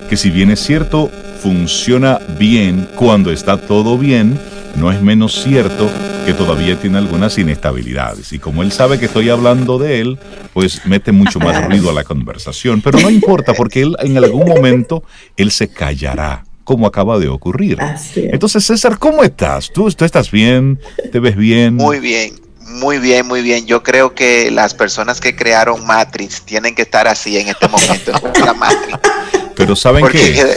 que 0.07 0.15
si 0.15 0.29
bien 0.29 0.51
es 0.51 0.59
cierto 0.59 1.09
funciona 1.41 2.19
bien 2.37 2.87
cuando 2.95 3.31
está 3.31 3.57
todo 3.57 3.97
bien, 3.97 4.39
no 4.75 4.91
es 4.91 5.01
menos 5.01 5.43
cierto 5.43 5.89
que 6.25 6.33
todavía 6.33 6.77
tiene 6.79 6.97
algunas 6.97 7.37
inestabilidades. 7.37 8.33
Y 8.33 8.39
como 8.39 8.63
él 8.63 8.71
sabe 8.71 8.99
que 8.99 9.05
estoy 9.05 9.29
hablando 9.29 9.79
de 9.79 10.01
él, 10.01 10.19
pues 10.53 10.85
mete 10.85 11.11
mucho 11.11 11.39
más 11.39 11.65
ruido 11.67 11.89
a 11.89 11.93
la 11.93 12.03
conversación. 12.03 12.81
Pero 12.81 12.99
no 12.99 13.09
importa, 13.09 13.53
porque 13.53 13.81
él 13.81 13.95
en 14.01 14.17
algún 14.17 14.45
momento, 14.45 15.03
él 15.37 15.51
se 15.51 15.69
callará 15.69 16.43
como 16.63 16.85
acaba 16.85 17.17
de 17.17 17.29
ocurrir. 17.29 17.79
Entonces, 18.15 18.65
César, 18.65 18.99
¿cómo 18.99 19.23
estás? 19.23 19.71
¿Tú, 19.71 19.89
¿Tú 19.91 20.03
estás 20.03 20.29
bien? 20.29 20.77
¿Te 21.13 21.19
ves 21.19 21.37
bien? 21.37 21.75
Muy 21.75 22.01
bien, 22.01 22.33
muy 22.59 22.99
bien, 22.99 23.25
muy 23.25 23.41
bien. 23.41 23.65
Yo 23.65 23.83
creo 23.83 24.13
que 24.13 24.51
las 24.51 24.73
personas 24.73 25.21
que 25.21 25.33
crearon 25.33 25.85
Matrix 25.85 26.41
tienen 26.41 26.75
que 26.75 26.81
estar 26.81 27.07
así 27.07 27.37
en 27.37 27.47
este 27.47 27.69
momento. 27.69 28.11
la 28.43 28.53
Matrix. 28.53 28.99
Pero 29.57 29.75
¿saben 29.75 30.07
qué? 30.07 30.55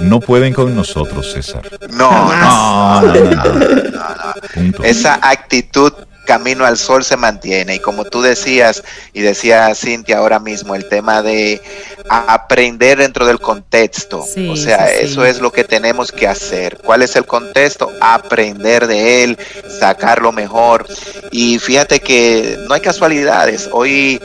No 0.00 0.20
pueden 0.20 0.54
con 0.54 0.74
nosotros, 0.74 1.32
César. 1.32 1.68
No, 1.90 2.10
no, 2.32 3.02
no, 3.02 3.52
no, 3.92 4.84
Esa 4.84 5.18
actitud 5.22 5.92
camino 6.28 6.66
al 6.66 6.76
sol 6.76 7.04
se 7.04 7.16
mantiene. 7.16 7.76
Y 7.76 7.78
como 7.78 8.04
tú 8.04 8.20
decías 8.20 8.84
y 9.14 9.22
decía 9.22 9.74
Cintia 9.74 10.18
ahora 10.18 10.38
mismo 10.38 10.74
el 10.74 10.86
tema 10.86 11.22
de 11.22 11.62
aprender 12.10 12.98
dentro 12.98 13.26
del 13.26 13.40
contexto. 13.40 14.26
O 14.50 14.56
sea 14.56 14.90
eso 14.90 15.24
es 15.24 15.40
lo 15.40 15.50
que 15.50 15.64
tenemos 15.64 16.12
que 16.12 16.28
hacer. 16.28 16.76
Cuál 16.84 17.00
es 17.00 17.16
el 17.16 17.24
contexto 17.24 17.90
aprender 18.02 18.86
de 18.86 19.24
él 19.24 19.38
sacar 19.80 20.20
lo 20.20 20.30
mejor. 20.30 20.86
Y 21.32 21.58
fíjate 21.58 22.00
que 22.00 22.58
no 22.68 22.74
hay 22.74 22.82
casualidades. 22.82 23.70
Hoy 23.72 24.20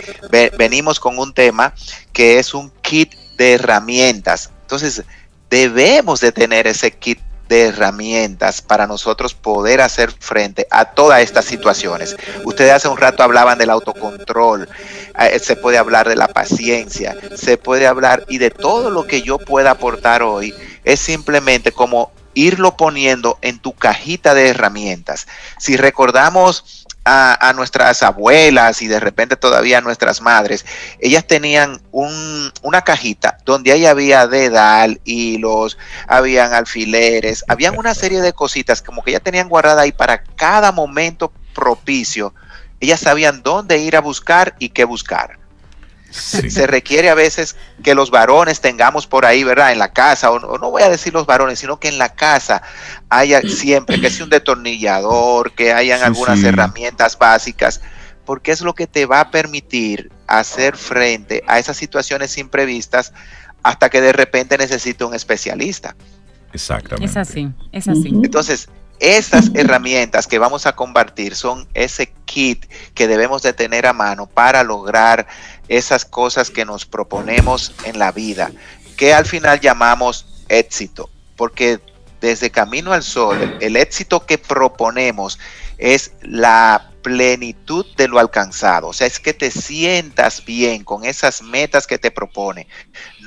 venimos 0.58 1.00
con 1.00 1.18
un 1.18 1.34
tema 1.34 1.74
que 2.12 2.38
es 2.38 2.54
un 2.54 2.70
kit 2.82 3.23
de 3.44 3.54
herramientas. 3.56 4.52
Entonces, 4.62 5.04
debemos 5.50 6.22
de 6.22 6.32
tener 6.32 6.66
ese 6.66 6.92
kit 6.92 7.20
de 7.50 7.64
herramientas 7.68 8.62
para 8.62 8.88
nosotros 8.88 9.34
poder 9.34 9.82
hacer 9.82 10.14
frente 10.18 10.66
a 10.72 10.86
todas 10.86 11.22
estas 11.22 11.44
situaciones. 11.44 12.16
Ustedes 12.46 12.72
hace 12.72 12.88
un 12.88 12.98
rato 12.98 13.22
hablaban 13.22 13.58
del 13.58 13.70
autocontrol, 13.70 14.70
eh, 15.20 15.40
se 15.40 15.58
puede 15.58 15.78
hablar 15.78 16.08
de 16.08 16.16
la 16.16 16.30
paciencia, 16.30 17.18
se 17.36 17.58
puede 17.58 17.86
hablar 17.86 18.24
y 18.30 18.38
de 18.38 18.50
todo 18.50 18.90
lo 18.90 19.06
que 19.06 19.22
yo 19.22 19.38
pueda 19.38 19.72
aportar 19.72 20.24
hoy 20.24 20.56
es 20.86 21.02
simplemente 21.02 21.74
como 21.74 22.12
irlo 22.36 22.78
poniendo 22.78 23.38
en 23.42 23.60
tu 23.60 23.74
cajita 23.74 24.34
de 24.34 24.48
herramientas. 24.48 25.28
Si 25.60 25.76
recordamos 25.76 26.83
a, 27.06 27.54
nuestras 27.56 28.02
abuelas 28.04 28.82
y 28.82 28.88
de 28.88 29.00
repente 29.00 29.36
todavía 29.36 29.80
a 29.80 29.82
nuestras 29.82 30.22
madres, 30.22 30.66
ellas 31.00 31.26
tenían 31.28 31.82
una 31.92 32.82
cajita 32.82 33.38
donde 33.46 33.72
ahí 33.72 33.86
había 33.86 34.28
dedal, 34.28 35.02
hilos, 35.04 35.78
habían 36.08 36.54
alfileres, 36.54 37.44
habían 37.48 37.78
una 37.78 37.94
serie 37.94 38.22
de 38.22 38.34
cositas 38.34 38.82
como 38.82 39.04
que 39.04 39.12
ya 39.12 39.20
tenían 39.20 39.50
guardada 39.50 39.82
ahí 39.82 39.92
para 39.92 40.24
cada 40.24 40.72
momento 40.72 41.32
propicio. 41.54 42.34
Ellas 42.80 43.00
sabían 43.00 43.44
dónde 43.44 43.78
ir 43.78 43.96
a 43.96 44.02
buscar 44.02 44.56
y 44.60 44.70
qué 44.70 44.84
buscar. 44.84 45.43
Se 46.14 46.68
requiere 46.68 47.10
a 47.10 47.16
veces 47.16 47.56
que 47.82 47.96
los 47.96 48.12
varones 48.12 48.62
tengamos 48.62 49.08
por 49.08 49.26
ahí, 49.26 49.44
¿verdad? 49.44 49.72
En 49.72 49.80
la 49.80 49.92
casa, 49.94 50.30
o, 50.30 50.58
no 50.60 50.70
voy 50.70 50.84
a 50.84 50.90
decir 50.90 51.12
los 51.12 51.26
varones, 51.26 51.58
sino 51.60 51.80
que 51.80 51.88
en 51.88 51.98
la 51.98 52.10
casa 52.14 52.62
haya 53.10 53.42
siempre, 53.42 54.00
que 54.00 54.12
sea 54.12 54.26
un 54.26 54.30
detornillador, 54.30 55.54
que 55.54 55.74
hayan 55.74 56.04
algunas 56.04 56.44
herramientas 56.44 57.18
básicas, 57.18 57.82
porque 58.26 58.52
es 58.52 58.62
lo 58.62 58.76
que 58.76 58.86
te 58.86 59.08
va 59.08 59.22
a 59.22 59.32
permitir 59.32 60.12
hacer 60.28 60.78
frente 60.78 61.44
a 61.48 61.58
esas 61.58 61.78
situaciones 61.78 62.38
imprevistas 62.38 63.12
hasta 63.64 63.90
que 63.90 64.00
de 64.00 64.14
repente 64.14 64.58
necesite 64.58 65.04
un 65.04 65.16
especialista. 65.16 65.96
Exactamente. 66.54 67.06
Es 67.06 67.18
así, 67.18 67.52
es 67.72 67.88
así. 67.88 68.10
Entonces, 68.10 68.70
estas 69.04 69.52
herramientas 69.54 70.28
que 70.28 70.40
vamos 70.40 70.66
a 70.66 70.78
compartir 70.78 71.36
son 71.36 71.68
ese 71.74 72.14
kit 72.24 72.66
que 72.94 73.06
debemos 73.06 73.42
de 73.42 73.52
tener 73.52 73.86
a 73.86 73.92
mano 73.92 74.28
para 74.28 74.64
lograr 74.64 75.28
esas 75.68 76.06
cosas 76.06 76.50
que 76.50 76.64
nos 76.64 76.86
proponemos 76.86 77.74
en 77.84 78.00
la 78.00 78.14
vida, 78.14 78.50
que 78.96 79.14
al 79.14 79.26
final 79.26 79.60
llamamos 79.60 80.46
éxito, 80.48 81.10
porque 81.36 81.82
desde 82.22 82.50
Camino 82.50 82.94
al 82.94 83.04
Sol, 83.04 83.58
el 83.60 83.76
éxito 83.76 84.26
que 84.26 84.38
proponemos 84.38 85.38
es 85.78 86.14
la 86.22 86.90
plenitud 87.02 87.86
de 87.98 88.08
lo 88.08 88.20
alcanzado, 88.20 88.88
o 88.88 88.94
sea, 88.94 89.06
es 89.06 89.20
que 89.20 89.34
te 89.34 89.52
sientas 89.52 90.46
bien 90.46 90.86
con 90.86 91.04
esas 91.04 91.42
metas 91.42 91.88
que 91.88 91.98
te 91.98 92.10
propone, 92.10 92.68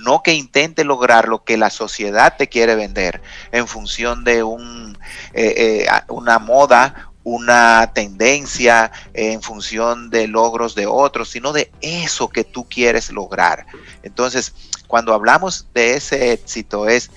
no 0.07 0.23
que 0.23 0.33
intente 0.33 0.85
lograr 0.85 1.27
lo 1.27 1.43
que 1.43 1.57
la 1.57 1.69
sociedad 1.69 2.37
te 2.39 2.49
quiere 2.49 2.77
vender 2.77 3.21
en 3.51 3.67
función 3.67 4.23
de 4.23 4.39
eh, 4.39 4.95
eh, 5.35 5.87
una 6.09 6.39
moda, 6.39 7.11
una 7.25 7.91
tendencia 7.93 8.93
en 9.15 9.43
función 9.43 10.09
de 10.09 10.29
logros 10.29 10.77
de 10.77 10.87
otros, 10.87 11.29
sino 11.29 11.53
de 11.53 11.73
eso 11.81 12.29
que 12.29 12.45
tú 12.45 12.69
quieres 12.69 13.11
lograr. 13.11 13.67
Entonces, 14.05 14.55
cuando 14.87 15.13
hablamos 15.13 15.67
de 15.75 15.95
ese 15.95 16.33
éxito 16.33 16.89
es 16.89 17.11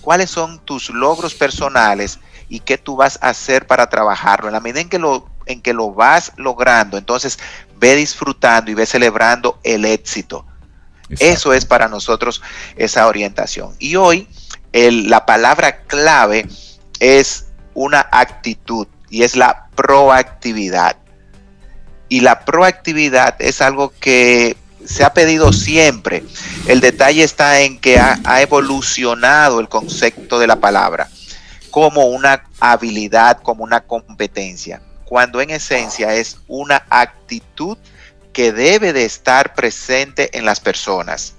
cuáles 0.00 0.28
son 0.28 0.58
tus 0.58 0.90
logros 0.90 1.34
personales 1.34 2.18
y 2.48 2.58
qué 2.60 2.78
tú 2.78 2.96
vas 2.96 3.16
a 3.22 3.28
hacer 3.28 3.68
para 3.68 3.88
trabajarlo. 3.88 4.48
En 4.48 4.54
la 4.54 4.60
medida 4.60 4.80
en 4.80 4.88
que 4.88 4.98
lo, 4.98 5.30
en 5.46 5.62
que 5.62 5.72
lo 5.72 5.92
vas 5.92 6.32
logrando, 6.36 6.98
entonces 6.98 7.38
ve 7.78 7.94
disfrutando 7.94 8.72
y 8.72 8.74
ve 8.74 8.86
celebrando 8.86 9.60
el 9.62 9.84
éxito. 9.84 10.44
Eso 11.18 11.52
es 11.52 11.64
para 11.66 11.88
nosotros 11.88 12.42
esa 12.76 13.06
orientación. 13.06 13.74
Y 13.78 13.96
hoy 13.96 14.28
la 14.72 15.26
palabra 15.26 15.82
clave 15.82 16.46
es 17.00 17.46
una 17.74 18.08
actitud 18.10 18.86
y 19.10 19.22
es 19.22 19.36
la 19.36 19.66
proactividad. 19.74 20.96
Y 22.08 22.20
la 22.20 22.44
proactividad 22.44 23.36
es 23.38 23.60
algo 23.60 23.92
que 24.00 24.56
se 24.84 25.04
ha 25.04 25.14
pedido 25.14 25.52
siempre. 25.52 26.24
El 26.66 26.80
detalle 26.80 27.24
está 27.24 27.60
en 27.60 27.78
que 27.78 27.98
ha, 27.98 28.20
evolucionado 28.40 29.60
el 29.60 29.68
concepto 29.68 30.38
de 30.38 30.46
la 30.46 30.56
palabra 30.56 31.08
como 31.70 32.06
una 32.06 32.44
habilidad, 32.60 33.40
como 33.42 33.64
una 33.64 33.80
competencia, 33.80 34.80
cuando 35.04 35.40
en 35.40 35.50
esencia 35.50 36.14
es 36.14 36.38
una 36.46 36.84
actitud 36.88 37.76
que 38.34 38.52
debe 38.52 38.92
de 38.92 39.06
estar 39.06 39.54
presente 39.54 40.36
en 40.36 40.44
las 40.44 40.60
personas. 40.60 41.32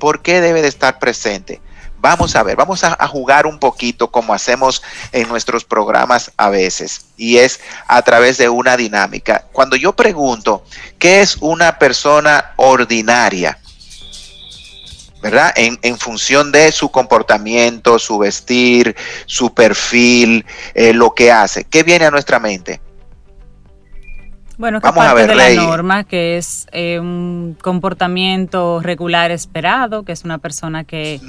¿Por 0.00 0.22
qué 0.22 0.40
debe 0.40 0.62
de 0.62 0.68
estar 0.68 0.98
presente? 0.98 1.60
Vamos 1.98 2.34
a 2.34 2.42
ver, 2.42 2.56
vamos 2.56 2.82
a, 2.82 3.06
jugar 3.06 3.46
un 3.46 3.60
poquito 3.60 4.10
como 4.10 4.34
hacemos 4.34 4.82
en 5.12 5.28
nuestros 5.28 5.64
programas 5.64 6.32
a 6.36 6.48
veces, 6.48 7.06
y 7.16 7.38
es 7.38 7.60
a 7.86 8.02
través 8.02 8.38
de 8.38 8.48
una 8.48 8.76
dinámica. 8.76 9.46
Cuando 9.52 9.76
yo 9.76 9.92
pregunto, 9.92 10.64
¿qué 10.98 11.20
es 11.20 11.36
una 11.36 11.78
persona 11.78 12.54
ordinaria? 12.56 13.56
¿verdad? 15.22 15.52
En, 15.54 15.96
función 15.98 16.50
de 16.50 16.72
su 16.72 16.90
comportamiento, 16.90 18.00
su 18.00 18.18
vestir, 18.18 18.96
su 19.26 19.54
perfil, 19.54 20.44
eh, 20.74 20.92
lo 20.92 21.14
que 21.14 21.30
hace. 21.30 21.62
¿Qué 21.62 21.84
viene 21.84 22.06
a 22.06 22.10
nuestra 22.10 22.40
mente? 22.40 22.80
Bueno, 24.62 24.80
que 24.80 24.86
Vamos 24.86 25.04
parte 25.04 25.10
a 25.10 25.26
ver, 25.26 25.36
de 25.36 25.56
la 25.56 25.60
norma, 25.60 26.04
que 26.04 26.36
es 26.36 26.68
eh, 26.70 27.00
un 27.00 27.56
comportamiento 27.60 28.78
regular 28.80 29.32
esperado, 29.32 30.04
que 30.04 30.12
es 30.12 30.22
una 30.22 30.38
persona 30.38 30.84
que, 30.84 31.20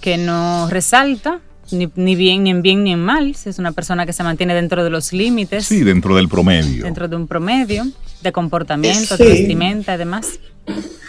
que 0.00 0.18
no 0.18 0.66
resalta, 0.68 1.38
ni, 1.70 1.88
ni, 1.94 2.16
bien, 2.16 2.42
ni 2.42 2.50
en 2.50 2.60
bien 2.60 2.82
ni 2.82 2.94
en 2.94 3.04
mal, 3.04 3.36
es 3.44 3.60
una 3.60 3.70
persona 3.70 4.06
que 4.06 4.12
se 4.12 4.24
mantiene 4.24 4.56
dentro 4.56 4.82
de 4.82 4.90
los 4.90 5.12
límites. 5.12 5.66
Sí, 5.66 5.84
dentro 5.84 6.16
del 6.16 6.28
promedio. 6.28 6.82
Dentro 6.82 7.06
de 7.06 7.14
un 7.14 7.28
promedio 7.28 7.86
de 8.22 8.32
comportamiento, 8.32 9.16
de 9.16 9.24
vestimenta, 9.24 9.92
además. 9.92 10.40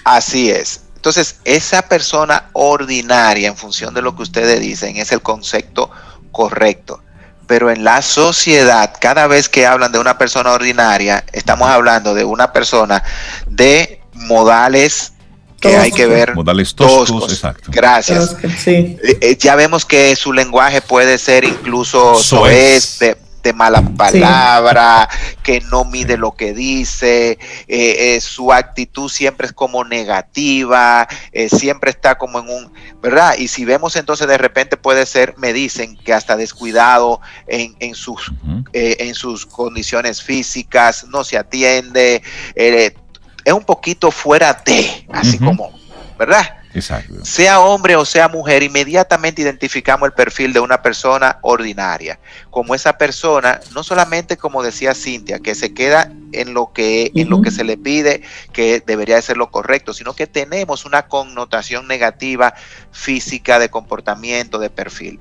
Así 0.03 0.51
es. 0.51 0.83
Entonces, 0.97 1.39
esa 1.45 1.81
persona 1.89 2.51
ordinaria, 2.53 3.47
en 3.47 3.57
función 3.57 3.95
de 3.95 4.03
lo 4.03 4.15
que 4.15 4.21
ustedes 4.21 4.61
dicen, 4.61 4.97
es 4.97 5.11
el 5.11 5.23
concepto 5.23 5.89
correcto 6.31 7.02
pero 7.47 7.71
en 7.71 7.83
la 7.83 8.01
sociedad, 8.01 8.93
cada 8.99 9.27
vez 9.27 9.49
que 9.49 9.65
hablan 9.65 9.91
de 9.91 9.99
una 9.99 10.17
persona 10.17 10.51
ordinaria, 10.51 11.23
estamos 11.31 11.69
hablando 11.69 12.13
de 12.13 12.23
una 12.23 12.51
persona 12.53 13.03
de 13.47 14.01
modales 14.13 15.13
que 15.59 15.77
hay 15.77 15.91
que 15.91 16.07
ver. 16.07 16.35
Modales 16.35 16.75
toscos, 16.75 17.31
exacto. 17.31 17.71
Gracias. 17.71 18.35
Eh, 18.65 18.97
eh, 19.21 19.37
ya 19.39 19.55
vemos 19.55 19.85
que 19.85 20.15
su 20.15 20.33
lenguaje 20.33 20.81
puede 20.81 21.17
ser 21.17 21.45
incluso 21.45 22.15
soez, 22.15 22.99
de 22.99 23.17
mala 23.51 23.81
palabra, 23.97 25.09
que 25.43 25.59
no 25.69 25.83
mide 25.83 26.15
lo 26.15 26.31
que 26.31 26.53
dice, 26.53 27.31
eh, 27.31 27.37
eh, 27.67 28.21
su 28.21 28.53
actitud 28.53 29.09
siempre 29.09 29.47
es 29.47 29.53
como 29.53 29.83
negativa, 29.83 31.07
eh, 31.33 31.49
siempre 31.49 31.91
está 31.91 32.15
como 32.15 32.39
en 32.39 32.49
un, 32.49 32.73
¿verdad? 33.01 33.35
Y 33.37 33.49
si 33.49 33.65
vemos 33.65 33.97
entonces 33.97 34.27
de 34.27 34.37
repente 34.37 34.77
puede 34.77 35.05
ser, 35.05 35.35
me 35.37 35.51
dicen 35.51 35.97
que 35.97 36.13
hasta 36.13 36.37
descuidado 36.37 37.19
en, 37.47 37.75
en 37.79 37.95
sus, 37.95 38.31
en 38.71 39.15
sus 39.15 39.45
condiciones 39.45 40.23
físicas, 40.23 41.05
no 41.09 41.25
se 41.25 41.37
atiende, 41.37 42.21
es 42.55 43.53
un 43.53 43.65
poquito 43.65 44.11
fuera 44.11 44.53
de, 44.65 45.05
así 45.11 45.37
como, 45.37 45.77
¿verdad? 46.17 46.62
Exacto. 46.73 47.23
Sea 47.23 47.59
hombre 47.59 47.95
o 47.95 48.05
sea 48.05 48.27
mujer, 48.27 48.63
inmediatamente 48.63 49.41
identificamos 49.41 50.07
el 50.07 50.13
perfil 50.13 50.53
de 50.53 50.59
una 50.59 50.81
persona 50.81 51.37
ordinaria. 51.41 52.19
Como 52.49 52.73
esa 52.73 52.97
persona, 52.97 53.59
no 53.73 53.83
solamente 53.83 54.37
como 54.37 54.63
decía 54.63 54.95
Cintia, 54.95 55.39
que 55.39 55.55
se 55.55 55.73
queda 55.73 56.11
en 56.31 56.53
lo 56.53 56.73
que, 56.73 57.11
en 57.15 57.29
lo 57.29 57.41
que 57.41 57.51
se 57.51 57.63
le 57.63 57.77
pide, 57.77 58.23
que 58.51 58.81
debería 58.85 59.15
de 59.15 59.21
ser 59.21 59.37
lo 59.37 59.51
correcto, 59.51 59.93
sino 59.93 60.13
que 60.13 60.25
tenemos 60.25 60.85
una 60.85 61.07
connotación 61.07 61.87
negativa 61.87 62.55
física 62.91 63.59
de 63.59 63.69
comportamiento, 63.69 64.57
de 64.57 64.69
perfil. 64.71 65.19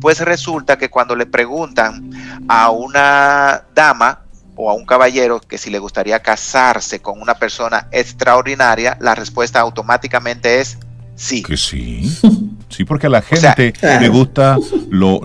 Pues 0.00 0.20
resulta 0.20 0.78
que 0.78 0.88
cuando 0.88 1.16
le 1.16 1.26
preguntan 1.26 2.10
a 2.48 2.70
una 2.70 3.64
dama, 3.74 4.20
o 4.54 4.70
a 4.70 4.74
un 4.74 4.84
caballero 4.84 5.40
que 5.40 5.58
si 5.58 5.70
le 5.70 5.78
gustaría 5.78 6.20
casarse 6.20 7.00
con 7.00 7.20
una 7.20 7.34
persona 7.34 7.88
extraordinaria, 7.90 8.96
la 9.00 9.14
respuesta 9.14 9.60
automáticamente 9.60 10.60
es 10.60 10.78
Sí. 11.16 11.42
Que 11.42 11.56
sí. 11.56 12.10
Sí, 12.72 12.86
porque 12.86 13.06
a 13.06 13.10
la 13.10 13.20
gente 13.20 13.74
le 13.82 14.08
gusta 14.08 14.56
lo, 14.88 15.20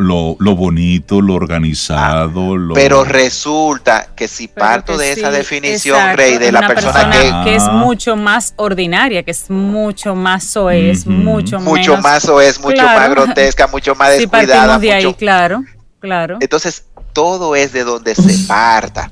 bonito, 0.56 1.22
lo 1.22 1.34
organizado. 1.34 2.56
Ah, 2.56 2.72
pero 2.74 3.06
resulta 3.06 4.10
que 4.18 4.28
si 4.28 4.50
parto 4.50 4.98
de 4.98 5.14
esa 5.14 5.32
definición, 5.32 6.18
Rey, 6.18 6.38
de 6.38 6.52
la 6.52 6.68
persona, 6.68 7.42
que, 7.46 7.56
es 7.56 7.64
mucho 7.72 8.18
más 8.18 8.54
ordinaria, 8.58 9.24
que 9.24 9.32
es 9.32 9.50
mucho 9.50 10.14
más 10.14 10.44
soez, 10.44 11.08
mucho, 11.08 11.62
mucho 11.62 11.96
más 11.96 12.24
soez, 12.24 12.60
mucho 12.60 12.84
más 12.84 13.10
grotesca, 13.10 13.68
mucho 13.68 13.96
más 13.96 14.10
descuidada. 14.18 14.78
Sí, 14.78 14.88
de 14.88 14.94
ahí, 14.94 15.14
claro, 15.14 15.64
claro. 16.02 16.40
Entonces, 16.42 16.84
todo 17.14 17.56
es 17.56 17.72
de 17.72 17.86
donde 17.86 18.14
se 18.14 18.46
parta. 18.46 19.10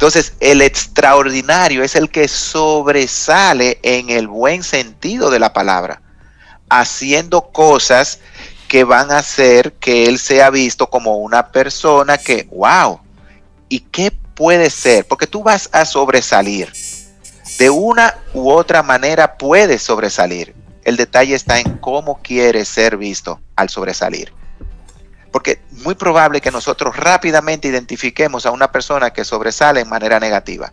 Entonces, 0.00 0.32
el 0.40 0.62
extraordinario 0.62 1.84
es 1.84 1.94
el 1.94 2.08
que 2.08 2.26
sobresale 2.26 3.78
en 3.82 4.08
el 4.08 4.28
buen 4.28 4.62
sentido 4.62 5.28
de 5.28 5.38
la 5.38 5.52
palabra, 5.52 6.00
haciendo 6.70 7.50
cosas 7.50 8.18
que 8.66 8.84
van 8.84 9.10
a 9.10 9.18
hacer 9.18 9.74
que 9.74 10.06
él 10.06 10.18
sea 10.18 10.48
visto 10.48 10.88
como 10.88 11.18
una 11.18 11.48
persona 11.48 12.16
que, 12.16 12.48
wow, 12.50 12.98
¿y 13.68 13.80
qué 13.80 14.10
puede 14.10 14.70
ser? 14.70 15.06
Porque 15.06 15.26
tú 15.26 15.42
vas 15.42 15.68
a 15.70 15.84
sobresalir. 15.84 16.72
De 17.58 17.68
una 17.68 18.16
u 18.32 18.50
otra 18.50 18.82
manera 18.82 19.36
puedes 19.36 19.82
sobresalir. 19.82 20.54
El 20.82 20.96
detalle 20.96 21.34
está 21.34 21.60
en 21.60 21.76
cómo 21.76 22.20
quieres 22.22 22.68
ser 22.68 22.96
visto 22.96 23.38
al 23.54 23.68
sobresalir. 23.68 24.32
Porque 25.30 25.62
muy 25.70 25.94
probable 25.94 26.40
que 26.40 26.50
nosotros 26.50 26.96
rápidamente 26.96 27.68
identifiquemos 27.68 28.46
a 28.46 28.50
una 28.50 28.72
persona 28.72 29.10
que 29.10 29.24
sobresale 29.24 29.80
en 29.80 29.88
manera 29.88 30.18
negativa. 30.18 30.72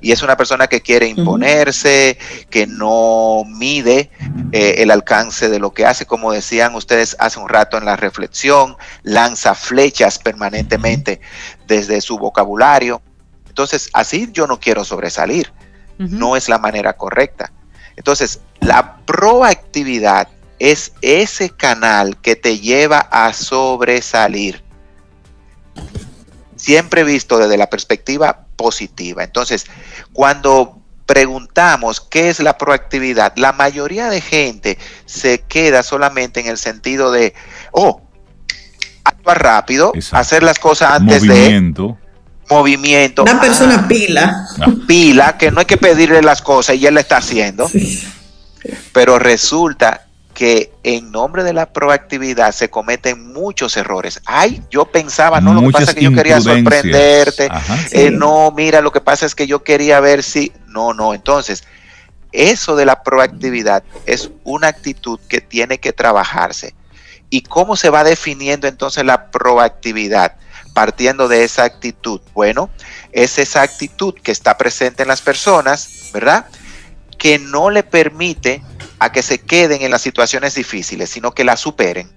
Y 0.00 0.12
es 0.12 0.22
una 0.22 0.36
persona 0.36 0.66
que 0.66 0.80
quiere 0.80 1.06
imponerse, 1.06 2.18
que 2.50 2.66
no 2.66 3.44
mide 3.46 4.10
eh, 4.52 4.76
el 4.78 4.90
alcance 4.90 5.48
de 5.48 5.58
lo 5.58 5.72
que 5.72 5.86
hace, 5.86 6.06
como 6.06 6.32
decían 6.32 6.74
ustedes 6.74 7.16
hace 7.18 7.38
un 7.38 7.48
rato 7.48 7.76
en 7.78 7.84
la 7.84 7.96
reflexión, 7.96 8.76
lanza 9.02 9.54
flechas 9.54 10.18
permanentemente 10.18 11.20
desde 11.66 12.00
su 12.00 12.18
vocabulario. 12.18 13.02
Entonces, 13.48 13.90
así 13.92 14.28
yo 14.32 14.46
no 14.46 14.58
quiero 14.60 14.84
sobresalir. 14.84 15.52
No 15.98 16.36
es 16.36 16.48
la 16.48 16.58
manera 16.58 16.92
correcta. 16.92 17.50
Entonces, 17.96 18.38
la 18.60 18.98
proactividad 18.98 20.28
es 20.58 20.92
ese 21.02 21.50
canal 21.50 22.16
que 22.20 22.36
te 22.36 22.58
lleva 22.58 22.98
a 22.98 23.32
sobresalir. 23.32 24.62
Siempre 26.56 27.04
visto 27.04 27.38
desde 27.38 27.56
la 27.56 27.70
perspectiva 27.70 28.46
positiva. 28.56 29.22
Entonces, 29.22 29.66
cuando 30.12 30.82
preguntamos 31.06 32.00
qué 32.00 32.28
es 32.28 32.40
la 32.40 32.58
proactividad, 32.58 33.32
la 33.36 33.52
mayoría 33.52 34.10
de 34.10 34.20
gente 34.20 34.78
se 35.06 35.40
queda 35.40 35.82
solamente 35.82 36.40
en 36.40 36.48
el 36.48 36.58
sentido 36.58 37.10
de, 37.12 37.34
oh, 37.72 38.02
actuar 39.04 39.42
rápido, 39.42 39.92
hacer 40.12 40.42
las 40.42 40.58
cosas 40.58 40.92
antes 40.92 41.24
movimiento. 41.24 41.96
de 42.00 42.54
movimiento. 42.54 43.22
Una 43.22 43.40
persona 43.40 43.82
ah, 43.84 43.88
pila. 43.88 44.48
Pila, 44.86 45.38
que 45.38 45.50
no 45.50 45.60
hay 45.60 45.66
que 45.66 45.76
pedirle 45.76 46.22
las 46.22 46.42
cosas 46.42 46.76
y 46.76 46.86
él 46.86 46.94
la 46.94 47.00
está 47.00 47.18
haciendo. 47.18 47.70
Pero 48.92 49.18
resulta 49.18 50.07
que 50.38 50.72
en 50.84 51.10
nombre 51.10 51.42
de 51.42 51.52
la 51.52 51.72
proactividad 51.72 52.52
se 52.52 52.70
cometen 52.70 53.32
muchos 53.32 53.76
errores. 53.76 54.20
Ay, 54.24 54.62
yo 54.70 54.84
pensaba, 54.84 55.40
no, 55.40 55.52
lo 55.52 55.62
que 55.62 55.70
pasa 55.72 55.90
es 55.90 55.94
que 55.96 56.04
yo 56.04 56.12
quería 56.12 56.40
sorprenderte. 56.40 57.48
Eh, 57.90 58.12
no, 58.12 58.52
mira, 58.52 58.80
lo 58.80 58.92
que 58.92 59.00
pasa 59.00 59.26
es 59.26 59.34
que 59.34 59.48
yo 59.48 59.64
quería 59.64 59.98
ver 59.98 60.22
si. 60.22 60.52
No, 60.68 60.94
no, 60.94 61.12
entonces, 61.12 61.64
eso 62.30 62.76
de 62.76 62.86
la 62.86 63.02
proactividad 63.02 63.82
es 64.06 64.30
una 64.44 64.68
actitud 64.68 65.18
que 65.28 65.40
tiene 65.40 65.78
que 65.78 65.92
trabajarse. 65.92 66.72
¿Y 67.30 67.40
cómo 67.42 67.74
se 67.74 67.90
va 67.90 68.04
definiendo 68.04 68.68
entonces 68.68 69.04
la 69.04 69.32
proactividad? 69.32 70.36
Partiendo 70.72 71.26
de 71.26 71.42
esa 71.42 71.64
actitud. 71.64 72.20
Bueno, 72.32 72.70
es 73.10 73.40
esa 73.40 73.62
actitud 73.62 74.14
que 74.14 74.30
está 74.30 74.56
presente 74.56 75.02
en 75.02 75.08
las 75.08 75.20
personas, 75.20 76.10
¿verdad? 76.12 76.46
Que 77.18 77.40
no 77.40 77.70
le 77.70 77.82
permite 77.82 78.62
a 78.98 79.12
que 79.12 79.22
se 79.22 79.38
queden 79.38 79.82
en 79.82 79.90
las 79.90 80.02
situaciones 80.02 80.54
difíciles, 80.54 81.10
sino 81.10 81.32
que 81.32 81.44
las 81.44 81.60
superen. 81.60 82.10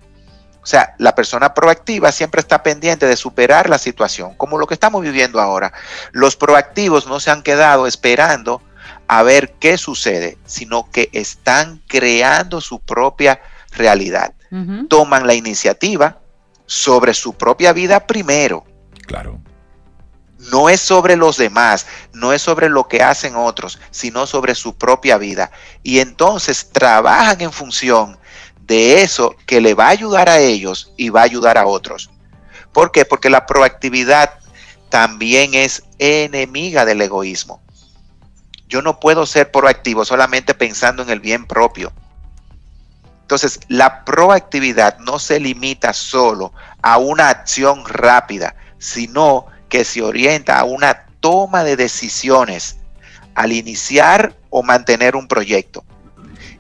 O 0.64 0.66
sea, 0.66 0.94
la 1.00 1.16
persona 1.16 1.54
proactiva 1.54 2.12
siempre 2.12 2.40
está 2.40 2.62
pendiente 2.62 3.08
de 3.08 3.16
superar 3.16 3.70
la 3.70 3.80
situación, 3.80 4.36
como 4.36 4.60
lo 4.60 4.68
que 4.68 4.76
estamos 4.76 5.02
viviendo 5.02 5.40
ahora. 5.42 5.74
Los 6.12 6.36
proactivos 6.36 7.08
no 7.08 7.20
se 7.20 7.32
han 7.32 7.42
quedado 7.42 7.88
esperando 7.88 8.62
a 9.08 9.24
ver 9.24 9.54
qué 9.60 9.78
sucede, 9.78 10.38
sino 10.46 10.90
que 10.92 11.10
están 11.14 11.82
creando 11.88 12.62
su 12.62 12.80
propia 12.80 13.42
realidad. 13.72 14.34
Toman 14.90 15.28
la 15.28 15.34
iniciativa 15.34 16.20
sobre 16.66 17.14
su 17.14 17.34
propia 17.34 17.74
vida 17.74 18.06
primero. 18.06 18.66
Claro 19.08 19.42
no 20.50 20.70
es 20.70 20.82
sobre 20.82 21.16
los 21.16 21.38
demás, 21.38 21.86
no 22.14 22.34
es 22.34 22.42
sobre 22.42 22.70
lo 22.70 22.88
que 22.88 23.04
hacen 23.04 23.36
otros, 23.36 23.80
sino 23.92 24.26
sobre 24.26 24.56
su 24.56 24.76
propia 24.76 25.18
vida. 25.18 25.52
Y 25.84 26.00
entonces 26.00 26.70
trabajan 26.72 27.42
en 27.42 27.52
función 27.52 28.18
de 28.62 29.02
eso 29.02 29.36
que 29.46 29.62
le 29.62 29.74
va 29.74 29.88
a 29.88 29.90
ayudar 29.90 30.30
a 30.30 30.40
ellos 30.40 30.94
y 30.98 31.10
va 31.10 31.22
a 31.22 31.26
ayudar 31.26 31.58
a 31.58 31.68
otros. 31.68 32.10
¿Por 32.74 32.92
qué? 32.92 33.06
Porque 33.06 33.30
la 33.30 33.46
proactividad 33.46 34.32
también 34.90 35.54
es 35.54 35.84
enemiga 36.00 36.86
del 36.86 37.02
egoísmo. 37.02 37.62
Yo 38.68 38.82
no 38.82 39.00
puedo 39.00 39.26
ser 39.26 39.52
proactivo 39.52 40.06
solamente 40.06 40.54
pensando 40.54 41.04
en 41.04 41.10
el 41.10 41.20
bien 41.20 41.46
propio. 41.46 41.92
Entonces, 43.22 43.60
la 43.68 44.04
proactividad 44.04 44.98
no 45.00 45.20
se 45.20 45.40
limita 45.40 45.94
solo 45.94 46.54
a 46.82 46.98
una 46.98 47.30
acción 47.30 47.86
rápida, 47.86 48.56
sino 48.80 49.46
que 49.72 49.86
se 49.86 50.04
orienta 50.04 50.60
a 50.60 50.66
una 50.66 51.06
toma 51.22 51.64
de 51.64 51.78
decisiones 51.78 52.76
al 53.34 53.54
iniciar 53.54 54.36
o 54.50 54.62
mantener 54.62 55.16
un 55.16 55.30
proyecto. 55.30 55.86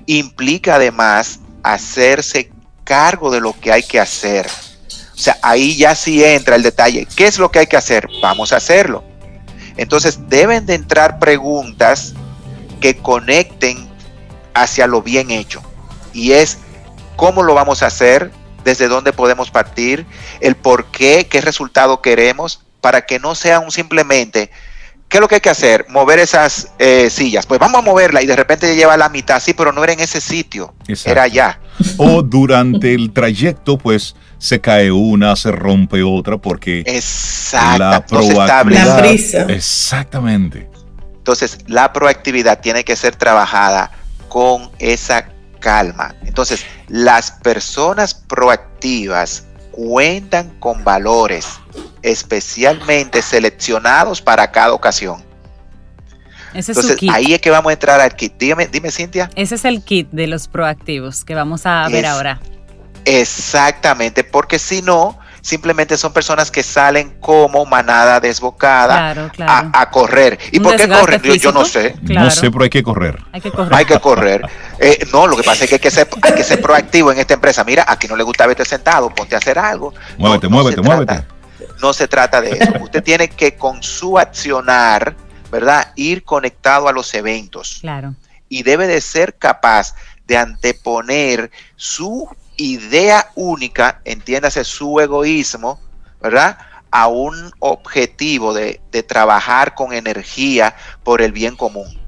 Implica 0.05 0.75
además 0.75 1.41
hacerse 1.61 2.49
cargo 2.85 3.29
de 3.29 3.41
lo 3.41 3.51
que 3.51 3.73
hay 3.73 3.83
que 3.83 3.99
hacer. 3.99 4.47
O 5.13 5.17
sea, 5.17 5.37
ahí 5.43 5.75
ya 5.75 5.93
sí 5.93 6.23
entra 6.23 6.55
el 6.55 6.63
detalle. 6.63 7.05
¿Qué 7.13 7.27
es 7.27 7.37
lo 7.37 7.51
que 7.51 7.59
hay 7.59 7.67
que 7.67 7.75
hacer? 7.75 8.07
Vamos 8.21 8.53
a 8.53 8.57
hacerlo. 8.57 9.03
Entonces 9.75 10.29
deben 10.29 10.65
de 10.65 10.75
entrar 10.75 11.19
preguntas 11.19 12.13
que 12.79 12.95
conecten 12.95 13.89
hacia 14.53 14.87
lo 14.87 15.01
bien 15.01 15.31
hecho. 15.31 15.61
Y 16.13 16.31
es 16.31 16.59
cómo 17.17 17.43
lo 17.43 17.53
vamos 17.55 17.83
a 17.83 17.87
hacer, 17.87 18.31
desde 18.63 18.87
dónde 18.87 19.11
podemos 19.11 19.51
partir, 19.51 20.05
el 20.39 20.55
por 20.55 20.85
qué, 20.85 21.27
qué 21.29 21.41
resultado 21.41 22.01
queremos, 22.01 22.61
para 22.81 23.05
que 23.05 23.19
no 23.19 23.35
sea 23.35 23.59
un 23.59 23.71
simplemente, 23.71 24.49
¿qué 25.07 25.17
es 25.17 25.21
lo 25.21 25.27
que 25.27 25.35
hay 25.35 25.41
que 25.41 25.49
hacer? 25.49 25.85
Mover 25.89 26.19
esas 26.19 26.69
eh, 26.79 27.09
sillas. 27.09 27.45
Pues 27.45 27.59
vamos 27.59 27.79
a 27.79 27.81
moverla 27.83 28.21
y 28.21 28.25
de 28.25 28.35
repente 28.35 28.75
lleva 28.75 28.97
la 28.97 29.09
mitad, 29.09 29.39
sí, 29.39 29.53
pero 29.53 29.71
no 29.71 29.83
era 29.83 29.93
en 29.93 29.99
ese 29.99 30.19
sitio, 30.19 30.73
era 31.05 31.23
allá. 31.23 31.59
O 31.97 32.21
durante 32.21 32.93
el 32.93 33.13
trayecto, 33.13 33.77
pues 33.77 34.15
se 34.37 34.59
cae 34.59 34.91
una, 34.91 35.35
se 35.35 35.51
rompe 35.51 36.01
otra, 36.01 36.37
porque 36.37 36.83
la 37.77 38.05
proactividad. 38.07 39.49
Exactamente. 39.51 40.69
Entonces, 41.17 41.59
la 41.67 41.93
proactividad 41.93 42.61
tiene 42.61 42.83
que 42.83 42.95
ser 42.95 43.15
trabajada 43.15 43.91
con 44.27 44.71
esa 44.79 45.27
calma. 45.59 46.15
Entonces, 46.25 46.65
las 46.87 47.31
personas 47.31 48.15
proactivas 48.15 49.43
cuentan 49.71 50.49
con 50.59 50.83
valores 50.83 51.45
especialmente 52.01 53.21
seleccionados 53.21 54.21
para 54.21 54.51
cada 54.51 54.73
ocasión. 54.73 55.23
Entonces, 56.53 56.97
ahí 57.11 57.33
es 57.33 57.39
que 57.39 57.49
vamos 57.49 57.69
a 57.69 57.73
entrar 57.73 58.01
al 58.01 58.15
kit. 58.15 58.33
Dime, 58.37 58.67
dime, 58.67 58.91
Cintia. 58.91 59.29
Ese 59.35 59.55
es 59.55 59.65
el 59.65 59.83
kit 59.83 60.09
de 60.11 60.27
los 60.27 60.47
proactivos 60.47 61.23
que 61.23 61.35
vamos 61.35 61.65
a 61.65 61.87
ver 61.89 62.05
ahora. 62.05 62.39
Exactamente, 63.05 64.23
porque 64.23 64.59
si 64.59 64.81
no, 64.81 65.17
simplemente 65.41 65.97
son 65.97 66.13
personas 66.13 66.51
que 66.51 66.61
salen 66.61 67.15
como 67.19 67.65
manada 67.65 68.19
desbocada 68.19 69.31
A, 69.73 69.89
correr. 69.89 70.37
¿Y 70.51 70.59
por 70.59 70.75
qué 70.75 70.87
corren? 70.87 71.21
Yo, 71.21 71.51
no 71.51 71.65
sé. 71.65 71.95
No 72.01 72.29
sé, 72.29 72.51
pero 72.51 72.63
hay 72.63 72.69
que 72.69 72.83
correr. 72.83 73.17
Hay 73.31 73.41
que 73.41 73.51
correr. 73.51 73.73
Hay 73.73 73.85
que 73.85 73.99
correr. 73.99 74.41
Eh, 74.79 75.05
no, 75.11 75.25
lo 75.25 75.35
que 75.35 75.43
pasa 75.43 75.63
es 75.63 75.69
que 75.69 75.75
hay 75.75 75.81
que, 75.81 75.91
ser, 75.91 76.07
hay 76.21 76.33
que 76.33 76.43
ser 76.43 76.61
proactivo 76.61 77.11
en 77.11 77.17
esta 77.17 77.33
empresa. 77.33 77.63
Mira, 77.63 77.85
aquí 77.87 78.07
no 78.07 78.15
le 78.15 78.23
gusta 78.23 78.45
verte 78.45 78.65
sentado, 78.65 79.09
ponte 79.09 79.35
a 79.35 79.39
hacer 79.39 79.57
algo. 79.57 79.93
Muévete, 80.17 80.47
muévete, 80.47 80.81
muévete. 80.81 81.23
No 81.81 81.93
se 81.93 82.07
trata 82.07 82.41
de 82.41 82.51
eso. 82.51 82.71
Usted 82.81 83.03
tiene 83.03 83.29
que 83.29 83.55
con 83.55 83.81
su 83.83 84.17
accionar, 84.17 85.15
¿verdad? 85.51 85.91
Ir 85.95 86.23
conectado 86.23 86.87
a 86.87 86.93
los 86.93 87.13
eventos. 87.13 87.79
Claro. 87.81 88.15
Y 88.49 88.63
debe 88.63 88.87
de 88.87 89.01
ser 89.01 89.37
capaz 89.37 89.95
de 90.27 90.37
anteponer 90.37 91.51
su 91.75 92.29
idea 92.57 93.31
única, 93.35 94.01
entiéndase 94.05 94.63
su 94.63 94.99
egoísmo, 94.99 95.79
¿verdad? 96.21 96.57
A 96.91 97.07
un 97.07 97.51
objetivo 97.59 98.53
de, 98.53 98.81
de 98.91 99.03
trabajar 99.03 99.73
con 99.73 99.93
energía 99.93 100.75
por 101.03 101.21
el 101.21 101.31
bien 101.31 101.55
común. 101.55 101.99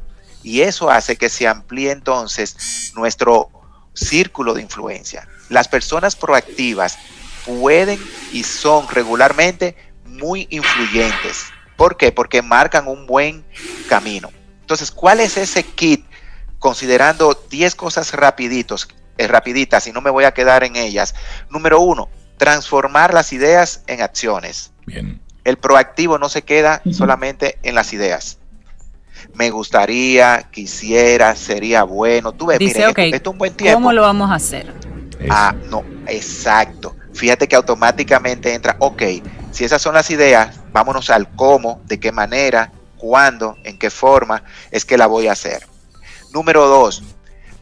Y 0.43 0.61
eso 0.61 0.89
hace 0.89 1.15
que 1.15 1.29
se 1.29 1.47
amplíe 1.47 1.91
entonces 1.91 2.91
nuestro 2.95 3.49
círculo 3.93 4.53
de 4.53 4.61
influencia. 4.61 5.27
Las 5.49 5.67
personas 5.67 6.15
proactivas 6.15 6.97
pueden 7.45 7.99
y 8.31 8.43
son 8.43 8.87
regularmente 8.89 9.75
muy 10.05 10.47
influyentes. 10.49 11.45
¿Por 11.75 11.97
qué? 11.97 12.11
Porque 12.11 12.41
marcan 12.41 12.87
un 12.87 13.05
buen 13.05 13.43
camino. 13.87 14.29
Entonces, 14.61 14.91
¿cuál 14.91 15.19
es 15.19 15.37
ese 15.37 15.63
kit? 15.63 16.05
Considerando 16.59 17.33
10 17.49 17.75
cosas 17.75 18.13
rapiditos, 18.13 18.87
eh, 19.17 19.27
rapiditas 19.27 19.85
y 19.87 19.91
no 19.91 20.01
me 20.01 20.09
voy 20.09 20.23
a 20.23 20.33
quedar 20.33 20.63
en 20.63 20.75
ellas. 20.75 21.13
Número 21.49 21.81
uno, 21.81 22.09
transformar 22.37 23.13
las 23.13 23.33
ideas 23.33 23.83
en 23.87 24.01
acciones. 24.01 24.71
Bien. 24.85 25.21
El 25.43 25.57
proactivo 25.57 26.17
no 26.17 26.29
se 26.29 26.43
queda 26.43 26.81
solamente 26.91 27.57
en 27.63 27.75
las 27.75 27.91
ideas. 27.91 28.37
Me 29.33 29.49
gustaría, 29.49 30.47
quisiera, 30.51 31.35
sería 31.35 31.83
bueno. 31.83 32.31
Tú 32.31 32.45
ves, 32.47 32.59
Dice, 32.59 32.85
esto, 32.85 33.01
es 33.01 33.21
un 33.27 33.37
buen 33.37 33.53
tiempo. 33.53 33.75
¿Cómo 33.75 33.91
lo 33.91 34.01
vamos 34.01 34.31
a 34.31 34.35
hacer? 34.35 34.73
Ah, 35.29 35.53
no, 35.69 35.83
exacto. 36.07 36.95
Fíjate 37.13 37.47
que 37.47 37.55
automáticamente 37.55 38.53
entra, 38.53 38.75
ok, 38.79 39.03
si 39.51 39.63
esas 39.63 39.81
son 39.81 39.93
las 39.93 40.09
ideas, 40.09 40.59
vámonos 40.71 41.09
al 41.09 41.29
cómo, 41.35 41.81
de 41.85 41.99
qué 41.99 42.11
manera, 42.11 42.71
cuándo, 42.97 43.57
en 43.63 43.77
qué 43.77 43.89
forma 43.89 44.43
es 44.71 44.85
que 44.85 44.97
la 44.97 45.07
voy 45.07 45.27
a 45.27 45.33
hacer. 45.33 45.67
Número 46.31 46.67
dos, 46.67 47.03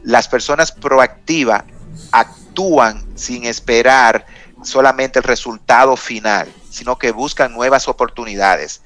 las 0.02 0.26
personas 0.28 0.72
proactivas 0.72 1.64
actúan 2.10 3.04
sin 3.14 3.44
esperar 3.44 4.24
solamente 4.62 5.18
el 5.18 5.24
resultado 5.24 5.96
final, 5.96 6.48
sino 6.70 6.98
que 6.98 7.12
buscan 7.12 7.52
nuevas 7.52 7.88
oportunidades. 7.88 8.82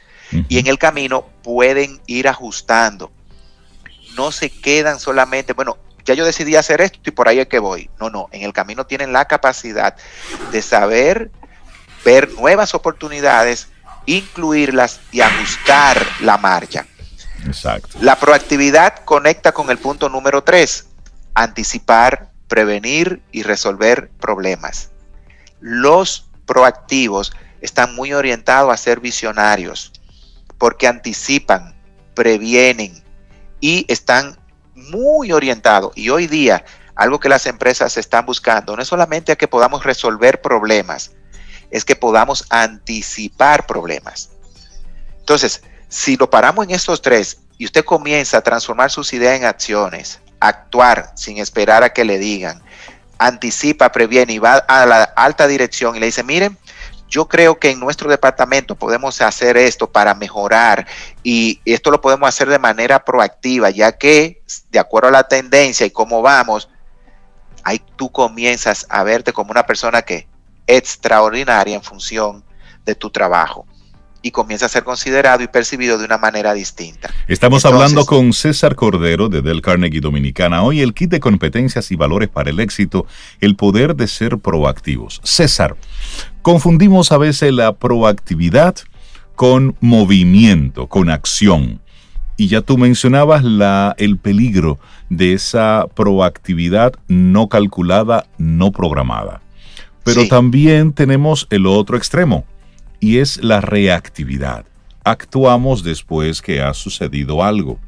Y 0.48 0.58
en 0.58 0.66
el 0.66 0.78
camino 0.78 1.26
pueden 1.42 2.00
ir 2.06 2.26
ajustando. 2.26 3.12
No 4.16 4.32
se 4.32 4.50
quedan 4.50 4.98
solamente, 4.98 5.52
bueno, 5.52 5.76
ya 6.06 6.14
yo 6.14 6.24
decidí 6.24 6.56
hacer 6.56 6.80
esto 6.80 7.00
y 7.04 7.10
por 7.10 7.28
ahí 7.28 7.40
es 7.40 7.48
que 7.48 7.58
voy. 7.58 7.90
No, 8.00 8.08
no, 8.08 8.28
en 8.32 8.42
el 8.42 8.52
camino 8.52 8.86
tienen 8.86 9.12
la 9.12 9.26
capacidad 9.26 9.96
de 10.52 10.62
saber 10.62 11.30
ver 12.04 12.32
nuevas 12.32 12.74
oportunidades, 12.74 13.68
incluirlas 14.06 15.00
y 15.10 15.20
ajustar 15.20 16.00
la 16.20 16.38
marcha. 16.38 16.86
Exacto. 17.44 17.98
La 18.00 18.16
proactividad 18.16 19.04
conecta 19.04 19.52
con 19.52 19.70
el 19.70 19.78
punto 19.78 20.08
número 20.08 20.42
tres, 20.42 20.86
anticipar, 21.34 22.30
prevenir 22.48 23.20
y 23.32 23.42
resolver 23.42 24.08
problemas. 24.20 24.90
Los 25.60 26.28
proactivos 26.46 27.32
están 27.60 27.94
muy 27.96 28.12
orientados 28.12 28.72
a 28.72 28.76
ser 28.76 29.00
visionarios 29.00 29.92
porque 30.58 30.86
anticipan, 30.86 31.74
previenen 32.14 33.02
y 33.60 33.84
están 33.88 34.38
muy 34.90 35.32
orientados. 35.32 35.92
Y 35.96 36.10
hoy 36.10 36.26
día, 36.26 36.64
algo 36.94 37.20
que 37.20 37.28
las 37.28 37.46
empresas 37.46 37.96
están 37.96 38.26
buscando 38.26 38.74
no 38.74 38.82
es 38.82 38.88
solamente 38.88 39.32
a 39.32 39.36
que 39.36 39.48
podamos 39.48 39.84
resolver 39.84 40.40
problemas, 40.40 41.12
es 41.70 41.84
que 41.84 41.96
podamos 41.96 42.46
anticipar 42.50 43.66
problemas. 43.66 44.30
Entonces, 45.18 45.62
si 45.88 46.16
lo 46.16 46.30
paramos 46.30 46.64
en 46.64 46.72
estos 46.72 47.02
tres 47.02 47.38
y 47.58 47.64
usted 47.64 47.84
comienza 47.84 48.38
a 48.38 48.42
transformar 48.42 48.90
sus 48.90 49.12
ideas 49.12 49.36
en 49.36 49.44
acciones, 49.44 50.20
actuar 50.40 51.12
sin 51.16 51.38
esperar 51.38 51.82
a 51.82 51.92
que 51.92 52.04
le 52.04 52.18
digan, 52.18 52.62
anticipa, 53.18 53.92
previene 53.92 54.34
y 54.34 54.38
va 54.38 54.56
a 54.56 54.86
la 54.86 55.02
alta 55.02 55.46
dirección 55.46 55.96
y 55.96 56.00
le 56.00 56.06
dice, 56.06 56.22
miren, 56.22 56.56
yo 57.08 57.28
creo 57.28 57.58
que 57.58 57.70
en 57.70 57.80
nuestro 57.80 58.10
departamento 58.10 58.74
podemos 58.74 59.20
hacer 59.20 59.56
esto 59.56 59.90
para 59.90 60.14
mejorar 60.14 60.86
y 61.22 61.60
esto 61.64 61.90
lo 61.90 62.00
podemos 62.00 62.28
hacer 62.28 62.48
de 62.48 62.58
manera 62.58 63.04
proactiva, 63.04 63.70
ya 63.70 63.92
que 63.92 64.42
de 64.70 64.78
acuerdo 64.78 65.08
a 65.08 65.12
la 65.12 65.28
tendencia 65.28 65.86
y 65.86 65.90
cómo 65.90 66.22
vamos, 66.22 66.68
ahí 67.62 67.80
tú 67.96 68.10
comienzas 68.10 68.86
a 68.88 69.02
verte 69.02 69.32
como 69.32 69.50
una 69.50 69.66
persona 69.66 70.02
que 70.02 70.28
extraordinaria 70.66 71.76
en 71.76 71.82
función 71.82 72.44
de 72.84 72.94
tu 72.94 73.10
trabajo 73.10 73.66
y 74.26 74.32
comienza 74.32 74.66
a 74.66 74.68
ser 74.68 74.82
considerado 74.82 75.44
y 75.44 75.46
percibido 75.46 75.98
de 75.98 76.04
una 76.04 76.18
manera 76.18 76.52
distinta. 76.52 77.14
Estamos 77.28 77.64
hablando 77.64 78.04
con 78.06 78.32
César 78.32 78.74
Cordero 78.74 79.28
de 79.28 79.40
Del 79.40 79.62
Carnegie 79.62 80.00
Dominicana. 80.00 80.64
Hoy 80.64 80.80
el 80.80 80.94
kit 80.94 81.10
de 81.10 81.20
competencias 81.20 81.92
y 81.92 81.96
valores 81.96 82.28
para 82.28 82.50
el 82.50 82.58
éxito, 82.58 83.06
el 83.40 83.54
poder 83.54 83.94
de 83.94 84.08
ser 84.08 84.38
proactivos. 84.38 85.20
César, 85.22 85.76
confundimos 86.42 87.12
a 87.12 87.18
veces 87.18 87.52
la 87.52 87.76
proactividad 87.76 88.74
con 89.36 89.76
movimiento, 89.80 90.88
con 90.88 91.08
acción. 91.08 91.80
Y 92.36 92.48
ya 92.48 92.62
tú 92.62 92.78
mencionabas 92.78 93.44
la, 93.44 93.94
el 93.96 94.18
peligro 94.18 94.80
de 95.08 95.34
esa 95.34 95.86
proactividad 95.94 96.94
no 97.06 97.48
calculada, 97.48 98.26
no 98.38 98.72
programada. 98.72 99.40
Pero 100.02 100.26
también 100.26 100.92
tenemos 100.92 101.46
el 101.50 101.66
otro 101.66 101.96
extremo, 101.96 102.44
y 103.00 103.18
es 103.18 103.42
la 103.42 103.60
reactividad. 103.60 104.64
Actuamos 105.04 105.82
después 105.82 106.42
que 106.42 106.60
ha 106.60 106.74
sucedido 106.74 107.42
algo. 107.42 107.78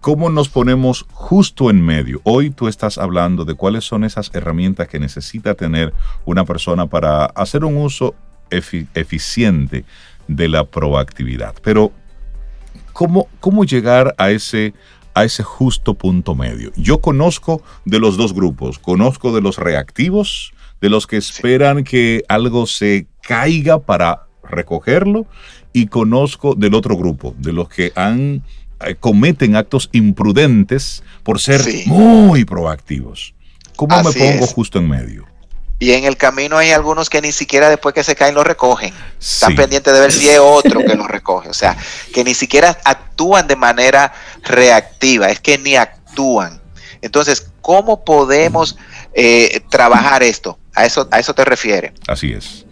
¿Cómo 0.00 0.30
nos 0.30 0.48
ponemos 0.48 1.06
justo 1.12 1.70
en 1.70 1.80
medio? 1.80 2.20
Hoy 2.24 2.50
tú 2.50 2.66
estás 2.66 2.98
hablando 2.98 3.44
de 3.44 3.54
cuáles 3.54 3.84
son 3.84 4.02
esas 4.02 4.30
herramientas 4.34 4.88
que 4.88 4.98
necesita 4.98 5.54
tener 5.54 5.92
una 6.24 6.44
persona 6.44 6.86
para 6.86 7.26
hacer 7.26 7.64
un 7.64 7.76
uso 7.76 8.14
eficiente 8.50 9.84
de 10.26 10.48
la 10.48 10.64
proactividad. 10.64 11.54
Pero, 11.62 11.92
¿cómo, 12.92 13.28
cómo 13.38 13.64
llegar 13.64 14.14
a 14.18 14.30
ese, 14.30 14.74
a 15.14 15.22
ese 15.22 15.44
justo 15.44 15.94
punto 15.94 16.34
medio? 16.34 16.72
Yo 16.74 17.00
conozco 17.00 17.62
de 17.84 18.00
los 18.00 18.16
dos 18.16 18.34
grupos, 18.34 18.80
conozco 18.80 19.32
de 19.32 19.40
los 19.40 19.58
reactivos, 19.58 20.52
de 20.80 20.90
los 20.90 21.06
que 21.06 21.16
esperan 21.16 21.84
que 21.84 22.24
algo 22.28 22.66
se 22.66 23.06
caiga 23.22 23.78
para 23.78 24.26
recogerlo 24.42 25.26
y 25.72 25.86
conozco 25.86 26.54
del 26.54 26.74
otro 26.74 26.96
grupo, 26.96 27.34
de 27.38 27.52
los 27.52 27.68
que 27.68 27.92
han 27.94 28.42
eh, 28.84 28.96
cometen 28.98 29.56
actos 29.56 29.88
imprudentes 29.92 31.02
por 31.22 31.40
ser 31.40 31.62
muy 31.86 32.44
proactivos. 32.44 33.34
¿Cómo 33.76 34.02
me 34.02 34.12
pongo 34.12 34.46
justo 34.46 34.78
en 34.78 34.88
medio? 34.88 35.26
Y 35.78 35.92
en 35.92 36.04
el 36.04 36.16
camino 36.16 36.58
hay 36.58 36.70
algunos 36.70 37.10
que 37.10 37.20
ni 37.20 37.32
siquiera 37.32 37.68
después 37.68 37.92
que 37.92 38.04
se 38.04 38.14
caen 38.14 38.36
lo 38.36 38.44
recogen. 38.44 38.94
Están 39.18 39.56
pendientes 39.56 39.92
de 39.92 40.00
ver 40.00 40.12
si 40.12 40.28
es 40.28 40.38
otro 40.40 40.78
que 40.78 40.94
lo 40.94 41.08
recoge. 41.08 41.48
O 41.48 41.54
sea, 41.54 41.76
que 42.14 42.22
ni 42.22 42.34
siquiera 42.34 42.78
actúan 42.84 43.48
de 43.48 43.56
manera 43.56 44.12
reactiva, 44.44 45.28
es 45.28 45.40
que 45.40 45.58
ni 45.58 45.74
actúan. 45.74 46.62
Entonces, 47.00 47.50
¿cómo 47.60 48.04
podemos 48.04 48.78
eh, 49.12 49.60
trabajar 49.70 50.22
esto? 50.22 50.56
A 50.74 50.86
eso, 50.86 51.08
a 51.10 51.18
eso 51.18 51.34
te 51.34 51.44
refiere. 51.44 51.92
Así 52.06 52.32
es. 52.32 52.64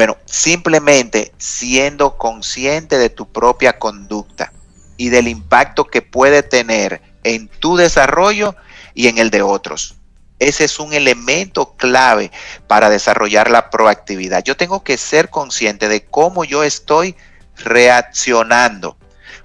Bueno, 0.00 0.16
simplemente 0.24 1.30
siendo 1.36 2.16
consciente 2.16 2.96
de 2.96 3.10
tu 3.10 3.30
propia 3.30 3.78
conducta 3.78 4.50
y 4.96 5.10
del 5.10 5.28
impacto 5.28 5.88
que 5.88 6.00
puede 6.00 6.42
tener 6.42 7.02
en 7.22 7.48
tu 7.48 7.76
desarrollo 7.76 8.56
y 8.94 9.08
en 9.08 9.18
el 9.18 9.28
de 9.28 9.42
otros. 9.42 9.96
Ese 10.38 10.64
es 10.64 10.80
un 10.80 10.94
elemento 10.94 11.76
clave 11.76 12.32
para 12.66 12.88
desarrollar 12.88 13.50
la 13.50 13.68
proactividad. 13.68 14.42
Yo 14.42 14.56
tengo 14.56 14.82
que 14.82 14.96
ser 14.96 15.28
consciente 15.28 15.86
de 15.86 16.02
cómo 16.06 16.44
yo 16.44 16.64
estoy 16.64 17.14
reaccionando. 17.56 18.96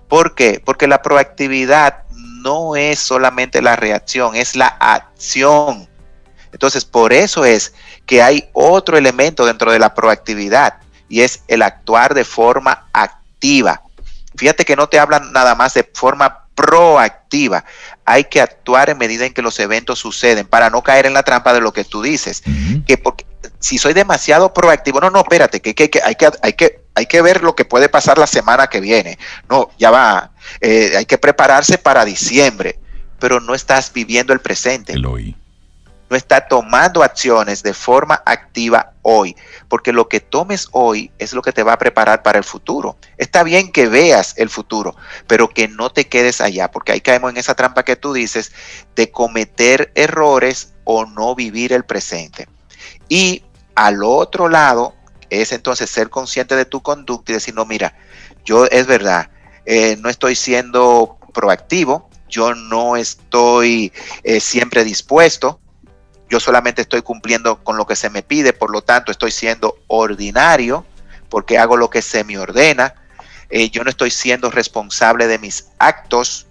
¿Por 0.08 0.36
qué? 0.36 0.62
Porque 0.64 0.88
la 0.88 1.02
proactividad 1.02 2.06
no 2.14 2.78
es 2.78 3.00
solamente 3.00 3.62
la 3.62 3.76
reacción, 3.76 4.38
es 4.38 4.56
la 4.56 4.68
acción. 4.68 5.90
Entonces, 6.56 6.86
por 6.86 7.12
eso 7.12 7.44
es 7.44 7.74
que 8.06 8.22
hay 8.22 8.48
otro 8.54 8.98
elemento 8.98 9.46
dentro 9.46 9.74
de 9.74 9.78
la 9.78 9.94
proactividad 9.94 10.76
y 11.10 11.20
es 11.20 11.42
el 11.50 11.62
actuar 11.62 12.14
de 12.14 12.24
forma 12.24 12.88
activa. 12.94 13.82
Fíjate 14.38 14.64
que 14.64 14.78
no 14.78 14.88
te 14.88 14.98
hablan 14.98 15.34
nada 15.34 15.54
más 15.54 15.74
de 15.74 15.84
forma 15.94 16.46
proactiva. 16.56 17.66
Hay 18.06 18.24
que 18.24 18.40
actuar 18.40 18.90
en 18.90 18.98
medida 18.98 19.26
en 19.26 19.34
que 19.34 19.42
los 19.42 19.60
eventos 19.60 20.00
suceden 20.00 20.48
para 20.48 20.70
no 20.70 20.82
caer 20.82 21.08
en 21.08 21.14
la 21.14 21.24
trampa 21.24 21.54
de 21.54 21.60
lo 21.60 21.74
que 21.74 21.84
tú 21.84 22.02
dices. 22.02 22.42
Que 22.88 22.98
porque 22.98 23.26
si 23.60 23.78
soy 23.78 23.92
demasiado 23.94 24.54
proactivo, 24.54 25.02
no, 25.02 25.10
no, 25.10 25.20
espérate, 25.20 25.60
que, 25.60 25.76
que, 25.76 26.02
hay, 26.06 26.16
que, 26.16 26.30
hay, 26.42 26.54
que, 26.54 26.86
hay 26.96 27.06
que 27.06 27.22
ver 27.22 27.44
lo 27.44 27.54
que 27.54 27.66
puede 27.66 27.90
pasar 27.90 28.18
la 28.18 28.28
semana 28.28 28.68
que 28.68 28.80
viene. 28.80 29.20
No, 29.50 29.72
ya 29.78 29.92
va, 29.92 30.32
eh, 30.62 30.94
hay 30.96 31.06
que 31.06 31.18
prepararse 31.18 31.78
para 31.78 32.06
diciembre, 32.06 32.80
pero 33.20 33.42
no 33.42 33.54
estás 33.54 33.92
viviendo 33.92 34.32
el 34.32 34.40
presente. 34.40 34.94
El 34.94 35.06
hoy 35.06 35.36
está 36.16 36.48
tomando 36.48 37.04
acciones 37.04 37.64
de 37.64 37.74
forma 37.74 38.22
activa 38.26 38.94
hoy, 39.02 39.36
porque 39.68 39.94
lo 39.94 40.08
que 40.08 40.20
tomes 40.20 40.68
hoy 40.72 41.12
es 41.20 41.34
lo 41.34 41.42
que 41.42 41.52
te 41.52 41.64
va 41.64 41.74
a 41.74 41.78
preparar 41.78 42.24
para 42.24 42.38
el 42.38 42.44
futuro. 42.44 42.98
Está 43.18 43.44
bien 43.44 43.72
que 43.72 43.88
veas 43.88 44.34
el 44.38 44.50
futuro, 44.50 44.96
pero 45.28 45.50
que 45.50 45.68
no 45.68 45.92
te 45.92 46.08
quedes 46.08 46.42
allá, 46.42 46.72
porque 46.72 46.92
ahí 46.92 47.02
caemos 47.02 47.32
en 47.32 47.38
esa 47.38 47.56
trampa 47.56 47.84
que 47.84 47.96
tú 47.96 48.14
dices 48.14 48.52
de 48.96 49.12
cometer 49.12 49.92
errores 49.96 50.74
o 50.84 51.06
no 51.06 51.36
vivir 51.36 51.74
el 51.74 51.86
presente. 51.86 52.48
Y 53.10 53.44
al 53.76 54.04
otro 54.04 54.50
lado 54.50 54.96
es 55.30 55.52
entonces 55.52 55.90
ser 55.90 56.10
consciente 56.10 56.56
de 56.56 56.66
tu 56.66 56.82
conducta 56.82 57.32
y 57.32 57.36
decir, 57.36 57.54
no, 57.54 57.66
mira, 57.66 57.96
yo 58.44 58.66
es 58.66 58.88
verdad, 58.88 59.30
eh, 59.66 59.98
no 60.00 60.10
estoy 60.10 60.36
siendo 60.36 61.18
proactivo, 61.34 62.10
yo 62.30 62.54
no 62.54 62.96
estoy 62.96 63.92
eh, 64.24 64.40
siempre 64.40 64.84
dispuesto, 64.84 65.60
yo 66.30 66.40
solamente 66.40 66.82
estoy 66.82 67.02
cumpliendo 67.02 67.64
con 67.64 67.78
lo 67.78 67.86
que 67.86 67.96
se 67.96 68.10
me 68.10 68.24
pide, 68.24 68.54
por 68.54 68.72
lo 68.72 68.82
tanto 68.82 69.12
estoy 69.12 69.32
siendo 69.32 69.78
ordinario 69.88 70.86
porque 71.30 71.58
hago 71.58 71.78
lo 71.78 71.90
que 71.90 72.02
se 72.02 72.24
me 72.24 72.38
ordena, 72.38 72.96
eh, 73.50 73.70
yo 73.70 73.84
no 73.84 73.90
estoy 73.90 74.12
siendo 74.12 74.50
responsable 74.50 75.28
de 75.28 75.40
mis 75.40 75.68
actos. 75.80 76.48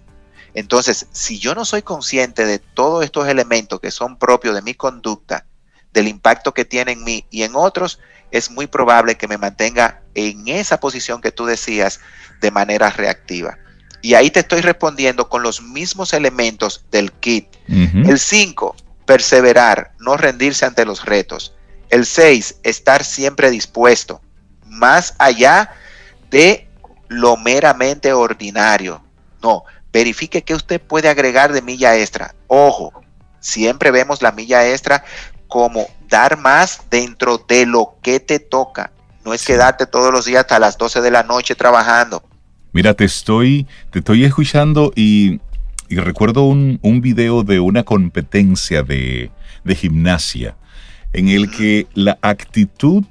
Entonces, 0.53 1.07
si 1.11 1.39
yo 1.39 1.55
no 1.55 1.65
soy 1.65 1.81
consciente 1.81 2.45
de 2.45 2.59
todos 2.59 3.03
estos 3.03 3.27
elementos 3.27 3.79
que 3.79 3.91
son 3.91 4.17
propios 4.17 4.55
de 4.55 4.61
mi 4.61 4.73
conducta, 4.73 5.45
del 5.91 6.07
impacto 6.07 6.53
que 6.53 6.65
tiene 6.65 6.91
en 6.91 7.03
mí 7.03 7.25
y 7.29 7.43
en 7.43 7.55
otros, 7.55 7.99
es 8.31 8.51
muy 8.51 8.67
probable 8.67 9.15
que 9.15 9.27
me 9.27 9.37
mantenga 9.37 10.01
en 10.13 10.47
esa 10.47 10.79
posición 10.79 11.21
que 11.21 11.31
tú 11.31 11.45
decías 11.45 11.99
de 12.41 12.51
manera 12.51 12.89
reactiva. 12.89 13.57
Y 14.01 14.13
ahí 14.13 14.29
te 14.29 14.41
estoy 14.41 14.61
respondiendo 14.61 15.29
con 15.29 15.41
los 15.41 15.61
mismos 15.61 16.13
elementos 16.13 16.85
del 16.91 17.11
kit. 17.11 17.47
El 17.67 18.19
5, 18.19 18.75
Perseverar, 19.05 19.93
no 19.99 20.17
rendirse 20.17 20.65
ante 20.65 20.85
los 20.85 21.05
retos. 21.05 21.53
El 21.89 22.05
6, 22.05 22.59
estar 22.63 23.03
siempre 23.03 23.51
dispuesto, 23.51 24.21
más 24.65 25.15
allá 25.19 25.71
de 26.31 26.67
lo 27.07 27.37
meramente 27.37 28.13
ordinario. 28.13 29.03
No, 29.41 29.63
verifique 29.93 30.43
qué 30.43 30.53
usted 30.55 30.81
puede 30.81 31.09
agregar 31.09 31.53
de 31.53 31.61
milla 31.61 31.95
extra. 31.97 32.35
Ojo, 32.47 32.91
siempre 33.39 33.91
vemos 33.91 34.21
la 34.21 34.31
milla 34.31 34.67
extra 34.67 35.03
como 35.47 35.87
dar 36.09 36.37
más 36.37 36.81
dentro 36.89 37.37
de 37.37 37.65
lo 37.65 37.95
que 38.01 38.19
te 38.19 38.39
toca. 38.39 38.91
No 39.23 39.33
es 39.33 39.45
quedarte 39.45 39.85
todos 39.85 40.11
los 40.11 40.25
días 40.25 40.41
hasta 40.41 40.59
las 40.59 40.77
12 40.77 41.01
de 41.01 41.11
la 41.11 41.23
noche 41.23 41.55
trabajando. 41.55 42.23
Mira, 42.73 42.93
te 42.93 43.05
estoy, 43.05 43.65
te 43.89 43.99
estoy 43.99 44.25
escuchando 44.25 44.91
y, 44.95 45.39
recuerdo 45.89 46.45
un, 46.45 46.79
un, 46.81 47.01
video 47.01 47.43
de 47.43 47.59
una 47.59 47.83
competencia 47.83 48.83
de, 48.83 49.31
de 49.63 49.75
gimnasia 49.75 50.55
en 51.13 51.29
el 51.29 51.49
que 51.49 51.87
la 51.93 52.17
actitud 52.21 53.05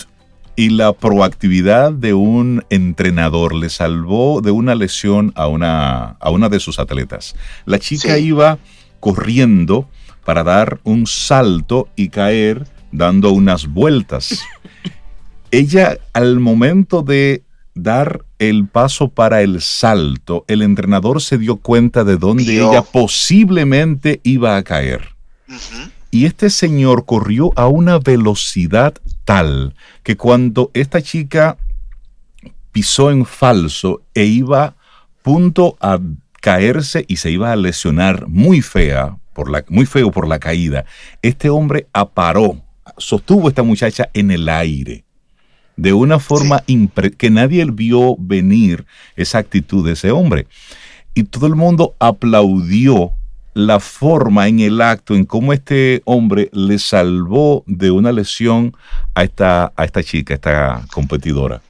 y 0.57 0.71
la 0.71 0.93
proactividad 0.93 1.93
de 1.93 2.15
un 2.15 2.65
entrenador 2.71 3.55
le 3.55 3.71
salvó 3.71 4.41
de 4.41 4.51
una 4.51 4.75
lesión 4.75 5.33
a 5.35 5.49
una, 5.49 6.17
a 6.21 6.31
una 6.31 6.49
de 6.49 6.61
sus 6.61 6.79
atletas. 6.79 7.35
La 7.65 7.79
chica 7.79 8.19
iba 8.19 8.59
corriendo 9.01 9.89
para 10.25 10.45
dar 10.45 10.81
un 10.85 11.07
salto 11.07 11.89
y 11.97 12.09
caer 12.09 12.67
dando 12.93 13.33
unas 13.33 13.67
vueltas. 13.67 14.41
Ella 15.51 15.99
al 16.13 16.41
momento 16.41 17.03
de 17.03 17.43
dar 17.75 18.25
el 18.49 18.67
paso 18.67 19.09
para 19.09 19.43
el 19.43 19.61
salto, 19.61 20.45
el 20.49 20.63
entrenador 20.63 21.21
se 21.21 21.39
dio 21.39 21.57
cuenta 21.57 22.05
de 22.05 22.17
dónde 22.17 22.57
ella 22.57 22.83
posiblemente 22.83 24.21
iba 24.23 24.57
a 24.57 24.63
caer. 24.63 25.15
Y 26.11 26.27
este 26.27 26.51
señor 26.51 27.07
corrió 27.07 27.53
a 27.57 27.67
una 27.67 27.99
velocidad 27.99 28.95
tal 29.25 29.75
que 30.03 30.17
cuando 30.17 30.71
esta 30.75 31.03
chica 31.03 31.57
pisó 32.73 33.11
en 33.11 33.25
falso 33.25 34.03
e 34.15 34.25
iba 34.25 34.77
punto 35.23 35.77
a 35.81 35.99
caerse 36.41 37.05
y 37.09 37.17
se 37.17 37.31
iba 37.31 37.53
a 37.53 37.57
lesionar 37.57 38.29
muy 38.29 38.63
fea, 38.63 39.17
por 39.33 39.51
la, 39.51 39.65
muy 39.69 39.87
feo 39.87 40.11
por 40.11 40.29
la 40.29 40.39
caída, 40.39 40.85
este 41.23 41.51
hombre 41.51 41.87
aparó, 41.93 42.61
sostuvo 42.99 43.47
a 43.47 43.51
esta 43.51 43.63
muchacha 43.63 44.11
en 44.13 44.31
el 44.31 44.49
aire 44.49 45.04
de 45.77 45.93
una 45.93 46.19
forma 46.19 46.63
que 47.19 47.31
nadie 47.31 47.65
vio 47.67 48.17
venir 48.19 48.85
esa 49.17 49.39
actitud 49.39 49.85
de 49.85 49.93
ese 49.93 50.11
hombre. 50.11 50.47
Y 51.15 51.25
todo 51.25 51.47
el 51.47 51.55
mundo 51.55 51.95
aplaudió 51.99 53.13
la 53.55 53.79
forma 53.79 54.49
en 54.49 54.61
el 54.61 54.81
acto, 54.81 55.15
en 55.15 55.25
cómo 55.25 55.53
este 55.53 56.03
hombre 56.05 56.51
le 56.53 56.79
salvó 56.79 57.63
de 57.67 57.91
una 57.91 58.11
lesión 58.11 58.77
a 59.15 59.23
esta, 59.23 59.73
a 59.77 59.85
esta 59.85 60.03
chica, 60.03 60.35
a 60.35 60.37
esta 60.37 60.87
competidora. 60.93 61.63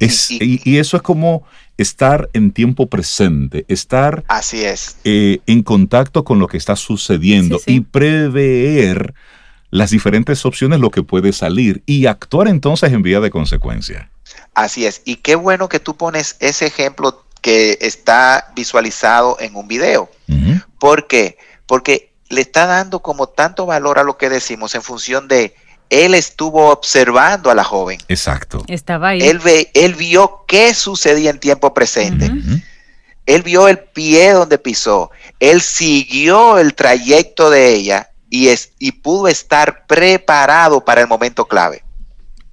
Es, 0.00 0.30
y, 0.30 0.78
eso 0.78 0.96
es 0.96 1.02
como 1.02 1.44
estar 1.76 2.28
en 2.32 2.50
tiempo 2.50 2.88
presente, 2.88 3.64
estar 3.68 4.24
Así 4.28 4.64
es. 4.64 4.98
Eh, 5.04 5.38
en 5.46 5.62
contacto 5.62 6.24
con 6.24 6.40
lo 6.40 6.48
que 6.48 6.56
está 6.56 6.76
sucediendo 6.76 7.60
y 7.66 7.80
prever 7.80 9.14
las 9.70 9.90
diferentes 9.90 10.44
opciones, 10.44 10.80
lo 10.80 10.90
que 10.90 11.02
puede 11.02 11.32
salir 11.32 11.82
y 11.86 12.06
actuar 12.06 12.48
entonces 12.48 12.92
en 12.92 13.02
vía 13.02 13.20
de 13.20 13.30
consecuencia. 13.30 14.10
Así 14.54 14.86
es. 14.86 15.02
Y 15.04 15.16
qué 15.16 15.34
bueno 15.34 15.68
que 15.68 15.80
tú 15.80 15.96
pones 15.96 16.36
ese 16.40 16.66
ejemplo 16.66 17.24
que 17.40 17.78
está 17.80 18.52
visualizado 18.54 19.36
en 19.40 19.54
un 19.56 19.68
video. 19.68 20.10
¿Por 20.78 21.06
qué? 21.06 21.38
Porque 21.66 22.12
le 22.28 22.40
está 22.40 22.66
dando 22.66 23.00
como 23.00 23.28
tanto 23.28 23.66
valor 23.66 23.98
a 23.98 24.02
lo 24.02 24.18
que 24.18 24.28
decimos 24.28 24.74
en 24.74 24.82
función 24.82 25.28
de 25.28 25.54
él 25.90 26.14
estuvo 26.14 26.70
observando 26.70 27.50
a 27.50 27.54
la 27.54 27.64
joven. 27.64 27.98
Exacto. 28.08 28.64
Estaba 28.68 29.10
ahí. 29.10 29.20
Él, 29.20 29.38
ve, 29.38 29.70
él 29.74 29.94
vio 29.94 30.44
qué 30.46 30.74
sucedía 30.74 31.30
en 31.30 31.38
tiempo 31.38 31.72
presente. 31.72 32.30
Él 33.24 33.42
vio 33.42 33.68
el 33.68 33.78
pie 33.78 34.32
donde 34.32 34.58
pisó. 34.58 35.10
Él 35.40 35.60
siguió 35.60 36.58
el 36.58 36.74
trayecto 36.74 37.50
de 37.50 37.74
ella 37.74 38.07
y, 38.30 38.48
es, 38.48 38.72
y 38.78 38.92
pudo 38.92 39.28
estar 39.28 39.86
preparado 39.86 40.84
para 40.84 41.00
el 41.00 41.06
momento 41.06 41.46
clave. 41.46 41.84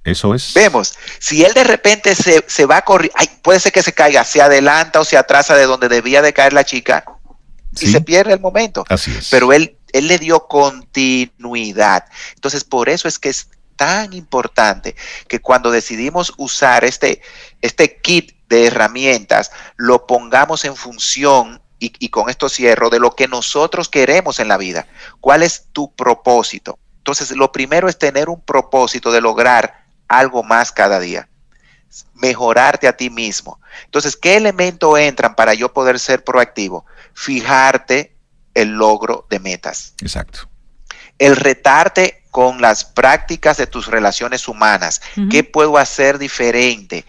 Eso 0.04 0.34
es. 0.34 0.54
Vemos, 0.54 0.94
si 1.18 1.44
él 1.44 1.52
de 1.52 1.64
repente 1.64 2.14
se, 2.14 2.44
se 2.46 2.64
va 2.64 2.78
a 2.78 2.82
correr, 2.82 3.10
puede 3.42 3.58
ser 3.58 3.72
que 3.72 3.82
se 3.82 3.92
caiga, 3.92 4.24
se 4.24 4.40
adelanta 4.40 5.00
o 5.00 5.04
se 5.04 5.16
atrasa 5.16 5.56
de 5.56 5.64
donde 5.66 5.88
debía 5.88 6.22
de 6.22 6.32
caer 6.32 6.52
la 6.52 6.64
chica 6.64 7.04
y 7.80 7.88
se 7.88 8.00
pierde 8.00 8.32
el 8.32 8.40
momento. 8.40 8.84
Así 8.88 9.10
es. 9.10 9.28
Pero 9.30 9.52
él, 9.52 9.76
él 9.92 10.06
le 10.06 10.18
dio 10.18 10.46
continuidad. 10.46 12.04
Entonces, 12.34 12.64
por 12.64 12.88
eso 12.88 13.08
es 13.08 13.18
que 13.18 13.28
es 13.28 13.48
tan 13.76 14.12
importante 14.12 14.96
que 15.28 15.40
cuando 15.40 15.70
decidimos 15.70 16.32
usar 16.38 16.84
este, 16.84 17.20
este 17.60 18.00
kit 18.00 18.32
de 18.48 18.66
herramientas, 18.66 19.50
lo 19.76 20.06
pongamos 20.06 20.64
en 20.64 20.76
función 20.76 21.60
y, 21.78 21.92
y, 21.98 22.08
con 22.08 22.30
esto 22.30 22.48
cierro, 22.48 22.90
de 22.90 22.98
lo 22.98 23.14
que 23.14 23.28
nosotros 23.28 23.88
queremos 23.88 24.40
en 24.40 24.48
la 24.48 24.56
vida. 24.56 24.86
¿Cuál 25.20 25.42
es 25.42 25.66
tu 25.72 25.94
propósito? 25.94 26.78
Entonces, 26.98 27.30
lo 27.36 27.52
primero 27.52 27.88
es 27.88 27.98
tener 27.98 28.28
un 28.28 28.40
propósito 28.40 29.12
de 29.12 29.20
lograr 29.20 29.86
algo 30.08 30.42
más 30.42 30.72
cada 30.72 30.98
día. 30.98 31.28
Mejorarte 32.14 32.88
a 32.88 32.96
ti 32.96 33.10
mismo. 33.10 33.60
Entonces, 33.84 34.16
¿qué 34.16 34.36
elementos 34.36 34.98
entran 34.98 35.36
para 35.36 35.54
yo 35.54 35.72
poder 35.72 35.98
ser 35.98 36.24
proactivo? 36.24 36.84
Fijarte 37.14 38.16
el 38.54 38.70
logro 38.70 39.26
de 39.30 39.38
metas. 39.38 39.94
Exacto. 40.00 40.48
El 41.18 41.36
retarte 41.36 42.24
con 42.30 42.60
las 42.60 42.84
prácticas 42.84 43.56
de 43.56 43.66
tus 43.66 43.86
relaciones 43.86 44.48
humanas. 44.48 45.00
¿Qué 45.30 45.44
puedo 45.44 45.78
hacer 45.78 46.18
diferente? 46.18 47.04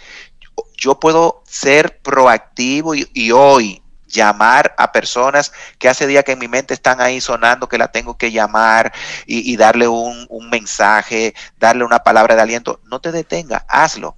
Yo 0.77 0.99
puedo 0.99 1.43
ser 1.47 1.99
proactivo 1.99 2.95
y, 2.95 3.09
y 3.13 3.31
hoy 3.31 3.81
llamar 4.07 4.73
a 4.77 4.91
personas 4.91 5.51
que 5.77 5.89
hace 5.89 6.07
días 6.07 6.23
que 6.23 6.31
en 6.33 6.39
mi 6.39 6.47
mente 6.47 6.73
están 6.73 7.01
ahí 7.01 7.21
sonando, 7.21 7.69
que 7.69 7.77
la 7.77 7.91
tengo 7.91 8.17
que 8.17 8.31
llamar 8.31 8.93
y, 9.25 9.55
darle 9.57 9.87
un, 9.87 10.27
mensaje, 10.49 11.33
darle 11.57 11.83
una 11.83 11.99
palabra 11.99 12.35
de 12.35 12.41
aliento. 12.41 12.79
No 12.85 12.99
te 12.99 13.11
detenga, 13.11 13.65
hazlo. 13.67 14.15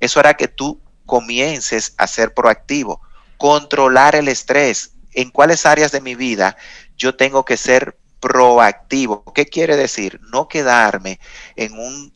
Eso 0.00 0.20
hará 0.20 0.34
que 0.34 0.48
tú 0.48 0.80
comiences 1.06 1.94
a 1.98 2.06
ser 2.06 2.34
proactivo, 2.34 3.00
controlar 3.36 4.16
el 4.16 4.28
estrés. 4.28 4.92
¿En 5.12 5.30
cuáles 5.30 5.64
áreas 5.64 5.92
de 5.92 6.00
mi 6.00 6.16
vida 6.16 6.56
yo 6.96 7.14
tengo 7.14 7.44
que 7.44 7.56
ser 7.56 7.96
proactivo? 8.20 9.22
¿Qué 9.32 9.46
quiere 9.46 9.76
decir? 9.76 10.20
No 10.32 10.48
quedarme 10.48 11.20
en 11.54 11.78
un, 11.78 12.12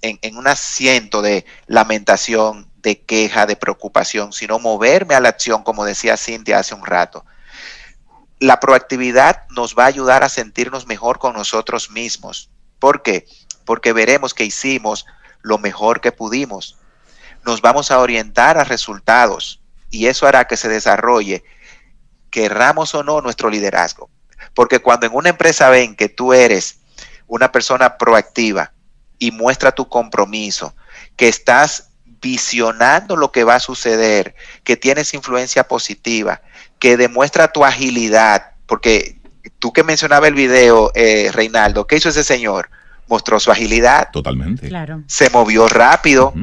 en 0.00 0.36
un 0.36 0.46
asiento 0.46 1.20
de 1.20 1.44
lamentación, 1.66 2.67
de 2.88 3.02
queja, 3.02 3.44
de 3.44 3.54
preocupación, 3.54 4.32
sino 4.32 4.58
moverme 4.58 5.14
a 5.14 5.20
la 5.20 5.28
acción, 5.28 5.62
como 5.62 5.84
decía 5.84 6.16
Cintia 6.16 6.58
hace 6.58 6.74
un 6.74 6.86
rato. 6.86 7.26
La 8.38 8.60
proactividad 8.60 9.46
nos 9.50 9.74
va 9.74 9.84
a 9.84 9.88
ayudar 9.88 10.24
a 10.24 10.30
sentirnos 10.30 10.86
mejor 10.86 11.18
con 11.18 11.34
nosotros 11.34 11.90
mismos. 11.90 12.48
¿Por 12.78 13.02
qué? 13.02 13.26
Porque 13.66 13.92
veremos 13.92 14.32
que 14.32 14.46
hicimos 14.46 15.04
lo 15.42 15.58
mejor 15.58 16.00
que 16.00 16.12
pudimos. 16.12 16.78
Nos 17.44 17.60
vamos 17.60 17.90
a 17.90 17.98
orientar 17.98 18.56
a 18.56 18.64
resultados 18.64 19.60
y 19.90 20.06
eso 20.06 20.26
hará 20.26 20.46
que 20.46 20.56
se 20.56 20.70
desarrolle, 20.70 21.44
querramos 22.30 22.94
o 22.94 23.02
no, 23.02 23.20
nuestro 23.20 23.50
liderazgo. 23.50 24.08
Porque 24.54 24.78
cuando 24.78 25.04
en 25.04 25.14
una 25.14 25.28
empresa 25.28 25.68
ven 25.68 25.94
que 25.94 26.08
tú 26.08 26.32
eres 26.32 26.80
una 27.26 27.52
persona 27.52 27.98
proactiva 27.98 28.72
y 29.18 29.30
muestra 29.30 29.72
tu 29.72 29.90
compromiso, 29.90 30.74
que 31.16 31.28
estás 31.28 31.87
visionando 32.20 33.16
lo 33.16 33.32
que 33.32 33.44
va 33.44 33.56
a 33.56 33.60
suceder, 33.60 34.34
que 34.64 34.76
tienes 34.76 35.14
influencia 35.14 35.68
positiva, 35.68 36.42
que 36.78 36.96
demuestra 36.96 37.52
tu 37.52 37.64
agilidad, 37.64 38.52
porque 38.66 39.20
tú 39.58 39.72
que 39.72 39.84
mencionaba 39.84 40.28
el 40.28 40.34
video, 40.34 40.90
eh, 40.94 41.30
Reinaldo, 41.32 41.86
¿qué 41.86 41.96
hizo 41.96 42.08
ese 42.08 42.24
señor? 42.24 42.70
Mostró 43.06 43.40
su 43.40 43.50
agilidad. 43.50 44.10
Totalmente. 44.12 44.68
Claro. 44.68 45.02
Se 45.06 45.30
movió 45.30 45.68
rápido. 45.68 46.34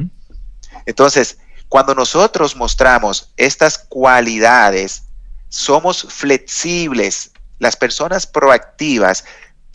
Entonces, 0.84 1.38
cuando 1.68 1.94
nosotros 1.94 2.56
mostramos 2.56 3.32
estas 3.36 3.78
cualidades, 3.78 5.04
somos 5.48 6.06
flexibles. 6.08 7.32
Las 7.58 7.76
personas 7.76 8.26
proactivas 8.26 9.24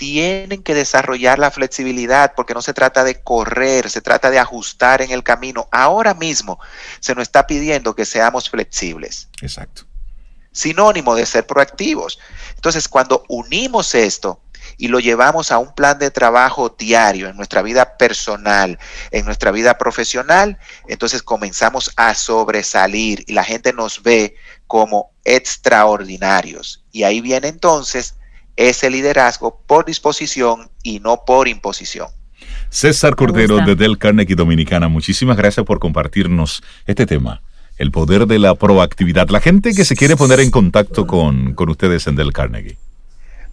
tienen 0.01 0.63
que 0.63 0.73
desarrollar 0.73 1.37
la 1.37 1.51
flexibilidad 1.51 2.33
porque 2.35 2.55
no 2.55 2.63
se 2.63 2.73
trata 2.73 3.03
de 3.03 3.21
correr, 3.21 3.87
se 3.87 4.01
trata 4.01 4.31
de 4.31 4.39
ajustar 4.39 5.03
en 5.03 5.11
el 5.11 5.21
camino. 5.21 5.69
Ahora 5.71 6.15
mismo 6.15 6.59
se 6.99 7.13
nos 7.13 7.21
está 7.21 7.45
pidiendo 7.45 7.95
que 7.95 8.03
seamos 8.05 8.49
flexibles. 8.49 9.29
Exacto. 9.43 9.83
Sinónimo 10.51 11.13
de 11.13 11.27
ser 11.27 11.45
proactivos. 11.45 12.17
Entonces, 12.55 12.87
cuando 12.87 13.23
unimos 13.29 13.93
esto 13.93 14.41
y 14.75 14.87
lo 14.87 14.99
llevamos 14.99 15.51
a 15.51 15.59
un 15.59 15.71
plan 15.75 15.99
de 15.99 16.09
trabajo 16.09 16.75
diario 16.75 17.29
en 17.29 17.37
nuestra 17.37 17.61
vida 17.61 17.95
personal, 17.99 18.79
en 19.11 19.23
nuestra 19.23 19.51
vida 19.51 19.77
profesional, 19.77 20.57
entonces 20.87 21.21
comenzamos 21.21 21.91
a 21.95 22.15
sobresalir 22.15 23.23
y 23.27 23.33
la 23.33 23.43
gente 23.43 23.71
nos 23.71 24.01
ve 24.01 24.33
como 24.65 25.11
extraordinarios. 25.25 26.83
Y 26.91 27.03
ahí 27.03 27.21
viene 27.21 27.49
entonces 27.49 28.15
ese 28.69 28.89
liderazgo 28.89 29.61
por 29.65 29.85
disposición 29.85 30.69
y 30.83 30.99
no 30.99 31.23
por 31.25 31.47
imposición. 31.47 32.07
César 32.69 33.15
Cordero 33.15 33.57
de 33.59 33.75
Del 33.75 33.97
Carnegie 33.97 34.35
Dominicana, 34.35 34.87
muchísimas 34.87 35.37
gracias 35.37 35.65
por 35.65 35.79
compartirnos 35.79 36.63
este 36.85 37.05
tema, 37.05 37.41
el 37.77 37.91
poder 37.91 38.27
de 38.27 38.39
la 38.39 38.55
proactividad. 38.55 39.29
La 39.29 39.41
gente 39.41 39.73
que 39.73 39.85
se 39.85 39.95
quiere 39.95 40.15
poner 40.15 40.39
en 40.39 40.51
contacto 40.51 41.05
con, 41.05 41.55
ustedes 41.57 42.07
en 42.07 42.15
Del 42.15 42.33
Carnegie. 42.33 42.77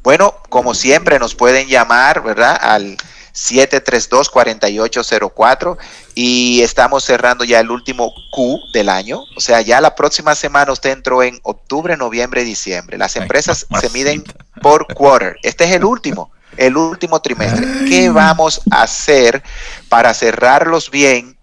Bueno, 0.03 0.35
como 0.49 0.75
siempre 0.75 1.19
nos 1.19 1.35
pueden 1.35 1.69
llamar, 1.69 2.23
¿verdad? 2.23 2.57
Al 2.61 2.97
732-4804 3.39 5.79
y 6.15 6.63
estamos 6.63 7.05
cerrando 7.05 7.45
ya 7.45 7.61
el 7.61 7.71
último 7.71 8.11
Q 8.33 8.59
del 8.73 8.89
año. 8.89 9.23
O 9.37 9.41
sea, 9.41 9.61
ya 9.61 9.81
la 9.81 9.95
próxima 9.95 10.35
semana 10.35 10.73
usted 10.73 10.91
entró 10.91 11.23
en 11.23 11.39
octubre, 11.43 11.97
noviembre, 11.97 12.43
diciembre. 12.45 12.99
Las 12.99 13.15
empresas 13.17 13.67
se 13.81 13.91
miden 13.91 14.25
por 14.61 14.93
quarter. 14.95 15.37
Este 15.43 15.65
es 15.65 15.73
el 15.73 15.85
último, 15.85 16.31
el 16.57 16.77
último 16.77 17.23
trimestre. 17.23 17.67
¿Qué 17.89 18.11
vamos 18.11 18.61
a 18.71 18.83
hacer 18.83 19.43
para 19.89 20.13
cerrarlos 20.15 20.91
bien? 20.91 21.37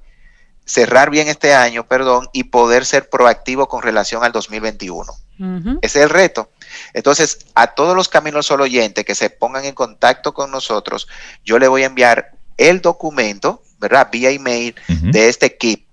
cerrar 0.65 1.09
bien 1.11 1.27
este 1.27 1.53
año, 1.53 1.85
perdón, 1.85 2.27
y 2.33 2.45
poder 2.45 2.85
ser 2.85 3.09
proactivo 3.09 3.67
con 3.67 3.83
relación 3.83 4.23
al 4.23 4.31
2021. 4.31 5.13
Ese 5.81 5.99
es 5.99 6.03
el 6.03 6.09
reto. 6.09 6.49
Entonces, 6.93 7.39
a 7.55 7.67
todos 7.67 7.95
los 7.95 8.09
Caminos 8.09 8.45
Solo 8.45 8.65
oyentes 8.65 9.05
que 9.05 9.15
se 9.15 9.29
pongan 9.29 9.65
en 9.65 9.75
contacto 9.75 10.33
con 10.33 10.51
nosotros, 10.51 11.07
yo 11.43 11.59
le 11.59 11.67
voy 11.67 11.83
a 11.83 11.87
enviar 11.87 12.31
el 12.57 12.81
documento, 12.81 13.63
¿verdad? 13.79 14.09
Vía 14.11 14.29
email 14.29 14.75
de 14.87 15.29
este 15.29 15.45
equipo, 15.45 15.85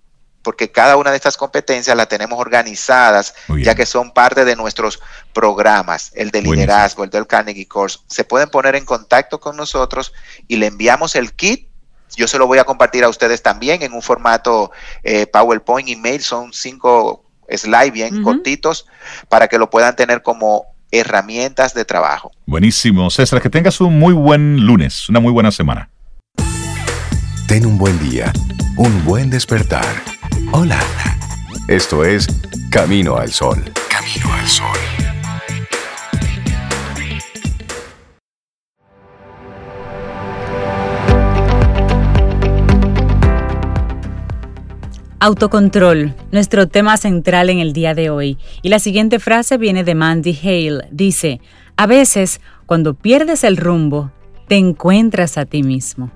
porque 0.43 0.71
cada 0.71 0.97
una 0.97 1.11
de 1.11 1.17
estas 1.17 1.37
competencias 1.37 1.97
las 1.97 2.09
tenemos 2.09 2.39
organizadas, 2.39 3.35
ya 3.61 3.75
que 3.75 3.87
son 3.87 4.13
parte 4.13 4.45
de 4.45 4.57
nuestros 4.57 5.01
programas, 5.33 6.13
el 6.15 6.31
de 6.31 6.43
liderazgo, 6.43 7.05
el 7.05 7.11
del 7.11 7.27
Carnegie 7.27 7.69
Course. 7.69 8.01
Se 8.07 8.25
pueden 8.25 8.51
poner 8.51 8.77
en 8.77 8.85
contacto 8.85 9.41
con 9.41 9.57
nosotros 9.57 10.13
y 10.49 10.57
le 10.57 10.67
enviamos 10.67 11.15
el 11.17 11.33
kit. 11.35 11.69
Yo 12.15 12.29
se 12.29 12.39
lo 12.39 12.47
voy 12.47 12.59
a 12.59 12.65
compartir 12.65 13.05
a 13.05 13.09
ustedes 13.09 13.43
también 13.43 13.83
en 13.83 13.95
un 13.95 14.03
formato 14.03 14.71
eh, 15.03 15.27
PowerPoint, 15.27 15.89
email, 15.89 16.23
son 16.23 16.53
cinco 16.53 17.25
slides 17.49 17.93
bien 17.93 18.23
cortitos 18.23 18.87
para 19.29 19.49
que 19.49 19.59
lo 19.59 19.71
puedan 19.71 19.97
tener 19.97 20.23
como 20.23 20.72
herramientas 20.93 21.75
de 21.75 21.85
trabajo. 21.85 22.31
Buenísimo. 22.47 23.11
César, 23.11 23.43
que 23.43 23.51
tengas 23.51 23.81
un 23.81 23.99
muy 23.99 24.13
buen 24.13 24.65
lunes, 24.65 25.09
una 25.09 25.19
muy 25.19 25.33
buena 25.33 25.51
semana. 25.51 25.91
Ten 27.49 27.67
un 27.67 27.77
buen 27.77 27.99
día, 28.09 28.33
un 28.77 29.05
buen 29.05 29.29
despertar. 29.31 29.85
Hola. 30.53 30.81
Esto 31.69 32.05
es 32.05 32.27
Camino 32.71 33.17
al 33.17 33.33
Sol. 33.33 33.63
Camino 33.89 34.33
al 34.33 34.49
Sol. 34.49 34.92
Autocontrol, 45.25 46.17
nuestro 46.33 46.67
tema 46.67 46.97
central 46.97 47.49
en 47.49 47.61
el 47.61 47.73
día 47.73 47.95
de 47.95 48.11
hoy. 48.11 48.39
Y 48.61 48.71
la 48.71 48.81
siguiente 48.81 49.21
frase 49.21 49.57
viene 49.57 49.85
de 49.85 49.95
Mandy 49.95 50.37
Hale. 50.43 50.89
Dice, 50.91 51.41
a 51.77 51.87
veces, 51.87 52.41
cuando 52.67 52.95
pierdes 52.95 53.45
el 53.45 53.57
rumbo, 53.57 54.11
te 54.49 54.57
encuentras 54.57 55.39
a 55.39 55.45
ti 55.45 55.63
mismo. 55.63 56.11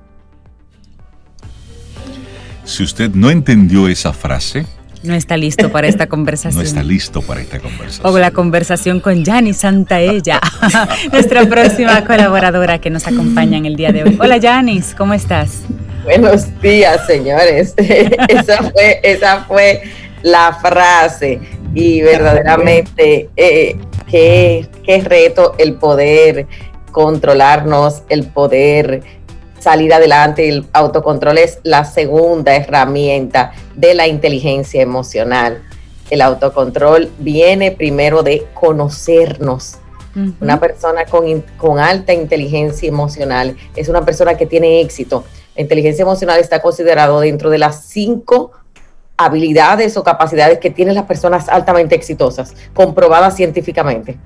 Si 2.64 2.82
usted 2.82 3.12
no 3.14 3.30
entendió 3.30 3.86
esa 3.86 4.12
frase, 4.12 4.66
no 5.06 5.14
está 5.14 5.36
listo 5.36 5.70
para 5.70 5.88
esta 5.88 6.06
conversación. 6.08 6.62
No 6.62 6.68
está 6.68 6.82
listo 6.82 7.22
para 7.22 7.40
esta 7.40 7.58
conversación. 7.60 8.06
O 8.06 8.18
la 8.18 8.30
conversación 8.30 9.00
con 9.00 9.24
Santa 9.24 9.54
Santaella, 9.54 10.40
nuestra 11.12 11.46
próxima 11.46 12.04
colaboradora 12.04 12.80
que 12.80 12.90
nos 12.90 13.06
acompaña 13.06 13.58
en 13.58 13.66
el 13.66 13.76
día 13.76 13.92
de 13.92 14.04
hoy. 14.04 14.18
Hola 14.20 14.38
Janis, 14.40 14.94
¿cómo 14.96 15.14
estás? 15.14 15.62
Buenos 16.04 16.46
días, 16.60 17.06
señores. 17.06 17.74
esa, 17.78 18.70
fue, 18.70 19.00
esa 19.02 19.44
fue 19.44 19.82
la 20.22 20.58
frase 20.60 21.40
y 21.74 22.00
verdaderamente 22.02 23.28
eh, 23.36 23.76
qué, 24.08 24.68
qué 24.84 25.00
reto 25.00 25.54
el 25.58 25.74
poder 25.74 26.46
controlarnos, 26.92 28.02
el 28.08 28.26
poder 28.26 29.02
salir 29.66 29.92
adelante. 29.92 30.48
El 30.48 30.64
autocontrol 30.72 31.38
es 31.38 31.58
la 31.64 31.84
segunda 31.84 32.54
herramienta 32.54 33.52
de 33.74 33.94
la 33.94 34.06
inteligencia 34.06 34.80
emocional. 34.80 35.62
El 36.08 36.22
autocontrol 36.22 37.10
viene 37.18 37.72
primero 37.72 38.22
de 38.22 38.46
conocernos. 38.54 39.78
Una 40.40 40.58
persona 40.58 41.04
con, 41.04 41.42
con, 41.58 41.78
alta 41.78 42.14
inteligencia 42.14 42.88
emocional 42.88 43.54
es 43.74 43.90
una 43.90 44.02
persona 44.02 44.34
que 44.34 44.46
tiene 44.46 44.80
éxito 44.80 45.24
la 45.56 45.62
inteligencia 45.62 46.02
emocional 46.02 46.38
está 46.38 46.60
considerado 46.60 47.20
dentro 47.20 47.48
de 47.48 47.58
las 47.58 47.84
cinco 47.86 48.52
habilidades 49.16 49.96
o 49.96 50.04
capacidades 50.04 50.58
que 50.58 50.70
tienen 50.70 50.94
las 50.94 51.06
personas 51.06 51.48
altamente 51.48 51.94
exitosas, 51.94 52.54
comprobadas 52.74 53.36
científicamente. 53.36 54.18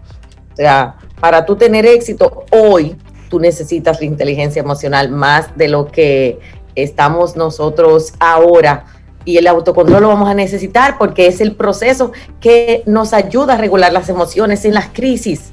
O 0.52 0.56
sea, 0.56 0.96
para 1.20 1.46
tú 1.46 1.54
tener 1.54 1.86
éxito 1.86 2.44
hoy, 2.50 2.96
tú 3.30 3.40
necesitas 3.40 4.00
la 4.00 4.06
inteligencia 4.06 4.60
emocional 4.60 5.08
más 5.08 5.56
de 5.56 5.68
lo 5.68 5.86
que 5.86 6.38
estamos 6.74 7.36
nosotros 7.36 8.12
ahora. 8.18 8.84
Y 9.24 9.38
el 9.38 9.46
autocontrol 9.46 10.02
lo 10.02 10.08
vamos 10.08 10.28
a 10.28 10.34
necesitar 10.34 10.98
porque 10.98 11.26
es 11.26 11.40
el 11.40 11.54
proceso 11.54 12.12
que 12.40 12.82
nos 12.86 13.12
ayuda 13.12 13.54
a 13.54 13.56
regular 13.56 13.92
las 13.92 14.08
emociones 14.08 14.64
en 14.64 14.74
las 14.74 14.88
crisis. 14.88 15.52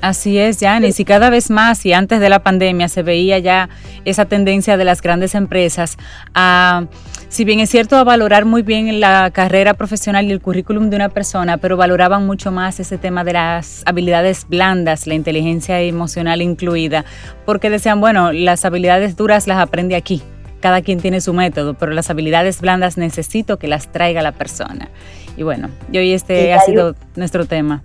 Así 0.00 0.36
es, 0.36 0.58
Janis, 0.58 0.98
y 0.98 1.04
cada 1.04 1.30
vez 1.30 1.48
más, 1.48 1.86
y 1.86 1.92
antes 1.92 2.18
de 2.18 2.28
la 2.28 2.42
pandemia 2.42 2.88
se 2.88 3.04
veía 3.04 3.38
ya 3.38 3.68
esa 4.04 4.24
tendencia 4.24 4.76
de 4.76 4.84
las 4.84 5.00
grandes 5.00 5.36
empresas 5.36 5.96
a, 6.34 6.86
si 7.32 7.46
bien 7.46 7.60
es 7.60 7.70
cierto, 7.70 7.96
a 7.96 8.04
valorar 8.04 8.44
muy 8.44 8.60
bien 8.60 9.00
la 9.00 9.30
carrera 9.30 9.72
profesional 9.72 10.26
y 10.26 10.32
el 10.32 10.42
currículum 10.42 10.90
de 10.90 10.96
una 10.96 11.08
persona, 11.08 11.56
pero 11.56 11.78
valoraban 11.78 12.26
mucho 12.26 12.52
más 12.52 12.78
ese 12.78 12.98
tema 12.98 13.24
de 13.24 13.32
las 13.32 13.82
habilidades 13.86 14.46
blandas, 14.46 15.06
la 15.06 15.14
inteligencia 15.14 15.80
emocional 15.80 16.42
incluida, 16.42 17.06
porque 17.46 17.70
decían, 17.70 18.02
bueno, 18.02 18.32
las 18.32 18.66
habilidades 18.66 19.16
duras 19.16 19.46
las 19.46 19.58
aprende 19.60 19.96
aquí, 19.96 20.20
cada 20.60 20.82
quien 20.82 21.00
tiene 21.00 21.22
su 21.22 21.32
método, 21.32 21.72
pero 21.72 21.92
las 21.92 22.10
habilidades 22.10 22.60
blandas 22.60 22.98
necesito 22.98 23.58
que 23.58 23.66
las 23.66 23.90
traiga 23.90 24.20
la 24.20 24.32
persona. 24.32 24.90
Y 25.34 25.42
bueno, 25.42 25.70
y 25.90 25.96
hoy 25.96 26.12
este 26.12 26.52
ha 26.52 26.60
sido 26.60 26.94
nuestro 27.16 27.46
tema 27.46 27.82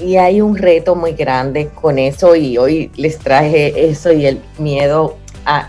y 0.00 0.16
hay 0.16 0.40
un 0.40 0.56
reto 0.56 0.96
muy 0.96 1.12
grande 1.12 1.68
con 1.80 1.98
eso 1.98 2.34
y 2.34 2.58
hoy 2.58 2.90
les 2.96 3.18
traje 3.18 3.88
eso 3.88 4.12
y 4.12 4.26
el 4.26 4.40
miedo 4.58 5.16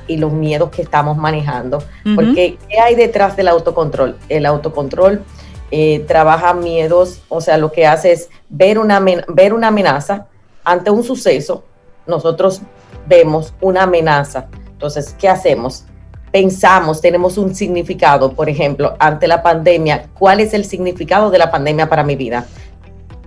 y 0.08 0.18
los 0.18 0.32
miedos 0.32 0.70
que 0.70 0.82
estamos 0.82 1.18
manejando. 1.18 1.84
Porque 2.16 2.58
¿qué 2.70 2.80
hay 2.80 2.96
detrás 2.96 3.36
del 3.36 3.48
autocontrol? 3.48 4.18
El 4.30 4.46
autocontrol 4.46 5.24
eh, 5.72 6.04
trabaja 6.08 6.54
miedos, 6.54 7.22
o 7.30 7.42
sea, 7.42 7.58
lo 7.58 7.72
que 7.72 7.88
hace 7.88 8.12
es 8.12 8.30
ver 8.50 8.78
una, 8.78 9.04
ver 9.28 9.54
una 9.54 9.70
amenaza 9.70 10.28
ante 10.64 10.92
un 10.92 11.04
suceso. 11.04 11.64
Nosotros 12.06 12.62
vemos 13.08 13.54
una 13.62 13.84
amenaza. 13.84 14.48
Entonces, 14.68 15.16
¿qué 15.18 15.30
hacemos? 15.30 15.86
Pensamos, 16.32 17.02
tenemos 17.02 17.38
un 17.38 17.56
significado, 17.56 18.34
por 18.34 18.50
ejemplo, 18.50 18.96
ante 19.00 19.28
la 19.28 19.44
pandemia, 19.44 20.10
¿cuál 20.18 20.40
es 20.40 20.54
el 20.54 20.66
significado 20.66 21.30
de 21.30 21.38
la 21.38 21.52
pandemia 21.52 21.90
para 21.90 22.04
mi 22.04 22.16
vida? 22.16 22.48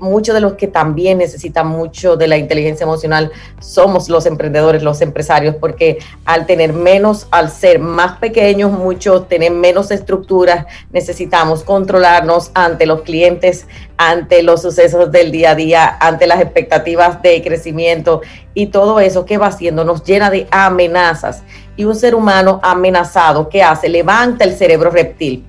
Muchos 0.01 0.35
de 0.35 0.41
los 0.41 0.55
que 0.55 0.67
también 0.67 1.19
necesitan 1.19 1.69
mucho 1.69 2.17
de 2.17 2.29
la 2.29 2.37
inteligencia 2.37 2.85
emocional 2.85 3.33
somos 3.61 4.09
los 4.09 4.27
emprendedores, 4.27 4.83
los 4.83 5.01
empresarios, 5.01 5.57
porque 5.57 5.99
al 6.25 6.47
tener 6.47 6.73
menos, 6.73 7.27
al 7.31 7.51
ser 7.51 7.79
más 7.79 8.19
pequeños, 8.19 8.73
muchos 8.73 9.29
tener 9.29 9.53
menos 9.53 9.91
estructuras, 9.91 10.67
necesitamos 10.93 11.63
controlarnos 11.63 12.51
ante 12.55 12.87
los 12.87 13.03
clientes, 13.03 13.67
ante 13.97 14.43
los 14.43 14.63
sucesos 14.63 15.11
del 15.11 15.31
día 15.31 15.53
a 15.53 15.55
día, 15.55 15.97
ante 16.01 16.27
las 16.27 16.41
expectativas 16.41 17.23
de 17.23 17.43
crecimiento 17.43 18.21
y 18.55 18.67
todo 18.67 19.01
eso 19.01 19.25
que 19.25 19.39
va 19.39 19.49
haciendo 19.49 19.85
nos 19.85 20.05
llena 20.05 20.31
de 20.31 20.47
amenazas. 20.51 21.43
Y 21.77 21.85
un 21.85 21.95
ser 21.95 22.15
humano 22.15 22.61
amenazado, 22.63 23.49
¿qué 23.49 23.63
hace? 23.63 23.89
Levanta 23.89 24.45
el 24.45 24.55
cerebro 24.55 24.91
reptil. 24.91 25.45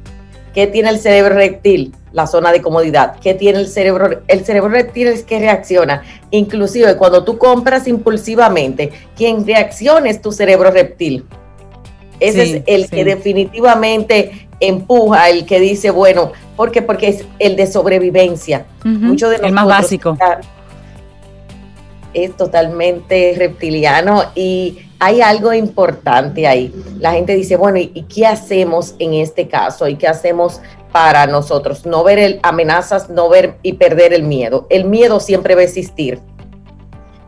¿Qué 0.53 0.67
tiene 0.67 0.89
el 0.89 0.99
cerebro 0.99 1.35
reptil? 1.35 1.93
La 2.17 2.25
zona 2.25 2.51
de 2.51 2.63
comodidad. 2.63 3.17
¿Qué 3.21 3.35
tiene 3.35 3.59
el 3.59 3.67
cerebro? 3.67 4.21
El 4.27 4.43
cerebro 4.43 4.69
reptil 4.69 5.05
es 5.05 5.21
que 5.23 5.37
reacciona. 5.37 6.01
Inclusive 6.31 6.97
cuando 6.97 7.23
tú 7.23 7.37
compras 7.37 7.87
impulsivamente, 7.87 8.91
quien 9.15 9.45
reacciona 9.45 10.09
es 10.09 10.19
tu 10.19 10.31
cerebro 10.31 10.71
reptil. 10.71 11.25
Ese 12.19 12.41
es 12.41 12.63
el 12.65 12.89
que 12.89 13.05
definitivamente 13.05 14.49
empuja, 14.59 15.29
el 15.29 15.45
que 15.45 15.59
dice, 15.59 15.91
bueno, 15.91 16.31
¿por 16.55 16.71
qué? 16.71 16.81
Porque 16.81 17.09
es 17.09 17.25
el 17.37 17.55
de 17.55 17.67
sobrevivencia. 17.67 18.65
Mucho 18.83 19.29
de 19.29 19.35
el 19.35 19.51
más 19.51 19.67
básico. 19.67 20.17
Es 22.15 22.35
totalmente 22.35 23.35
reptiliano 23.37 24.23
y 24.33 24.79
hay 24.97 25.21
algo 25.21 25.53
importante 25.53 26.47
ahí. 26.47 26.73
La 26.97 27.11
gente 27.11 27.35
dice, 27.35 27.57
bueno, 27.57 27.77
¿y, 27.77 28.05
qué 28.11 28.25
hacemos 28.25 28.95
en 28.97 29.13
este 29.13 29.47
caso? 29.47 29.87
¿Y 29.87 29.97
qué 29.97 30.07
hacemos 30.07 30.61
para 30.97 31.27
nosotros? 31.27 31.85
No 31.85 32.03
ver 32.03 32.39
amenazas, 32.41 33.07
no 33.07 33.29
ver 33.29 33.57
y 33.61 33.73
perder 33.73 34.13
el 34.13 34.23
miedo. 34.23 34.65
El 34.71 34.85
miedo 34.85 35.19
siempre 35.19 35.53
va 35.53 35.61
a 35.61 35.65
existir. 35.65 36.19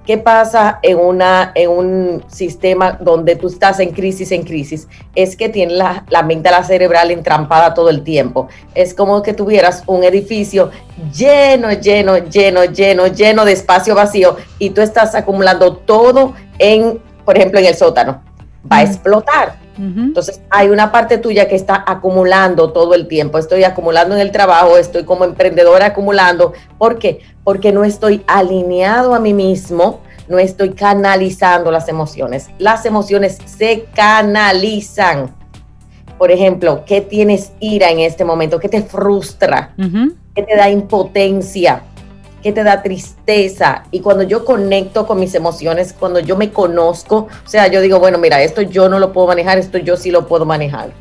¿Qué 0.08 0.18
pasa 0.18 0.80
en, 0.82 0.98
una, 0.98 1.52
en 1.54 1.70
un 1.70 2.24
sistema 2.28 2.98
donde 3.00 3.36
tú 3.36 3.46
estás 3.46 3.80
en 3.80 3.92
crisis, 3.92 4.32
en 4.32 4.42
crisis? 4.42 4.88
Es 5.14 5.36
que 5.36 5.50
tienes 5.50 5.78
la, 5.78 6.04
la 6.10 6.24
la 6.24 6.64
cerebral 6.64 7.12
entrampada 7.12 7.76
todo 7.76 7.92
el 7.92 8.02
tiempo. 8.02 8.48
Es 8.74 8.96
como 8.96 9.22
que 9.22 9.34
tuvieras 9.34 9.84
un 9.86 10.04
edificio 10.04 10.72
lleno, 11.16 11.72
lleno, 11.72 12.18
lleno, 12.18 12.66
lleno, 12.66 13.06
lleno 13.06 13.46
de 13.46 13.52
espacio 13.52 13.94
vacío 13.94 14.36
y 14.58 14.72
tú 14.72 14.82
estás 14.82 15.14
acumulando 15.14 15.76
todo 15.76 16.34
en 16.58 17.00
por 17.30 17.38
ejemplo, 17.38 17.60
en 17.60 17.68
el 17.68 17.76
sótano. 17.76 18.24
Va 18.70 18.78
a 18.78 18.84
explotar. 18.84 19.58
Entonces 19.78 20.42
hay 20.50 20.68
una 20.70 20.92
parte 20.92 21.18
tuya 21.18 21.48
que 21.48 21.56
está 21.56 21.86
acumulando 21.88 22.74
todo 22.74 22.96
el 22.96 23.08
tiempo. 23.08 23.38
Estoy 23.38 23.64
acumulando 23.64 24.14
en 24.14 24.20
el 24.20 24.32
trabajo, 24.32 24.78
estoy 24.78 25.06
como 25.06 25.24
emprendedora 25.24 25.88
acumulando. 25.88 26.52
¿Por 26.78 27.00
qué? 27.00 27.22
Porque 27.46 27.72
no 27.72 27.86
estoy 27.86 28.22
alineado 28.28 29.16
a 29.16 29.20
mí 29.20 29.34
mismo, 29.34 30.02
no 30.28 30.38
estoy 30.38 30.72
canalizando 30.72 31.72
las 31.72 31.88
emociones. 31.88 32.50
Las 32.58 32.86
emociones 32.86 33.38
se 33.46 33.86
canalizan. 33.96 35.34
Por 36.18 36.30
ejemplo, 36.32 36.84
¿qué 36.86 37.00
tienes 37.00 37.54
ira 37.62 37.90
en 37.90 38.00
este 38.00 38.26
momento? 38.26 38.60
¿Qué 38.60 38.68
te 38.68 38.82
frustra? 38.82 39.74
¿Qué 40.36 40.44
te 40.44 40.58
da 40.58 40.70
impotencia? 40.70 41.84
Que 42.42 42.52
te 42.52 42.64
da 42.64 42.82
tristeza. 42.82 43.84
Y 43.92 44.02
cuando 44.02 44.24
yo 44.24 44.46
conecto 44.46 45.06
con 45.06 45.20
mis 45.20 45.36
emociones, 45.36 45.94
cuando 45.94 46.20
yo 46.20 46.36
me 46.38 46.52
conozco, 46.52 47.28
o 47.46 47.50
sea, 47.50 47.68
yo 47.68 47.82
digo, 47.82 48.00
bueno, 48.00 48.18
mira, 48.18 48.42
esto 48.42 48.62
yo 48.62 48.90
no 48.90 49.00
lo 49.00 49.12
puedo 49.12 49.28
manejar, 49.28 49.58
esto 49.58 49.78
yo 49.78 49.98
sí 49.98 50.12
lo 50.12 50.28
puedo 50.28 50.46
manejar. 50.46 50.92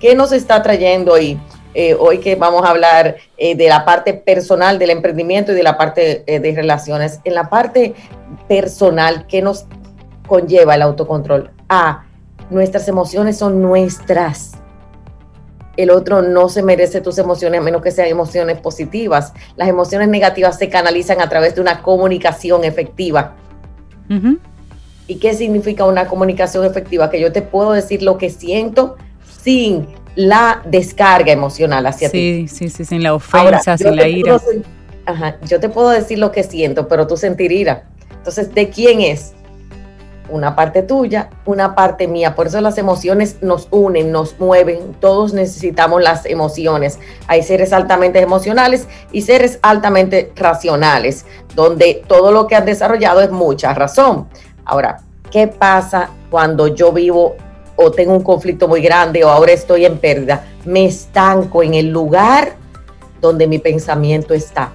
¿Qué 0.00 0.14
nos 0.14 0.32
está 0.32 0.62
trayendo 0.62 1.12
hoy? 1.12 1.38
Eh, 1.78 1.94
hoy 1.94 2.20
que 2.20 2.36
vamos 2.36 2.64
a 2.64 2.70
hablar 2.70 3.16
eh, 3.36 3.54
de 3.54 3.68
la 3.68 3.84
parte 3.84 4.14
personal 4.14 4.78
del 4.78 4.88
emprendimiento 4.88 5.52
y 5.52 5.54
de 5.54 5.62
la 5.62 5.76
parte 5.76 6.24
eh, 6.26 6.40
de 6.40 6.54
relaciones. 6.54 7.20
En 7.24 7.34
la 7.34 7.50
parte 7.50 7.94
personal, 8.48 9.26
¿qué 9.26 9.42
nos 9.42 9.66
conlleva 10.26 10.74
el 10.74 10.80
autocontrol? 10.80 11.50
Ah, 11.68 12.06
nuestras 12.48 12.88
emociones 12.88 13.36
son 13.36 13.60
nuestras 13.60 14.55
el 15.76 15.90
otro 15.90 16.22
no 16.22 16.48
se 16.48 16.62
merece 16.62 17.00
tus 17.00 17.18
emociones 17.18 17.60
a 17.60 17.62
menos 17.62 17.82
que 17.82 17.90
sean 17.90 18.08
emociones 18.08 18.58
positivas. 18.58 19.32
Las 19.56 19.68
emociones 19.68 20.08
negativas 20.08 20.58
se 20.58 20.68
canalizan 20.68 21.20
a 21.20 21.28
través 21.28 21.54
de 21.54 21.60
una 21.60 21.82
comunicación 21.82 22.64
efectiva. 22.64 23.34
¿Y 25.08 25.16
qué 25.16 25.34
significa 25.34 25.84
una 25.84 26.06
comunicación 26.06 26.64
efectiva? 26.64 27.10
Que 27.10 27.20
yo 27.20 27.32
te 27.32 27.42
puedo 27.42 27.72
decir 27.72 28.02
lo 28.02 28.18
que 28.18 28.30
siento 28.30 28.96
sin 29.42 29.86
la 30.16 30.62
descarga 30.64 31.32
emocional 31.32 31.86
hacia 31.86 32.10
ti. 32.10 32.48
Sí, 32.48 32.48
sí, 32.48 32.70
sí, 32.70 32.84
sin 32.84 33.02
la 33.02 33.14
ofensa, 33.14 33.76
sin 33.76 33.94
la 33.94 34.08
ira. 34.08 34.40
ajá, 35.04 35.36
yo 35.46 35.60
te 35.60 35.68
puedo 35.68 35.90
decir 35.90 36.18
lo 36.18 36.32
que 36.32 36.42
siento, 36.42 36.88
pero 36.88 37.06
tú 37.06 37.16
sentir 37.16 37.52
ira. 37.52 37.84
Entonces, 38.10 38.52
¿de 38.52 38.70
quién 38.70 39.02
es? 39.02 39.35
Una 40.28 40.56
parte 40.56 40.82
tuya, 40.82 41.30
una 41.44 41.74
parte 41.74 42.08
mía. 42.08 42.34
Por 42.34 42.46
eso 42.46 42.60
las 42.60 42.78
emociones 42.78 43.42
nos 43.42 43.68
unen, 43.70 44.12
nos 44.12 44.38
mueven. 44.38 44.94
Todos 45.00 45.32
necesitamos 45.32 46.02
las 46.02 46.26
emociones. 46.26 46.98
Hay 47.26 47.42
seres 47.42 47.72
altamente 47.72 48.20
emocionales 48.20 48.88
y 49.12 49.22
seres 49.22 49.58
altamente 49.62 50.32
racionales, 50.36 51.26
donde 51.54 52.02
todo 52.06 52.32
lo 52.32 52.46
que 52.46 52.56
han 52.56 52.66
desarrollado 52.66 53.20
es 53.20 53.30
mucha 53.30 53.74
razón. 53.74 54.28
Ahora, 54.64 54.98
¿qué 55.30 55.46
pasa 55.48 56.10
cuando 56.30 56.68
yo 56.68 56.92
vivo 56.92 57.36
o 57.76 57.90
tengo 57.90 58.14
un 58.14 58.22
conflicto 58.22 58.68
muy 58.68 58.80
grande 58.80 59.24
o 59.24 59.28
ahora 59.28 59.52
estoy 59.52 59.84
en 59.84 59.98
pérdida? 59.98 60.44
Me 60.64 60.86
estanco 60.86 61.62
en 61.62 61.74
el 61.74 61.88
lugar 61.90 62.56
donde 63.20 63.46
mi 63.46 63.58
pensamiento 63.58 64.34
está 64.34 64.72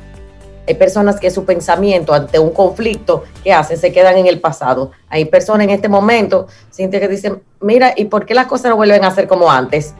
hay 0.71 0.77
personas 0.77 1.19
que 1.19 1.29
su 1.29 1.43
pensamiento 1.43 2.13
ante 2.13 2.39
un 2.39 2.51
conflicto, 2.51 3.25
¿qué 3.43 3.51
hacen? 3.51 3.77
Se 3.77 3.91
quedan 3.91 4.17
en 4.17 4.25
el 4.25 4.39
pasado. 4.39 4.91
Hay 5.09 5.25
personas 5.25 5.65
en 5.65 5.71
este 5.71 5.89
momento, 5.89 6.47
Cintia, 6.73 7.01
que 7.01 7.09
dicen, 7.09 7.41
mira, 7.59 7.93
¿y 7.95 8.05
por 8.05 8.25
qué 8.25 8.33
las 8.33 8.47
cosas 8.47 8.69
no 8.69 8.77
vuelven 8.77 9.03
a 9.03 9.11
ser 9.11 9.27
como 9.27 9.51
antes? 9.51 9.93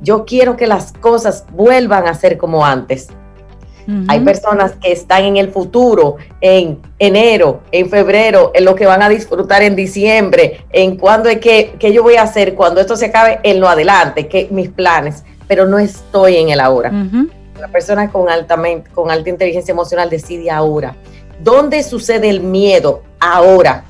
Yo 0.00 0.24
quiero 0.24 0.56
que 0.56 0.68
las 0.68 0.92
cosas 0.92 1.44
vuelvan 1.52 2.06
a 2.06 2.14
ser 2.14 2.38
como 2.38 2.64
antes. 2.64 3.08
Hay 4.06 4.20
personas 4.20 4.74
que 4.80 4.92
están 4.92 5.24
en 5.24 5.36
el 5.36 5.50
futuro, 5.50 6.14
en 6.40 6.78
enero, 7.00 7.62
en 7.72 7.90
febrero, 7.90 8.52
en 8.54 8.64
lo 8.64 8.76
que 8.76 8.86
van 8.86 9.02
a 9.02 9.08
disfrutar 9.08 9.62
en 9.62 9.74
diciembre, 9.74 10.64
en 10.70 10.96
cuándo 10.96 11.28
es 11.28 11.38
que, 11.38 11.74
yo 11.92 12.04
voy 12.04 12.14
a 12.14 12.22
hacer 12.22 12.54
cuando 12.54 12.80
esto 12.80 12.94
se 12.94 13.06
acabe 13.06 13.40
en 13.42 13.58
lo 13.58 13.68
adelante, 13.68 14.28
que 14.28 14.46
mis 14.52 14.68
planes, 14.68 15.24
pero 15.48 15.66
no 15.66 15.80
estoy 15.80 16.36
en 16.36 16.50
el 16.50 16.60
ahora. 16.60 16.92
La 17.62 17.68
persona 17.68 18.10
con, 18.10 18.28
altamente, 18.28 18.90
con 18.90 19.08
alta 19.08 19.30
inteligencia 19.30 19.70
emocional 19.70 20.10
decide 20.10 20.50
ahora. 20.50 20.96
¿Dónde 21.44 21.84
sucede 21.84 22.28
el 22.28 22.40
miedo? 22.40 23.04
Ahora. 23.20 23.84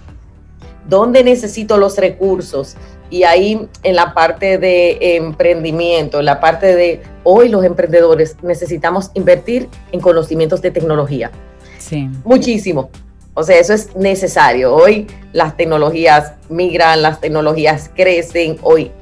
¿Dónde 0.87 1.25
necesito 1.25 1.79
los 1.79 1.97
recursos? 1.97 2.77
Y 3.09 3.23
ahí 3.23 3.67
en 3.83 3.97
la 3.97 4.13
parte 4.13 4.59
de 4.59 5.17
emprendimiento, 5.17 6.19
en 6.21 6.27
la 6.27 6.39
parte 6.39 6.77
de 6.77 7.01
hoy 7.25 7.49
los 7.49 7.65
emprendedores 7.65 8.37
necesitamos 8.43 9.11
invertir 9.15 9.71
en 9.91 10.01
conocimientos 10.01 10.61
de 10.61 10.71
tecnología. 10.71 11.31
Sí. 11.79 12.11
Muchísimo. 12.25 12.91
O 13.33 13.43
sea, 13.43 13.59
eso 13.59 13.73
es 13.73 13.97
necesario. 13.97 14.75
Hoy 14.75 15.07
las 15.33 15.57
tecnologías 15.57 16.35
migran, 16.51 17.01
las 17.01 17.23
tecnologías 17.23 17.91
crecen. 17.97 18.59
Hoy 18.61 18.93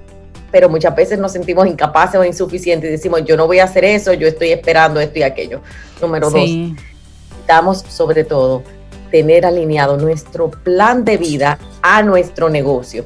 pero 0.51 0.69
muchas 0.69 0.95
veces 0.95 1.19
nos 1.19 1.33
sentimos 1.33 1.67
incapaces 1.67 2.19
o 2.19 2.25
insuficientes 2.25 2.89
y 2.89 2.93
decimos, 2.93 3.25
yo 3.25 3.37
no 3.37 3.47
voy 3.47 3.59
a 3.61 3.65
hacer 3.65 3.85
eso, 3.85 4.13
yo 4.13 4.27
estoy 4.27 4.51
esperando 4.51 5.01
esto 5.01 5.19
y 5.19 5.23
aquello. 5.23 5.61
Número 6.01 6.31
dos, 6.31 6.49
necesitamos 6.49 7.85
sobre 7.89 8.25
todo 8.25 8.63
tener 9.11 9.45
alineado 9.45 9.97
nuestro 9.97 10.51
plan 10.51 11.05
de 11.05 11.17
vida 11.17 11.59
a 11.83 12.03
nuestro 12.03 12.49
negocio. 12.49 13.05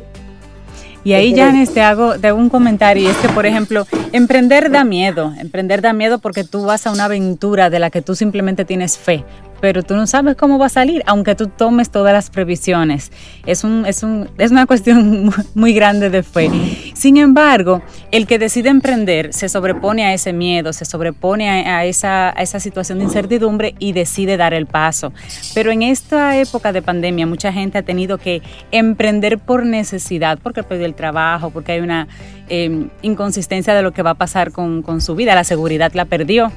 Y 1.03 1.13
ahí, 1.13 1.35
ya 1.35 1.53
te 1.73 1.83
hago, 1.83 2.19
te 2.19 2.29
hago 2.29 2.39
un 2.39 2.49
comentario, 2.49 3.03
y 3.03 3.07
es 3.09 3.17
que, 3.19 3.29
por 3.29 3.45
ejemplo, 3.45 3.87
emprender 4.13 4.71
da 4.71 4.85
miedo, 4.85 5.35
emprender 5.39 5.83
da 5.83 5.93
miedo 5.93 6.19
porque 6.19 6.45
tú 6.45 6.65
vas 6.65 6.87
a 6.87 6.93
una 6.93 7.05
aventura 7.05 7.69
de 7.69 7.79
la 7.79 7.91
que 7.91 8.01
tú 8.01 8.15
simplemente 8.15 8.65
tienes 8.65 8.97
fe, 8.97 9.23
pero 9.65 9.83
tú 9.83 9.97
no 9.97 10.07
sabes 10.07 10.37
cómo 10.37 10.59
va 10.59 10.67
a 10.67 10.69
salir, 10.69 11.03
aunque 11.07 11.35
tú 11.35 11.47
tomes 11.47 11.89
todas 11.89 12.13
las 12.13 12.29
previsiones. 12.29 13.11
Es, 13.47 13.65
un, 13.65 13.87
es, 13.87 14.03
un, 14.03 14.29
es 14.37 14.51
una 14.51 14.67
cuestión 14.75 15.33
muy 15.55 15.73
grande 15.73 16.11
de 16.11 16.23
fe. 16.23 16.51
Sin 16.93 17.17
embargo, 17.17 17.81
el 18.11 18.27
que 18.27 18.39
decide 18.39 18.69
emprender 18.69 19.33
se 19.33 19.49
sobrepone 19.49 20.05
a 20.05 20.13
ese 20.13 20.35
miedo, 20.35 20.75
se 20.75 20.85
sobrepone 20.85 21.49
a, 21.49 21.87
esa, 21.87 22.39
a 22.39 22.43
esa 22.43 22.61
situación 22.61 22.99
de 22.99 23.05
incertidumbre 23.05 23.75
y 23.79 23.93
decide 23.93 24.37
dar 24.37 24.53
el 24.53 24.67
paso. 24.67 25.15
Pero 25.55 25.71
en 25.71 25.81
esta 25.81 26.37
época 26.37 26.75
de 26.75 26.83
pandemia, 26.83 27.27
mucha 27.27 27.51
gente 27.51 27.79
ha 27.79 27.83
tenido 27.83 28.19
que 28.19 28.43
emprender 28.71 29.39
por 29.39 29.65
necesidad, 29.65 30.39
porque 30.43 30.63
perdió 30.63 30.85
el 30.85 30.95
trabajo, 30.95 31.49
porque 31.49 31.73
hay 31.73 31.81
una 31.81 32.07
eh, 32.51 32.89
inconsistencia 33.01 33.73
de 33.73 33.81
lo 33.81 33.93
que 33.93 34.03
va 34.03 34.11
a 34.11 34.15
pasar 34.15 34.53
con, 34.53 34.83
con 34.83 35.01
su 35.01 35.15
vida, 35.15 35.35
la 35.35 35.45
seguridad 35.45 35.95
la 35.95 36.05
perdió 36.05 36.53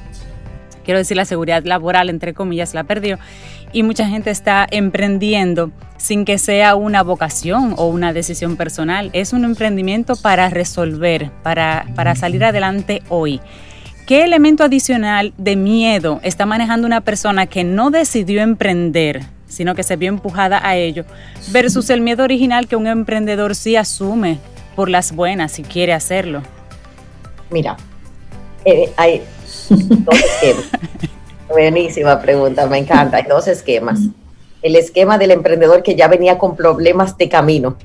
quiero 0.88 1.00
decir 1.00 1.18
la 1.18 1.26
seguridad 1.26 1.64
laboral, 1.66 2.08
entre 2.08 2.32
comillas, 2.32 2.72
la 2.72 2.82
perdió. 2.82 3.18
Y 3.74 3.82
mucha 3.82 4.08
gente 4.08 4.30
está 4.30 4.66
emprendiendo 4.70 5.70
sin 5.98 6.24
que 6.24 6.38
sea 6.38 6.76
una 6.76 7.02
vocación 7.02 7.74
o 7.76 7.88
una 7.88 8.14
decisión 8.14 8.56
personal. 8.56 9.10
Es 9.12 9.34
un 9.34 9.44
emprendimiento 9.44 10.16
para 10.16 10.48
resolver, 10.48 11.30
para, 11.42 11.84
para 11.94 12.14
salir 12.14 12.42
adelante 12.42 13.02
hoy. 13.10 13.38
¿Qué 14.06 14.24
elemento 14.24 14.64
adicional 14.64 15.34
de 15.36 15.56
miedo 15.56 16.20
está 16.22 16.46
manejando 16.46 16.86
una 16.86 17.02
persona 17.02 17.44
que 17.44 17.64
no 17.64 17.90
decidió 17.90 18.40
emprender, 18.40 19.26
sino 19.46 19.74
que 19.74 19.82
se 19.82 19.96
vio 19.96 20.08
empujada 20.08 20.66
a 20.66 20.76
ello, 20.76 21.04
versus 21.52 21.90
el 21.90 22.00
miedo 22.00 22.24
original 22.24 22.66
que 22.66 22.76
un 22.76 22.86
emprendedor 22.86 23.54
sí 23.54 23.76
asume 23.76 24.38
por 24.74 24.88
las 24.88 25.14
buenas 25.14 25.52
si 25.52 25.64
quiere 25.64 25.92
hacerlo? 25.92 26.42
Mira, 27.50 27.76
eh, 28.64 28.90
hay, 28.96 29.22
Buenísima 31.48 32.20
pregunta, 32.20 32.66
me 32.66 32.78
encanta. 32.78 33.18
Hay 33.18 33.24
dos 33.24 33.48
esquemas. 33.48 34.00
El 34.62 34.76
esquema 34.76 35.18
del 35.18 35.30
emprendedor 35.30 35.82
que 35.82 35.94
ya 35.94 36.08
venía 36.08 36.38
con 36.38 36.56
problemas 36.56 37.16
de 37.16 37.28
camino, 37.28 37.76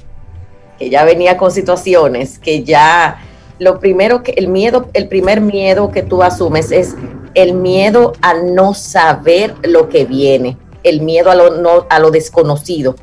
que 0.78 0.90
ya 0.90 1.06
venía 1.06 1.38
con 1.38 1.52
situaciones, 1.52 2.40
que 2.40 2.64
ya 2.64 3.22
lo 3.60 3.80
primero 3.80 4.24
que 4.24 4.32
el 4.32 4.48
miedo, 4.48 4.90
el 4.94 5.08
primer 5.08 5.40
miedo 5.40 5.92
que 5.92 6.02
tú 6.02 6.24
asumes 6.24 6.72
es 6.72 6.96
el 7.36 7.54
miedo 7.54 8.14
a 8.22 8.34
no 8.34 8.74
saber 8.74 9.56
lo 9.64 9.90
que 9.90 10.06
viene, 10.06 10.58
el 10.84 11.02
miedo 11.02 11.32
a 11.32 11.36
lo, 11.36 11.58
no, 11.58 11.86
a 11.90 12.00
lo 12.00 12.12
desconocido. 12.12 12.96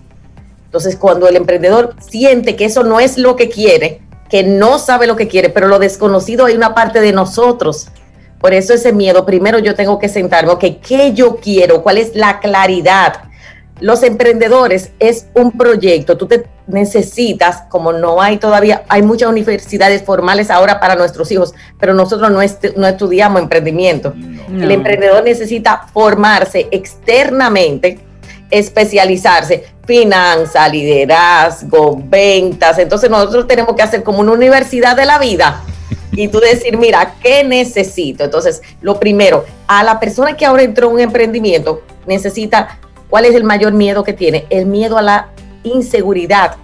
Entonces, 0.67 0.97
cuando 0.97 1.27
el 1.29 1.37
emprendedor 1.37 1.97
siente 2.01 2.57
que 2.57 2.65
eso 2.65 2.85
no 2.85 3.01
es 3.01 3.19
lo 3.19 3.35
que 3.37 3.49
quiere, 3.49 4.03
que 4.29 4.45
no 4.45 4.79
sabe 4.79 5.07
lo 5.07 5.17
que 5.17 5.27
quiere, 5.27 5.49
pero 5.49 5.67
lo 5.67 5.79
desconocido 5.79 6.47
hay 6.47 6.55
una 6.55 6.75
parte 6.75 7.01
de 7.01 7.13
nosotros 7.13 7.89
por 8.41 8.55
eso 8.55 8.73
ese 8.73 8.93
miedo, 8.93 9.27
primero 9.27 9.59
yo 9.59 9.75
tengo 9.75 9.99
que 9.99 10.09
sentarme, 10.09 10.53
ok, 10.53 10.65
¿qué 10.87 11.13
yo 11.13 11.37
quiero? 11.37 11.83
¿Cuál 11.83 11.99
es 11.99 12.15
la 12.17 12.41
claridad? 12.41 13.25
Los 13.81 14.03
emprendedores 14.03 14.93
es 14.99 15.27
un 15.35 15.53
proyecto, 15.53 16.17
tú 16.17 16.27
te 16.27 16.47
necesitas, 16.67 17.63
como 17.69 17.93
no 17.93 18.21
hay 18.23 18.39
todavía, 18.39 18.85
hay 18.89 19.03
muchas 19.03 19.29
universidades 19.29 20.03
formales 20.03 20.51
ahora 20.51 20.81
para 20.81 20.97
nuestros 20.97 21.31
hijos, 21.33 21.55
pero 21.79 21.93
nosotros 21.93 22.31
no, 22.31 22.41
estudiamos 22.41 23.43
emprendimiento. 23.43 24.15
El 24.49 24.71
emprendedor 24.71 25.23
necesita 25.23 25.87
formarse 25.93 26.69
externamente, 26.71 27.99
especializarse, 28.51 29.67
finanza, 29.87 30.67
liderazgo, 30.69 32.01
ventas. 32.05 32.79
Entonces 32.79 33.11
nosotros 33.11 33.47
tenemos 33.47 33.77
que 33.77 33.83
hacer 33.83 34.03
como 34.03 34.21
una 34.21 34.33
universidad 34.33 34.97
de 34.97 35.05
la 35.05 35.19
vida 35.19 35.63
y 36.13 36.29
tú 36.29 36.41
decir, 36.41 36.77
mira, 36.77 37.15
¿qué 37.23 37.45
necesito? 37.45 38.25
Entonces, 38.25 38.63
lo 38.81 38.99
primero, 38.99 39.45
a 39.67 39.85
la 39.85 40.01
persona 40.01 40.37
que 40.37 40.45
ahora 40.45 40.63
entró 40.63 40.89
en 40.89 40.95
un 40.95 41.01
emprendimiento, 41.01 41.83
necesita, 42.07 42.79
¿cuál 43.09 43.25
es 43.27 43.35
el 43.35 43.45
mayor 43.45 43.73
miedo 43.73 44.03
que 44.03 44.13
tiene? 44.13 44.47
El 44.51 44.67
miedo 44.67 44.99
a 44.99 45.03
la 45.03 45.29
inseguridad. 45.63 46.57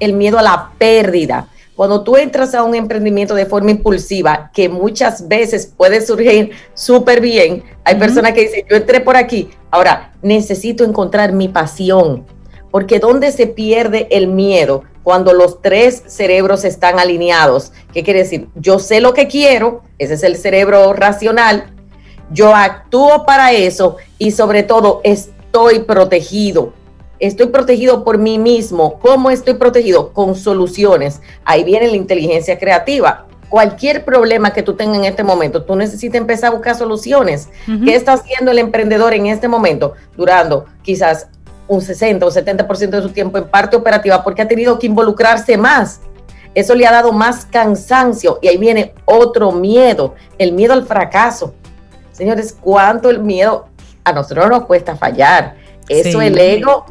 el 0.00 0.14
miedo 0.14 0.38
a 0.38 0.42
la 0.42 0.70
pérdida. 0.78 1.46
Cuando 1.76 2.02
tú 2.02 2.16
entras 2.16 2.54
a 2.54 2.62
un 2.62 2.74
emprendimiento 2.74 3.34
de 3.34 3.46
forma 3.46 3.70
impulsiva, 3.70 4.50
que 4.52 4.68
muchas 4.68 5.28
veces 5.28 5.66
puede 5.66 6.04
surgir 6.04 6.50
súper 6.74 7.20
bien, 7.20 7.62
hay 7.84 7.94
personas 7.94 8.32
que 8.32 8.42
dicen, 8.42 8.64
yo 8.68 8.76
entré 8.76 9.00
por 9.00 9.16
aquí, 9.16 9.50
ahora 9.70 10.12
necesito 10.20 10.84
encontrar 10.84 11.32
mi 11.32 11.48
pasión, 11.48 12.26
porque 12.70 12.98
¿dónde 12.98 13.32
se 13.32 13.46
pierde 13.46 14.08
el 14.10 14.28
miedo? 14.28 14.84
Cuando 15.02 15.32
los 15.32 15.62
tres 15.62 16.02
cerebros 16.06 16.64
están 16.64 16.98
alineados. 16.98 17.72
¿Qué 17.92 18.02
quiere 18.02 18.20
decir? 18.20 18.48
Yo 18.54 18.78
sé 18.78 19.00
lo 19.00 19.14
que 19.14 19.28
quiero, 19.28 19.82
ese 19.98 20.14
es 20.14 20.22
el 20.22 20.36
cerebro 20.36 20.92
racional, 20.92 21.72
yo 22.30 22.54
actúo 22.54 23.24
para 23.24 23.52
eso 23.52 23.96
y 24.18 24.30
sobre 24.30 24.62
todo 24.62 25.00
estoy 25.04 25.80
protegido 25.80 26.74
estoy 27.20 27.48
protegido 27.48 28.02
por 28.02 28.18
mí 28.18 28.38
mismo. 28.38 28.98
¿Cómo 28.98 29.30
estoy 29.30 29.54
protegido? 29.54 30.12
Con 30.12 30.34
soluciones. 30.34 31.20
Ahí 31.44 31.62
viene 31.62 31.86
la 31.88 31.96
inteligencia 31.96 32.58
creativa. 32.58 33.26
Cualquier 33.48 34.04
problema 34.04 34.52
que 34.52 34.62
tú 34.62 34.74
tengas 34.74 34.98
en 34.98 35.04
este 35.04 35.24
momento, 35.24 35.64
tú 35.64 35.74
necesitas 35.74 36.20
empezar 36.20 36.52
a 36.52 36.54
buscar 36.54 36.76
soluciones. 36.76 37.48
¿Qué 37.84 37.96
está 37.96 38.12
haciendo 38.12 38.52
el 38.52 38.58
emprendedor 38.58 39.12
en 39.12 39.26
este 39.26 39.48
momento? 39.48 39.94
Durando 40.16 40.66
quizás 40.82 41.28
un 41.70 41.80
60 41.80 42.26
o 42.26 42.30
70% 42.32 42.90
de 42.90 43.02
su 43.02 43.10
tiempo 43.10 43.38
en 43.38 43.44
parte 43.44 43.76
operativa 43.76 44.24
porque 44.24 44.42
ha 44.42 44.48
tenido 44.48 44.76
que 44.76 44.88
involucrarse 44.88 45.56
más. 45.56 46.00
Eso 46.52 46.74
le 46.74 46.84
ha 46.84 46.90
dado 46.90 47.12
más 47.12 47.46
cansancio 47.46 48.40
y 48.42 48.48
ahí 48.48 48.56
viene 48.56 48.92
otro 49.04 49.52
miedo, 49.52 50.16
el 50.36 50.50
miedo 50.52 50.72
al 50.72 50.84
fracaso. 50.84 51.54
Señores, 52.10 52.56
¿cuánto 52.60 53.08
el 53.08 53.20
miedo 53.20 53.68
a 54.02 54.12
nosotros 54.12 54.50
nos 54.50 54.64
cuesta 54.64 54.96
fallar? 54.96 55.54
Eso 55.88 56.20
el 56.20 56.36
ego 56.38 56.86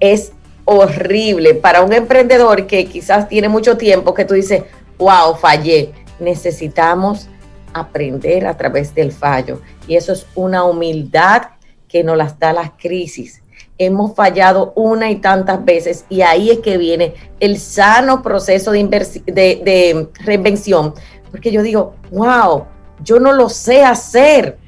es 0.00 0.32
horrible 0.64 1.54
para 1.54 1.82
un 1.82 1.92
emprendedor 1.92 2.66
que 2.66 2.86
quizás 2.86 3.28
tiene 3.28 3.48
mucho 3.48 3.76
tiempo 3.76 4.14
que 4.14 4.24
tú 4.24 4.34
dices, 4.34 4.64
wow, 4.98 5.36
fallé. 5.36 5.92
Necesitamos 6.18 7.28
aprender 7.72 8.48
a 8.48 8.56
través 8.56 8.92
del 8.96 9.12
fallo. 9.12 9.60
Y 9.86 9.94
eso 9.94 10.12
es 10.12 10.26
una 10.34 10.64
humildad 10.64 11.42
que 11.86 12.02
nos 12.02 12.16
las 12.16 12.36
da 12.36 12.52
las 12.52 12.72
crisis. 12.72 13.43
Hemos 13.76 14.14
fallado 14.14 14.72
una 14.76 15.10
y 15.10 15.16
tantas 15.16 15.64
veces 15.64 16.04
y 16.08 16.22
ahí 16.22 16.50
es 16.50 16.60
que 16.60 16.78
viene 16.78 17.14
el 17.40 17.58
sano 17.58 18.22
proceso 18.22 18.70
de, 18.70 18.84
de 19.26 20.08
reinvención. 20.24 20.94
Porque 21.30 21.50
yo 21.50 21.62
digo, 21.62 21.94
wow, 22.12 22.66
yo 23.02 23.18
no 23.18 23.32
lo 23.32 23.48
sé 23.48 23.82
hacer. 23.82 24.58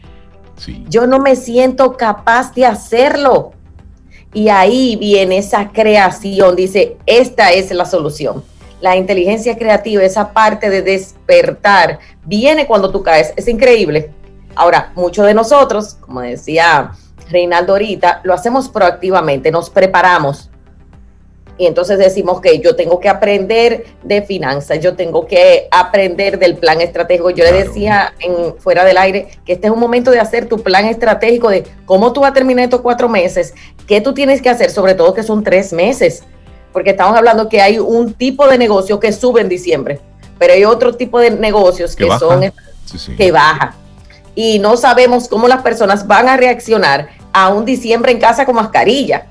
Yo 0.88 1.06
no 1.06 1.18
me 1.18 1.36
siento 1.36 1.96
capaz 1.96 2.52
de 2.54 2.66
hacerlo. 2.66 3.52
Y 4.32 4.48
ahí 4.48 4.96
viene 4.96 5.38
esa 5.38 5.70
creación, 5.70 6.56
dice, 6.56 6.96
esta 7.06 7.52
es 7.52 7.70
la 7.72 7.84
solución. 7.84 8.42
La 8.80 8.96
inteligencia 8.96 9.56
creativa, 9.56 10.02
esa 10.02 10.32
parte 10.32 10.68
de 10.68 10.82
despertar, 10.82 12.00
viene 12.24 12.66
cuando 12.66 12.90
tú 12.90 13.02
caes. 13.02 13.32
Es 13.36 13.48
increíble. 13.48 14.10
Ahora, 14.54 14.92
muchos 14.94 15.26
de 15.26 15.34
nosotros, 15.34 15.96
como 16.00 16.20
decía 16.20 16.92
Reinaldo 17.30 17.72
ahorita, 17.72 18.20
lo 18.24 18.34
hacemos 18.34 18.68
proactivamente, 18.68 19.50
nos 19.50 19.70
preparamos 19.70 20.50
y 21.58 21.66
entonces 21.66 21.98
decimos 21.98 22.40
que 22.40 22.58
yo 22.58 22.76
tengo 22.76 23.00
que 23.00 23.08
aprender 23.08 23.86
de 24.02 24.22
finanzas, 24.22 24.78
yo 24.80 24.94
tengo 24.94 25.26
que 25.26 25.68
aprender 25.70 26.38
del 26.38 26.56
plan 26.56 26.80
estratégico. 26.82 27.30
Yo 27.30 27.44
le 27.44 27.52
decía 27.52 28.12
en, 28.20 28.58
fuera 28.58 28.84
del 28.84 28.98
aire 28.98 29.28
que 29.44 29.54
este 29.54 29.68
es 29.68 29.72
un 29.72 29.80
momento 29.80 30.10
de 30.10 30.20
hacer 30.20 30.46
tu 30.48 30.62
plan 30.62 30.84
estratégico 30.84 31.48
de 31.48 31.64
cómo 31.86 32.12
tú 32.12 32.20
vas 32.20 32.32
a 32.32 32.34
terminar 32.34 32.64
estos 32.64 32.82
cuatro 32.82 33.08
meses, 33.08 33.54
qué 33.86 34.02
tú 34.02 34.12
tienes 34.12 34.42
que 34.42 34.50
hacer, 34.50 34.70
sobre 34.70 34.94
todo 34.94 35.14
que 35.14 35.22
son 35.22 35.42
tres 35.42 35.72
meses, 35.72 36.24
porque 36.74 36.90
estamos 36.90 37.16
hablando 37.16 37.48
que 37.48 37.62
hay 37.62 37.78
un 37.78 38.12
tipo 38.12 38.46
de 38.48 38.58
negocio 38.58 39.00
que 39.00 39.10
sube 39.12 39.40
en 39.40 39.48
diciembre, 39.48 39.98
pero 40.38 40.52
hay 40.52 40.64
otro 40.66 40.94
tipo 40.94 41.18
de 41.20 41.30
negocios 41.30 41.96
que, 41.96 42.06
son 42.18 42.52
que 43.16 43.32
baja. 43.32 43.74
Y 44.36 44.60
no 44.60 44.76
sabemos 44.76 45.28
cómo 45.28 45.48
las 45.48 45.62
personas 45.62 46.06
van 46.06 46.28
a 46.28 46.36
reaccionar 46.36 47.08
a 47.32 47.48
un 47.48 47.64
diciembre 47.64 48.12
en 48.12 48.20
casa 48.20 48.46
con 48.46 48.54
mascarilla. 48.54 49.26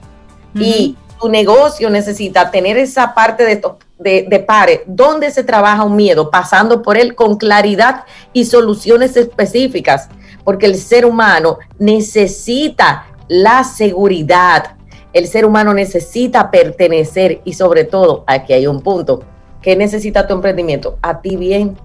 Y 0.54 0.98
tu 1.22 1.30
negocio 1.30 1.90
necesita 1.90 2.52
tener 2.52 2.78
esa 2.78 3.14
parte 3.14 3.44
de, 3.46 3.62
de, 4.00 4.26
de 4.28 4.40
pare, 4.40 4.84
donde 4.88 5.32
se 5.32 5.44
trabaja 5.44 5.84
un 5.84 5.96
miedo, 5.96 6.32
pasando 6.32 6.82
por 6.82 6.98
él 6.98 7.16
con 7.16 7.38
claridad 7.38 8.04
y 8.34 8.46
soluciones 8.46 9.16
específicas, 9.16 10.10
porque 10.44 10.66
el 10.66 10.76
ser 10.76 11.06
humano 11.06 11.60
necesita 11.78 13.06
la 13.28 13.64
seguridad, 13.64 14.76
el 15.14 15.28
ser 15.28 15.46
humano 15.46 15.74
necesita 15.74 16.52
pertenecer 16.52 17.42
y 17.46 17.54
sobre 17.54 17.84
todo, 17.84 18.24
aquí 18.28 18.54
hay 18.54 18.68
un 18.68 18.82
punto, 18.82 19.24
¿qué 19.62 19.76
necesita 19.76 20.28
tu 20.28 20.34
emprendimiento? 20.34 20.98
A 21.02 21.22
ti 21.22 21.38
bien. 21.38 21.78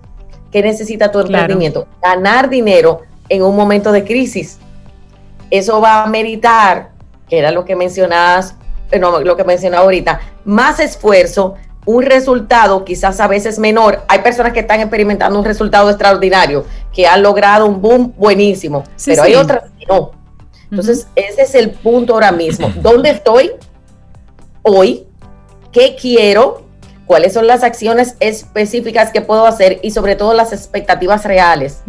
¿Qué 0.51 0.63
necesita 0.63 1.13
tu 1.13 1.21
emprendimiento? 1.21 1.87
Ganar 2.03 2.51
dinero 2.51 3.03
en 3.31 3.43
un 3.43 3.57
momento 3.57 3.91
de 3.93 4.05
crisis. 4.05 4.59
Eso 5.51 5.81
va 5.81 6.05
a 6.05 6.07
meritar, 6.07 6.91
que 7.29 7.39
era 7.39 7.51
lo 7.51 7.65
que 7.65 7.75
mencionabas 7.75 8.57
no, 8.99 9.21
lo 9.21 9.37
que 9.37 9.45
mencionaba 9.45 9.85
ahorita, 9.85 10.21
más 10.45 10.81
esfuerzo, 10.81 11.55
un 11.87 12.03
resultado 12.03 12.85
quizás 12.85 13.21
a 13.21 13.29
veces 13.29 13.59
menor. 13.59 14.03
Hay 14.09 14.21
personas 14.21 14.53
que 14.53 14.61
están 14.61 14.81
experimentando 14.81 15.39
un 15.39 15.45
resultado 15.45 15.89
extraordinario, 15.89 16.65
que 16.93 17.07
han 17.07 17.23
logrado 17.23 17.67
un 17.67 17.81
boom 17.81 18.15
buenísimo, 18.17 18.85
pero 19.05 19.23
hay 19.23 19.35
otras 19.35 19.65
que 19.79 19.87
no. 19.87 20.13
Entonces, 20.71 21.09
ese 21.17 21.43
es 21.43 21.55
el 21.55 21.71
punto 21.71 22.15
ahora 22.15 22.33
mismo. 22.33 22.73
¿Dónde 22.77 23.11
estoy 23.11 23.53
hoy? 24.63 25.07
¿Qué 25.73 25.97
quiero? 26.01 26.65
Cuáles 27.11 27.33
son 27.33 27.49
las 27.49 27.65
acciones 27.65 28.15
específicas 28.21 29.11
que 29.11 29.21
puedo 29.21 29.45
hacer 29.45 29.81
y 29.83 29.91
sobre 29.91 30.15
todo 30.15 30.33
las 30.33 30.53
expectativas 30.53 31.25
reales, 31.25 31.83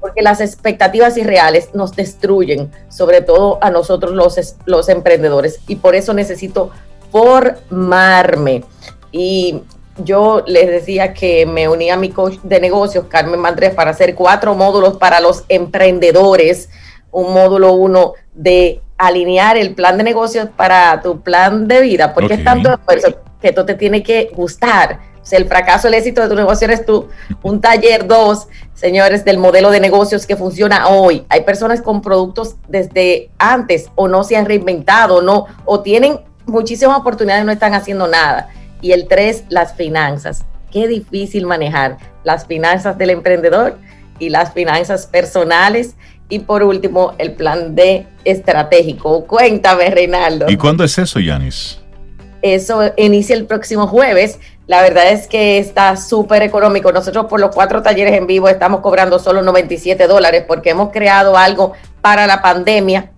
porque 0.00 0.22
las 0.22 0.40
expectativas 0.40 1.16
irreales 1.16 1.70
nos 1.74 1.96
destruyen, 1.96 2.70
sobre 2.88 3.20
todo 3.20 3.58
a 3.62 3.70
nosotros 3.70 4.12
los, 4.12 4.54
los 4.66 4.88
emprendedores, 4.88 5.58
y 5.66 5.74
por 5.74 5.96
eso 5.96 6.14
necesito 6.14 6.70
formarme. 7.10 8.62
Y 9.10 9.60
yo 10.04 10.44
les 10.46 10.68
decía 10.68 11.14
que 11.14 11.46
me 11.46 11.68
uní 11.68 11.90
a 11.90 11.96
mi 11.96 12.10
coach 12.10 12.36
de 12.44 12.60
negocios, 12.60 13.06
Carmen 13.08 13.40
Mandrés, 13.40 13.74
para 13.74 13.90
hacer 13.90 14.14
cuatro 14.14 14.54
módulos 14.54 14.98
para 14.98 15.18
los 15.18 15.42
emprendedores. 15.48 16.68
Un 17.10 17.34
módulo 17.34 17.72
uno 17.72 18.12
de 18.34 18.80
alinear 18.98 19.56
el 19.56 19.74
plan 19.74 19.98
de 19.98 20.04
negocios 20.04 20.48
para 20.56 21.00
tu 21.02 21.22
plan 21.22 21.66
de 21.66 21.80
vida, 21.80 22.14
porque 22.14 22.34
es 22.34 22.44
tanto 22.44 22.72
esfuerzo 22.72 23.16
que 23.40 23.48
esto 23.48 23.64
te 23.64 23.74
tiene 23.74 24.02
que 24.02 24.30
gustar. 24.34 25.10
O 25.20 25.36
el 25.36 25.46
fracaso, 25.46 25.88
el 25.88 25.94
éxito 25.94 26.22
de 26.22 26.28
tu 26.28 26.34
negocio 26.34 26.64
eres 26.64 26.84
tú. 26.84 27.08
Un 27.42 27.60
taller 27.60 28.06
dos, 28.06 28.48
señores, 28.74 29.24
del 29.24 29.38
modelo 29.38 29.70
de 29.70 29.78
negocios 29.78 30.26
que 30.26 30.36
funciona 30.36 30.88
hoy. 30.88 31.24
Hay 31.28 31.42
personas 31.42 31.82
con 31.82 32.02
productos 32.02 32.56
desde 32.68 33.30
antes 33.38 33.90
o 33.94 34.08
no 34.08 34.24
se 34.24 34.36
han 34.36 34.46
reinventado, 34.46 35.22
no, 35.22 35.46
o 35.64 35.80
tienen 35.80 36.20
muchísimas 36.46 36.98
oportunidades 36.98 37.42
y 37.42 37.46
no 37.46 37.52
están 37.52 37.74
haciendo 37.74 38.08
nada. 38.08 38.48
Y 38.80 38.92
el 38.92 39.06
tres, 39.08 39.44
las 39.50 39.74
finanzas. 39.74 40.44
Qué 40.72 40.88
difícil 40.88 41.46
manejar 41.46 41.98
las 42.24 42.46
finanzas 42.46 42.96
del 42.96 43.10
emprendedor 43.10 43.78
y 44.18 44.30
las 44.30 44.52
finanzas 44.52 45.06
personales. 45.06 45.96
Y 46.28 46.40
por 46.40 46.62
último, 46.62 47.14
el 47.18 47.32
plan 47.32 47.74
de 47.74 48.06
estratégico. 48.24 49.26
Cuéntame, 49.26 49.90
Reinaldo. 49.90 50.46
¿Y 50.48 50.56
cuándo 50.56 50.84
es 50.84 50.96
eso, 50.96 51.18
Yanis? 51.18 51.80
Eso 52.42 52.92
inicia 52.96 53.36
el 53.36 53.46
próximo 53.46 53.86
jueves. 53.86 54.38
La 54.66 54.82
verdad 54.82 55.10
es 55.10 55.26
que 55.26 55.58
está 55.58 55.96
súper 55.96 56.42
económico. 56.42 56.92
Nosotros 56.92 57.26
por 57.26 57.40
los 57.40 57.54
cuatro 57.54 57.82
talleres 57.82 58.14
en 58.14 58.26
vivo 58.26 58.48
estamos 58.48 58.80
cobrando 58.80 59.18
solo 59.18 59.42
97 59.42 60.06
dólares 60.06 60.44
porque 60.46 60.70
hemos 60.70 60.90
creado 60.90 61.36
algo 61.36 61.72
para 62.00 62.26
la 62.26 62.40
pandemia 62.40 63.10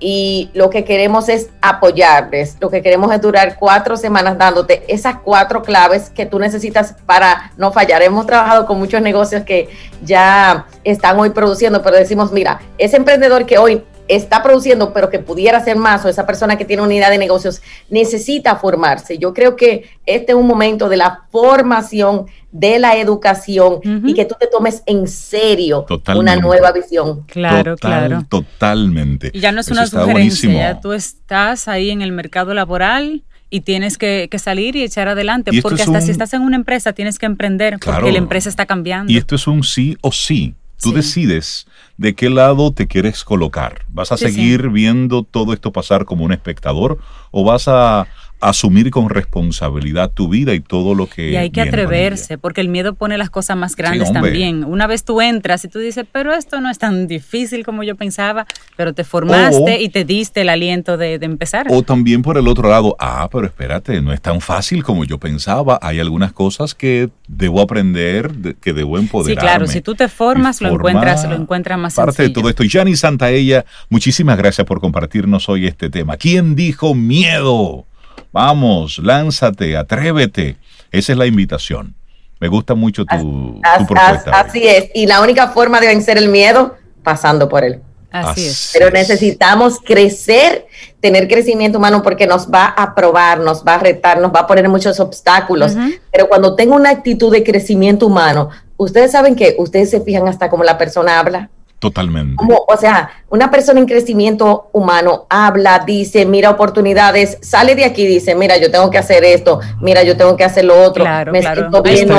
y 0.00 0.50
lo 0.54 0.70
que 0.70 0.84
queremos 0.84 1.28
es 1.28 1.50
apoyarles. 1.60 2.56
Lo 2.58 2.70
que 2.70 2.82
queremos 2.82 3.12
es 3.12 3.20
durar 3.20 3.56
cuatro 3.58 3.96
semanas 3.96 4.38
dándote 4.38 4.82
esas 4.88 5.16
cuatro 5.22 5.62
claves 5.62 6.10
que 6.10 6.24
tú 6.24 6.38
necesitas 6.38 6.96
para 7.06 7.52
no 7.58 7.70
fallar. 7.70 8.02
Hemos 8.02 8.26
trabajado 8.26 8.66
con 8.66 8.78
muchos 8.78 9.02
negocios 9.02 9.44
que 9.44 9.68
ya 10.02 10.66
están 10.84 11.20
hoy 11.20 11.30
produciendo, 11.30 11.82
pero 11.82 11.96
decimos, 11.96 12.32
mira, 12.32 12.60
ese 12.78 12.96
emprendedor 12.96 13.44
que 13.44 13.58
hoy 13.58 13.84
está 14.10 14.42
produciendo, 14.42 14.92
pero 14.92 15.08
que 15.08 15.20
pudiera 15.20 15.62
ser 15.64 15.76
más, 15.76 16.04
o 16.04 16.08
esa 16.08 16.26
persona 16.26 16.58
que 16.58 16.64
tiene 16.64 16.82
una 16.82 16.88
unidad 16.88 17.10
de 17.10 17.18
negocios 17.18 17.62
necesita 17.88 18.56
formarse. 18.56 19.18
Yo 19.18 19.32
creo 19.32 19.56
que 19.56 19.88
este 20.04 20.32
es 20.32 20.38
un 20.38 20.46
momento 20.46 20.88
de 20.88 20.96
la 20.96 21.22
formación, 21.30 22.26
de 22.50 22.80
la 22.80 22.96
educación 22.96 23.80
y 24.04 24.12
que 24.14 24.24
tú 24.24 24.34
te 24.38 24.48
tomes 24.48 24.82
en 24.86 25.06
serio 25.06 25.86
una 26.16 26.34
nueva 26.36 26.72
visión. 26.72 27.22
Claro, 27.26 27.76
claro. 27.76 28.24
Totalmente. 28.28 29.30
Y 29.32 29.40
ya 29.40 29.52
no 29.52 29.60
es 29.60 29.68
una 29.68 29.86
sugerencia, 29.86 30.80
tú 30.80 30.92
estás 30.92 31.68
ahí 31.68 31.90
en 31.90 32.02
el 32.02 32.10
mercado 32.10 32.52
laboral 32.52 33.22
y 33.50 33.60
tienes 33.60 33.98
que, 33.98 34.28
salir 34.38 34.76
y 34.76 34.82
echar 34.82 35.08
adelante, 35.08 35.50
porque 35.62 35.82
hasta 35.82 36.00
si 36.00 36.10
estás 36.10 36.32
en 36.34 36.42
una 36.42 36.56
empresa 36.56 36.92
tienes 36.92 37.18
que 37.18 37.26
emprender, 37.26 37.78
porque 37.84 38.12
la 38.12 38.18
empresa 38.18 38.48
está 38.48 38.66
cambiando. 38.66 39.12
Y 39.12 39.16
esto 39.16 39.34
es 39.34 39.46
un 39.46 39.62
sí 39.62 39.96
o 40.00 40.12
sí. 40.12 40.54
Tú 40.80 40.92
decides 40.92 41.66
de 41.96 42.14
qué 42.14 42.30
lado 42.30 42.72
te 42.72 42.86
quieres 42.86 43.24
colocar. 43.24 43.84
¿Vas 43.88 44.12
a 44.12 44.16
seguir 44.16 44.70
viendo 44.70 45.22
todo 45.22 45.52
esto 45.52 45.72
pasar 45.72 46.04
como 46.04 46.24
un 46.24 46.32
espectador 46.32 46.98
o 47.30 47.44
vas 47.44 47.68
a 47.68 48.06
asumir 48.40 48.90
con 48.90 49.10
responsabilidad 49.10 50.10
tu 50.12 50.28
vida 50.28 50.54
y 50.54 50.60
todo 50.60 50.94
lo 50.94 51.06
que... 51.06 51.30
Y 51.30 51.36
hay 51.36 51.50
que 51.50 51.60
atreverse, 51.60 52.38
porque 52.38 52.60
el 52.60 52.68
miedo 52.68 52.94
pone 52.94 53.18
las 53.18 53.30
cosas 53.30 53.56
más 53.56 53.76
grandes 53.76 54.12
también. 54.12 54.64
Una 54.64 54.86
vez 54.86 55.04
tú 55.04 55.20
entras 55.20 55.64
y 55.64 55.68
tú 55.68 55.78
dices, 55.78 56.06
pero 56.10 56.32
esto 56.32 56.60
no 56.60 56.70
es 56.70 56.78
tan 56.78 57.06
difícil 57.06 57.64
como 57.64 57.82
yo 57.82 57.96
pensaba, 57.96 58.46
pero 58.76 58.94
te 58.94 59.04
formaste 59.04 59.80
y 59.80 59.88
te 59.90 60.04
diste 60.04 60.40
el 60.42 60.48
aliento 60.48 60.96
de, 60.96 61.14
empezar. 61.20 61.66
O 61.70 61.82
también 61.82 62.22
por 62.22 62.38
el 62.38 62.48
otro 62.48 62.68
lado, 62.68 62.96
ah, 62.98 63.28
pero 63.30 63.46
espérate, 63.46 64.00
no 64.00 64.12
es 64.12 64.20
tan 64.20 64.40
fácil 64.40 64.82
como 64.82 65.04
yo 65.04 65.18
pensaba. 65.18 65.78
Hay 65.82 66.00
algunas 66.00 66.32
cosas 66.32 66.74
que 66.74 67.10
debo 67.28 67.60
aprender, 67.60 68.56
que 68.60 68.72
debo 68.72 68.98
empoderarme. 68.98 69.40
Sí, 69.40 69.46
claro, 69.46 69.66
si 69.66 69.80
tú 69.80 69.94
te 69.94 70.08
formas, 70.08 70.60
lo 70.60 70.70
encuentras, 70.70 71.28
lo 71.28 71.34
encuentras 71.34 71.78
más 71.78 71.94
Parte 71.94 72.22
de 72.22 72.30
todo 72.30 72.48
esto. 72.48 72.64
Y 72.64 72.70
Santa 72.70 72.96
Santaella, 72.96 73.64
muchísimas 73.88 74.38
gracias 74.38 74.66
por 74.66 74.80
compartirnos 74.80 75.48
hoy 75.48 75.66
este 75.66 75.90
tema. 75.90 76.16
¿Quién 76.16 76.54
dijo 76.54 76.94
miedo? 76.94 77.86
Vamos, 78.32 78.98
lánzate, 78.98 79.76
atrévete. 79.76 80.56
Esa 80.90 81.12
es 81.12 81.18
la 81.18 81.26
invitación. 81.26 81.94
Me 82.38 82.48
gusta 82.48 82.74
mucho 82.74 83.04
tu, 83.04 83.60
propuesta. 83.86 84.40
así 84.40 84.66
es. 84.66 84.90
Y 84.94 85.06
la 85.06 85.20
única 85.20 85.48
forma 85.48 85.78
de 85.80 85.88
vencer 85.88 86.16
el 86.16 86.28
miedo, 86.28 86.76
pasando 87.02 87.48
por 87.48 87.64
él. 87.64 87.80
Así, 88.10 88.46
es. 88.46 88.70
Pero 88.72 88.90
necesitamos 88.90 89.78
crecer, 89.78 90.66
tener 91.00 91.28
crecimiento 91.28 91.78
humano 91.78 92.02
porque 92.02 92.26
nos 92.26 92.50
va 92.50 92.66
a 92.66 92.94
probar, 92.94 93.40
nos 93.40 93.64
va 93.64 93.74
a 93.74 93.78
retar, 93.78 94.20
nos 94.20 94.32
va 94.32 94.40
a 94.40 94.46
poner 94.46 94.68
muchos 94.68 94.98
obstáculos. 95.00 95.76
Pero 96.10 96.28
cuando 96.28 96.56
tengo 96.56 96.74
una 96.74 96.90
actitud 96.90 97.30
de 97.30 97.44
crecimiento 97.44 98.06
humano, 98.06 98.48
ustedes 98.76 99.12
saben 99.12 99.36
que 99.36 99.54
ustedes 99.58 99.90
se 99.90 100.00
fijan 100.00 100.26
hasta 100.26 100.48
cómo 100.48 100.64
la 100.64 100.78
persona 100.78 101.18
habla. 101.18 101.50
Totalmente. 101.80 102.36
o 102.46 102.76
sea, 102.76 103.10
una 103.30 103.50
persona 103.50 103.80
en 103.80 103.86
crecimiento 103.86 104.68
humano 104.74 105.26
habla, 105.30 105.82
dice, 105.86 106.26
mira 106.26 106.50
oportunidades, 106.50 107.38
sale 107.40 107.74
de 107.74 107.86
aquí, 107.86 108.06
dice, 108.06 108.34
mira, 108.34 108.58
yo 108.58 108.70
tengo 108.70 108.90
que 108.90 108.98
hacer 108.98 109.24
esto, 109.24 109.60
mira, 109.80 110.02
yo 110.02 110.14
tengo 110.14 110.36
que 110.36 110.44
hacer 110.44 110.66
lo 110.66 110.78
otro. 110.78 111.04
Claro, 111.04 111.32
claro. 111.32 111.70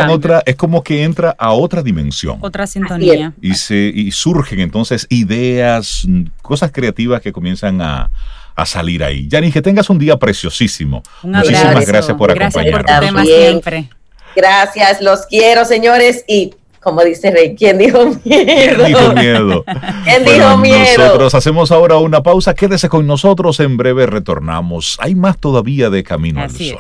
Otra, 0.10 0.42
es 0.48 0.56
como 0.56 0.84
que 0.84 1.04
entra 1.04 1.36
a 1.38 1.52
otra 1.54 1.84
dimensión. 1.84 2.40
Otra 2.42 2.66
sintonía. 2.66 3.34
Y, 3.40 3.54
se, 3.54 3.76
y 3.76 4.12
surgen 4.12 4.62
entonces 4.62 5.06
ideas, 5.10 6.08
cosas 6.42 6.72
creativas 6.72 7.22
que 7.22 7.32
comienzan 7.32 7.82
a, 7.82 8.10
salir 8.66 9.04
ahí. 9.04 9.28
Yanis, 9.28 9.54
que 9.54 9.62
tengas 9.62 9.90
un 9.90 9.98
día 9.98 10.18
preciosísimo. 10.18 11.02
Muchísimas 11.24 11.86
gracias 11.86 12.16
por 12.16 12.30
acompañarnos. 12.30 13.12
Por 13.14 13.26
siempre. 13.26 13.90
Gracias, 14.36 15.02
los 15.02 15.26
quiero, 15.26 15.66
señores, 15.66 16.24
y 16.28 16.54
como 16.82 17.04
dice 17.04 17.32
Rey, 17.32 17.56
¿quién 17.56 17.78
dijo 17.78 18.06
miedo? 18.06 18.16
¿Quién 18.24 18.86
dijo 18.86 19.14
miedo? 19.14 19.64
¿Quién 20.04 20.26
dijo 20.26 20.58
miedo? 20.58 20.98
Nosotros 20.98 21.36
hacemos 21.36 21.72
ahora 21.72 21.98
una 21.98 22.24
pausa. 22.24 22.56
Quédese 22.56 22.90
con 22.90 23.06
nosotros. 23.06 23.60
En 23.60 23.78
breve 23.78 24.08
retornamos. 24.08 24.98
Hay 25.00 25.14
más 25.14 25.38
todavía 25.38 25.90
de 25.90 26.04
Camino 26.04 26.42
al 26.42 26.50
Sol. 26.50 26.80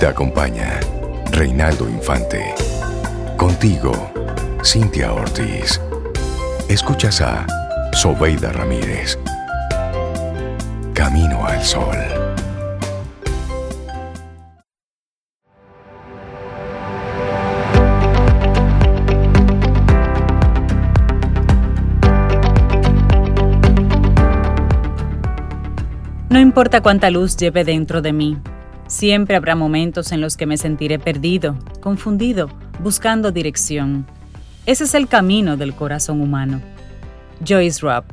Te 0.00 0.06
acompaña 0.06 0.80
Reinaldo 1.30 1.88
Infante. 1.88 2.54
Contigo, 3.36 3.92
Cintia 4.64 5.12
Ortiz. 5.12 5.80
Escuchas 6.68 7.20
a 7.20 7.46
Sobeida 7.92 8.50
Ramírez. 8.50 9.18
Camino 10.94 11.46
al 11.46 11.62
Sol. 11.62 12.23
No 26.34 26.40
importa 26.40 26.80
cuánta 26.80 27.10
luz 27.10 27.36
lleve 27.36 27.62
dentro 27.62 28.02
de 28.02 28.12
mí, 28.12 28.36
siempre 28.88 29.36
habrá 29.36 29.54
momentos 29.54 30.10
en 30.10 30.20
los 30.20 30.36
que 30.36 30.46
me 30.46 30.56
sentiré 30.56 30.98
perdido, 30.98 31.56
confundido, 31.80 32.48
buscando 32.80 33.30
dirección. 33.30 34.04
Ese 34.66 34.82
es 34.82 34.94
el 34.94 35.06
camino 35.06 35.56
del 35.56 35.76
corazón 35.76 36.20
humano. 36.20 36.60
Joyce 37.46 37.82
Robb 37.82 38.06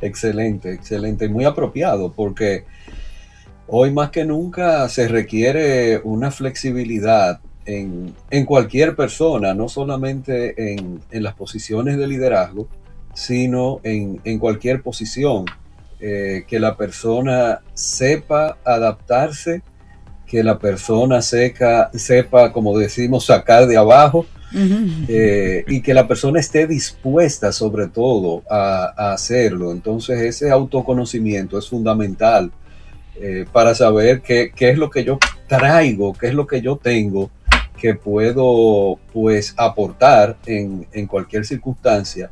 Excelente, 0.00 0.72
excelente, 0.72 1.28
muy 1.28 1.44
apropiado 1.44 2.12
porque 2.12 2.64
hoy 3.68 3.92
más 3.92 4.10
que 4.10 4.24
nunca 4.24 4.88
se 4.88 5.06
requiere 5.06 6.00
una 6.02 6.32
flexibilidad 6.32 7.40
en, 7.66 8.44
cualquier 8.46 8.96
persona, 8.96 9.54
no 9.54 9.68
solamente 9.68 10.74
en, 10.74 11.00
las 11.10 11.34
posiciones 11.34 11.96
de 11.96 12.06
liderazgo, 12.06 12.68
sino 13.14 13.80
en, 13.82 14.38
cualquier 14.38 14.82
posición, 14.82 15.44
eh, 16.00 16.44
que 16.48 16.58
la 16.58 16.76
persona 16.76 17.60
sepa 17.74 18.58
adaptarse, 18.64 19.62
que 20.26 20.42
la 20.42 20.58
persona 20.58 21.22
seca, 21.22 21.90
sepa, 21.94 22.52
como 22.52 22.76
decimos, 22.78 23.26
sacar 23.26 23.66
de 23.66 23.76
abajo, 23.76 24.26
eh, 24.54 25.64
y 25.66 25.80
que 25.80 25.94
la 25.94 26.06
persona 26.06 26.38
esté 26.38 26.66
dispuesta 26.66 27.52
sobre 27.52 27.88
todo 27.88 28.42
a, 28.50 29.12
hacerlo. 29.12 29.72
Entonces 29.72 30.20
ese 30.20 30.50
autoconocimiento 30.50 31.58
es 31.58 31.68
fundamental 31.68 32.50
eh, 33.20 33.46
para 33.50 33.74
saber 33.74 34.20
qué, 34.20 34.52
qué, 34.54 34.70
es 34.70 34.78
lo 34.78 34.90
que 34.90 35.04
yo 35.04 35.18
traigo, 35.48 36.12
qué 36.12 36.28
es 36.28 36.34
lo 36.34 36.46
que 36.46 36.60
yo 36.60 36.76
tengo 36.76 37.30
que 37.76 37.94
puedo 37.94 38.98
pues 39.12 39.54
aportar 39.56 40.36
en, 40.46 40.86
cualquier 41.06 41.44
circunstancia 41.44 42.30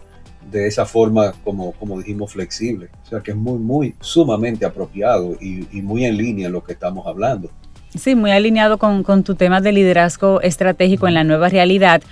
de 0.50 0.66
esa 0.66 0.86
forma 0.86 1.32
como, 1.44 1.72
como 1.72 1.98
dijimos 1.98 2.32
flexible. 2.32 2.88
O 3.04 3.06
sea 3.06 3.20
que 3.20 3.32
es 3.32 3.36
muy, 3.36 3.58
muy 3.58 3.94
sumamente 4.00 4.64
apropiado 4.64 5.36
y, 5.40 5.66
muy 5.82 6.04
en 6.04 6.16
línea 6.16 6.48
lo 6.48 6.62
que 6.62 6.72
estamos 6.72 7.06
hablando. 7.06 7.50
Sí, 7.94 8.14
muy 8.14 8.30
alineado 8.30 8.78
con, 8.78 9.02
con 9.02 9.24
tu 9.24 9.34
tema 9.34 9.60
de 9.60 9.72
liderazgo 9.72 10.40
estratégico 10.42 11.08
en 11.08 11.14
la 11.14 11.24
nueva 11.24 11.48
realidad, 11.48 12.02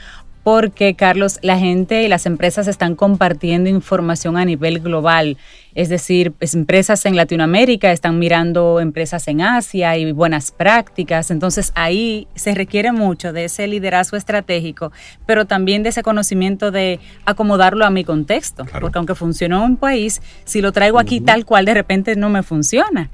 porque, 0.49 0.94
Carlos, 0.94 1.38
la 1.42 1.59
gente 1.59 2.05
y 2.05 2.09
las 2.09 2.24
empresas 2.24 2.68
están 2.68 2.94
compartiendo 2.94 3.68
información 3.68 4.38
a 4.38 4.46
nivel 4.46 4.80
global. 4.80 5.36
Es 5.74 5.90
decir, 5.90 6.32
pues, 6.32 6.55
empresas 6.55 7.05
en 7.05 7.16
Latinoamérica 7.16 7.92
están 7.92 8.18
mirando 8.18 8.80
empresas 8.80 9.28
en 9.28 9.42
Asia 9.42 9.99
y 9.99 10.11
buenas 10.11 10.51
prácticas. 10.51 11.30
Entonces, 11.30 11.70
ahí 11.74 12.28
se 12.34 12.55
requiere 12.55 12.92
mucho 12.92 13.34
de 13.34 13.44
ese 13.44 13.66
liderazgo 13.66 14.16
estratégico, 14.16 14.90
pero 15.26 15.44
también 15.44 15.82
de 15.82 15.90
ese 15.90 16.03
conocimiento 16.03 16.70
de 16.70 16.99
acomodarlo 17.26 17.84
a 17.84 17.90
mi 17.90 18.03
contexto. 18.03 18.64
Porque 18.80 18.96
aunque 18.96 19.14
funcionó 19.14 19.59
en 19.59 19.72
un 19.72 19.76
país, 19.76 20.22
si 20.46 20.62
lo 20.62 20.72
traigo 20.72 20.99
aquí 20.99 21.20
tal 21.20 21.44
cual, 21.44 21.66
de 21.66 21.74
repente 21.74 22.16
no 22.16 22.30
me 22.30 22.42
funciona. 22.42 23.11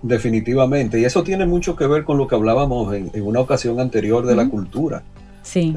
Definitivamente. 0.00 1.00
Y 1.00 1.04
eso 1.04 1.24
tiene 1.24 1.44
mucho 1.44 1.74
que 1.74 1.88
ver 1.88 2.04
con 2.04 2.18
lo 2.18 2.28
que 2.28 2.36
hablábamos 2.36 2.94
en, 2.94 3.10
una 3.20 3.40
ocasión 3.40 3.80
anterior 3.80 4.26
de 4.26 4.36
la 4.36 4.48
cultura. 4.48 5.02
Sí. 5.42 5.74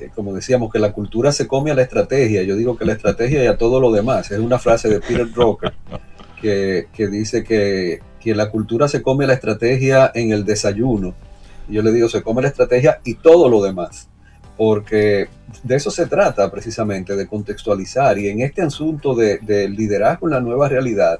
Eh, 0.00 0.10
como 0.14 0.34
decíamos, 0.34 0.70
que 0.72 0.78
la 0.78 0.92
cultura 0.92 1.32
se 1.32 1.46
come 1.46 1.70
a 1.70 1.74
la 1.74 1.82
estrategia. 1.82 2.42
Yo 2.42 2.56
digo 2.56 2.76
que 2.76 2.84
la 2.84 2.92
estrategia 2.92 3.42
y 3.42 3.46
a 3.46 3.56
todo 3.56 3.80
lo 3.80 3.90
demás. 3.90 4.30
Es 4.30 4.38
una 4.38 4.58
frase 4.58 4.88
de 4.88 5.00
Peter 5.00 5.30
Drucker 5.30 5.72
que, 6.40 7.08
dice 7.08 7.42
que, 7.42 8.00
que, 8.20 8.34
la 8.34 8.50
cultura 8.50 8.88
se 8.88 9.02
come 9.02 9.24
a 9.24 9.28
la 9.28 9.34
estrategia 9.34 10.10
en 10.14 10.32
el 10.32 10.44
desayuno. 10.44 11.14
yo 11.68 11.82
le 11.82 11.92
digo, 11.92 12.08
se 12.08 12.22
come 12.22 12.42
la 12.42 12.48
estrategia 12.48 13.00
y 13.04 13.14
todo 13.14 13.48
lo 13.48 13.62
demás. 13.62 14.08
Porque 14.56 15.28
de 15.62 15.76
eso 15.76 15.90
se 15.90 16.06
trata 16.06 16.50
precisamente, 16.50 17.16
de 17.16 17.26
contextualizar. 17.26 18.18
Y 18.18 18.28
en 18.28 18.40
este 18.40 18.62
asunto 18.62 19.14
de, 19.14 19.38
de 19.38 19.68
liderazgo 19.68 20.28
en 20.28 20.34
la 20.34 20.40
nueva 20.40 20.68
realidad, 20.68 21.18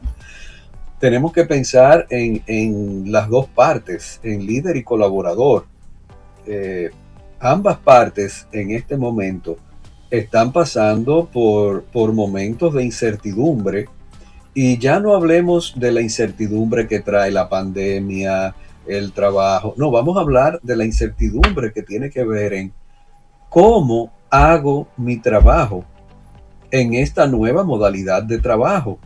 tenemos 0.98 1.32
que 1.32 1.44
pensar 1.44 2.06
en, 2.10 2.42
en, 2.46 3.12
las 3.12 3.28
dos 3.28 3.46
partes, 3.48 4.20
en 4.22 4.46
líder 4.46 4.76
y 4.76 4.82
colaborador. 4.82 5.66
Eh, 6.46 6.90
ambas 7.40 7.78
partes 7.78 8.46
en 8.52 8.70
este 8.70 8.96
momento 8.96 9.56
están 10.10 10.52
pasando 10.52 11.28
por, 11.32 11.84
por 11.84 12.12
momentos 12.12 12.74
de 12.74 12.84
incertidumbre 12.84 13.88
y 14.54 14.78
ya 14.78 15.00
no 15.00 15.14
hablemos 15.14 15.74
de 15.76 15.92
la 15.92 16.00
incertidumbre 16.00 16.86
que 16.86 17.00
trae 17.00 17.30
la 17.30 17.48
pandemia, 17.48 18.54
el 18.86 19.12
trabajo, 19.12 19.74
no, 19.76 19.90
vamos 19.90 20.16
a 20.16 20.20
hablar 20.20 20.60
de 20.62 20.76
la 20.76 20.84
incertidumbre 20.84 21.72
que 21.72 21.82
tiene 21.82 22.08
que 22.10 22.24
ver 22.24 22.54
en 22.54 22.72
cómo 23.50 24.12
hago 24.30 24.88
mi 24.96 25.18
trabajo 25.18 25.84
en 26.70 26.94
esta 26.94 27.26
nueva 27.26 27.64
modalidad 27.64 28.22
de 28.22 28.38
trabajo, 28.38 28.98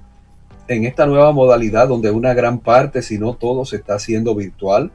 en 0.68 0.84
esta 0.84 1.06
nueva 1.06 1.32
modalidad 1.32 1.88
donde 1.88 2.10
una 2.10 2.34
gran 2.34 2.58
parte, 2.58 3.02
si 3.02 3.18
no 3.18 3.34
todo, 3.34 3.64
se 3.64 3.76
está 3.76 3.94
haciendo 3.94 4.34
virtual 4.34 4.92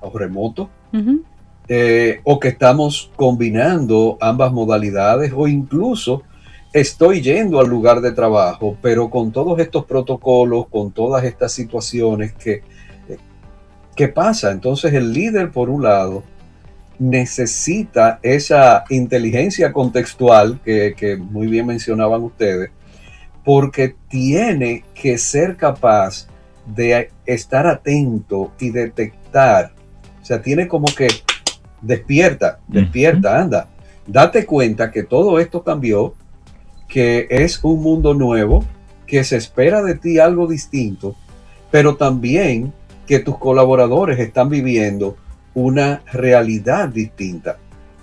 o 0.00 0.16
remoto. 0.18 0.70
Eh, 1.66 2.20
o 2.24 2.38
que 2.38 2.48
estamos 2.48 3.10
combinando 3.16 4.18
ambas 4.20 4.52
modalidades 4.52 5.32
o 5.34 5.48
incluso 5.48 6.22
estoy 6.74 7.22
yendo 7.22 7.58
al 7.58 7.68
lugar 7.68 8.02
de 8.02 8.12
trabajo, 8.12 8.76
pero 8.82 9.08
con 9.08 9.32
todos 9.32 9.58
estos 9.58 9.86
protocolos, 9.86 10.66
con 10.68 10.92
todas 10.92 11.24
estas 11.24 11.52
situaciones 11.52 12.34
que, 12.34 12.62
eh, 13.08 13.16
¿qué 13.96 14.08
pasa? 14.08 14.50
Entonces 14.50 14.92
el 14.92 15.14
líder, 15.14 15.52
por 15.52 15.70
un 15.70 15.84
lado, 15.84 16.22
necesita 16.98 18.18
esa 18.22 18.84
inteligencia 18.90 19.72
contextual 19.72 20.60
que, 20.62 20.94
que 20.94 21.16
muy 21.16 21.46
bien 21.46 21.64
mencionaban 21.64 22.22
ustedes, 22.24 22.72
porque 23.42 23.94
tiene 24.10 24.84
que 24.94 25.16
ser 25.16 25.56
capaz 25.56 26.26
de 26.66 27.10
estar 27.24 27.66
atento 27.66 28.52
y 28.60 28.68
detectar, 28.68 29.72
o 30.20 30.24
sea, 30.24 30.42
tiene 30.42 30.68
como 30.68 30.86
que 30.86 31.08
despierta, 31.84 32.60
despierta, 32.66 33.40
anda. 33.40 33.68
Date 34.06 34.44
cuenta 34.44 34.90
que 34.90 35.02
todo 35.02 35.38
esto 35.38 35.62
cambió, 35.62 36.14
que 36.88 37.26
es 37.30 37.62
un 37.62 37.82
mundo 37.82 38.14
nuevo, 38.14 38.64
que 39.06 39.24
se 39.24 39.36
espera 39.36 39.82
de 39.82 39.94
ti 39.94 40.18
algo 40.18 40.46
distinto, 40.46 41.14
pero 41.70 41.96
también 41.96 42.72
que 43.06 43.18
tus 43.18 43.38
colaboradores 43.38 44.18
están 44.18 44.48
viviendo 44.48 45.16
una 45.54 46.02
realidad 46.12 46.88
distinta. 46.88 47.58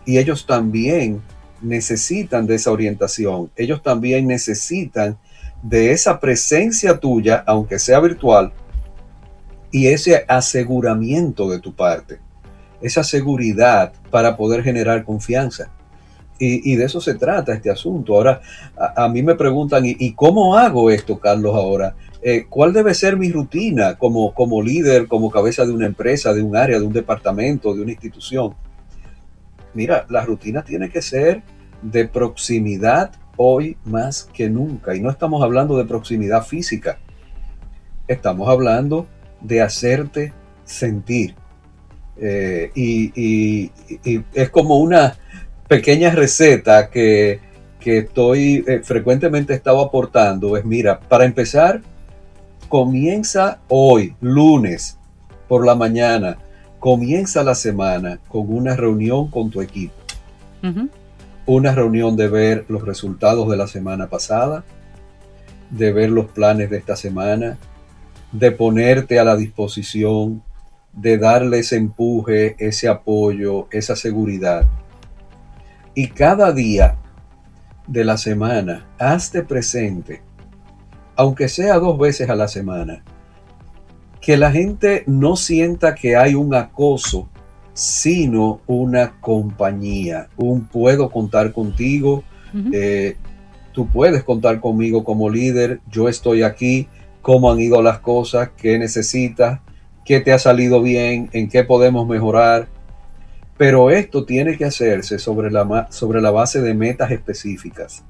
Y 0.06 0.18
ellos 0.18 0.46
también 0.46 1.22
necesitan 1.62 2.48
de 2.48 2.56
esa 2.56 2.72
orientación, 2.72 3.52
ellos 3.56 3.84
también 3.84 4.28
necesitan 4.28 5.18
de 5.62 5.92
esa 5.92 6.20
presencia 6.20 6.98
tuya, 6.98 7.44
aunque 7.46 7.78
sea 7.78 8.00
virtual, 8.00 8.52
y 9.72 9.88
ese 9.88 10.26
aseguramiento 10.28 11.50
de 11.50 11.60
tu 11.60 11.74
parte 11.74 12.20
esa 12.82 13.04
seguridad 13.04 13.94
para 14.10 14.36
poder 14.38 14.64
generar 14.64 15.04
confianza. 15.04 15.72
Y, 16.44 16.76
de 16.76 16.86
eso 16.86 17.00
se 17.00 17.14
trata 17.14 17.54
este 17.54 17.70
asunto. 17.70 18.16
Ahora, 18.16 18.42
a, 18.96 19.08
mí 19.08 19.22
me 19.22 19.36
preguntan, 19.36 19.84
¿y, 19.86 20.14
cómo 20.14 20.58
hago 20.58 20.90
esto, 20.90 21.20
Carlos, 21.20 21.56
ahora? 21.56 21.94
Eh, 22.24 22.48
¿Cuál 22.50 22.74
debe 22.74 22.96
ser 22.96 23.16
mi 23.16 23.32
rutina 23.32 23.96
como, 23.96 24.34
como 24.34 24.60
líder, 24.64 25.08
como 25.08 25.30
cabeza 25.30 25.68
de 25.68 25.72
una 25.72 25.86
empresa, 25.86 26.34
de 26.34 26.42
un 26.42 26.56
área, 26.56 26.80
de 26.80 26.86
un 26.88 26.94
departamento, 26.94 27.76
de 27.76 27.84
una 27.84 27.92
institución? 27.92 28.56
Mira, 29.76 30.08
la 30.10 30.26
rutina 30.26 30.64
tiene 30.64 30.90
que 30.90 31.04
ser 31.04 31.44
de 31.84 32.08
proximidad 32.08 33.12
hoy 33.38 33.78
más 33.86 34.28
que 34.34 34.50
nunca. 34.50 34.96
Y 34.96 35.02
no 35.02 35.12
estamos 35.12 35.44
hablando 35.44 35.78
de 35.78 35.86
proximidad 35.86 36.44
física. 36.44 36.98
Estamos 38.08 38.50
hablando 38.50 39.08
de 39.42 39.62
hacerte 39.62 40.34
sentir. 40.64 41.36
Eh, 42.18 42.72
y, 42.76 43.72
es 44.34 44.50
como 44.50 44.78
una 44.78 45.16
pequeña 45.68 46.12
receta 46.12 46.90
que, 46.90 47.40
estoy 47.84 48.64
eh, 48.68 48.82
frecuentemente 48.84 49.54
estado 49.54 49.82
aportando. 49.82 50.56
Es, 50.56 50.66
mira, 50.66 51.00
para 51.00 51.26
empezar, 51.26 51.82
comienza 52.70 53.60
hoy, 53.68 54.16
lunes, 54.22 54.98
por 55.48 55.66
la 55.66 55.76
mañana, 55.76 56.38
comienza 56.80 57.44
la 57.44 57.56
semana 57.56 58.20
con 58.28 58.54
una 58.54 58.76
reunión 58.76 59.30
con 59.30 59.50
tu 59.50 59.62
equipo. 59.62 59.96
Una 61.46 61.74
reunión 61.74 62.16
de 62.16 62.28
ver 62.28 62.66
los 62.70 62.86
resultados 62.86 63.50
de 63.50 63.58
la 63.58 63.68
semana 63.68 64.08
pasada, 64.08 64.64
de 65.72 65.92
ver 65.92 66.12
los 66.12 66.28
planes 66.28 66.70
de 66.70 66.78
esta 66.78 66.96
semana, 66.96 67.58
de 68.32 68.52
ponerte 68.52 69.20
a 69.20 69.24
la 69.24 69.36
disposición 69.36 70.44
de 70.94 71.18
darle 71.18 71.60
ese 71.60 71.78
empuje, 71.78 72.56
ese 72.60 72.88
apoyo, 72.88 73.68
esa 73.72 73.96
seguridad. 73.96 74.68
Y 75.94 76.08
cada 76.08 76.52
día 76.52 76.98
de 77.88 78.06
la 78.06 78.18
semana, 78.18 78.88
hazte 78.98 79.44
presente, 79.44 80.22
aunque 81.16 81.50
sea 81.50 81.80
dos 81.80 81.98
veces 81.98 82.30
a 82.30 82.36
la 82.36 82.48
semana, 82.48 83.04
que 84.22 84.38
la 84.38 84.52
gente 84.52 85.04
no 85.08 85.36
sienta 85.36 85.96
que 85.96 86.16
hay 86.16 86.36
un 86.36 86.54
acoso, 86.54 87.28
sino 87.74 88.62
una 88.68 89.20
compañía, 89.20 90.30
un 90.38 90.66
puedo 90.66 91.10
contar 91.10 91.52
contigo, 91.52 92.24
eh, 92.72 93.18
tú 93.72 93.88
puedes 93.88 94.24
contar 94.24 94.60
conmigo 94.60 95.04
como 95.04 95.30
líder, 95.30 95.80
yo 95.90 96.08
estoy 96.08 96.44
aquí, 96.44 96.88
cómo 97.22 97.52
han 97.52 97.60
ido 97.60 97.82
las 97.82 98.00
cosas, 98.00 98.50
qué 98.58 98.78
necesitas, 98.78 99.62
qué 100.06 100.20
te 100.20 100.34
ha 100.34 100.40
salido 100.40 100.82
bien, 100.82 101.30
en 101.34 101.50
qué 101.50 101.64
podemos 101.64 102.08
mejorar. 102.08 102.68
Pero 103.58 103.92
esto 103.92 104.26
tiene 104.26 104.58
que 104.58 104.66
hacerse 104.66 105.20
sobre 105.20 105.52
la, 105.52 105.88
sobre 105.92 106.22
la 106.22 106.32
base 106.32 106.62
de 106.62 106.74
metas 106.74 107.12
específicas. 107.12 108.04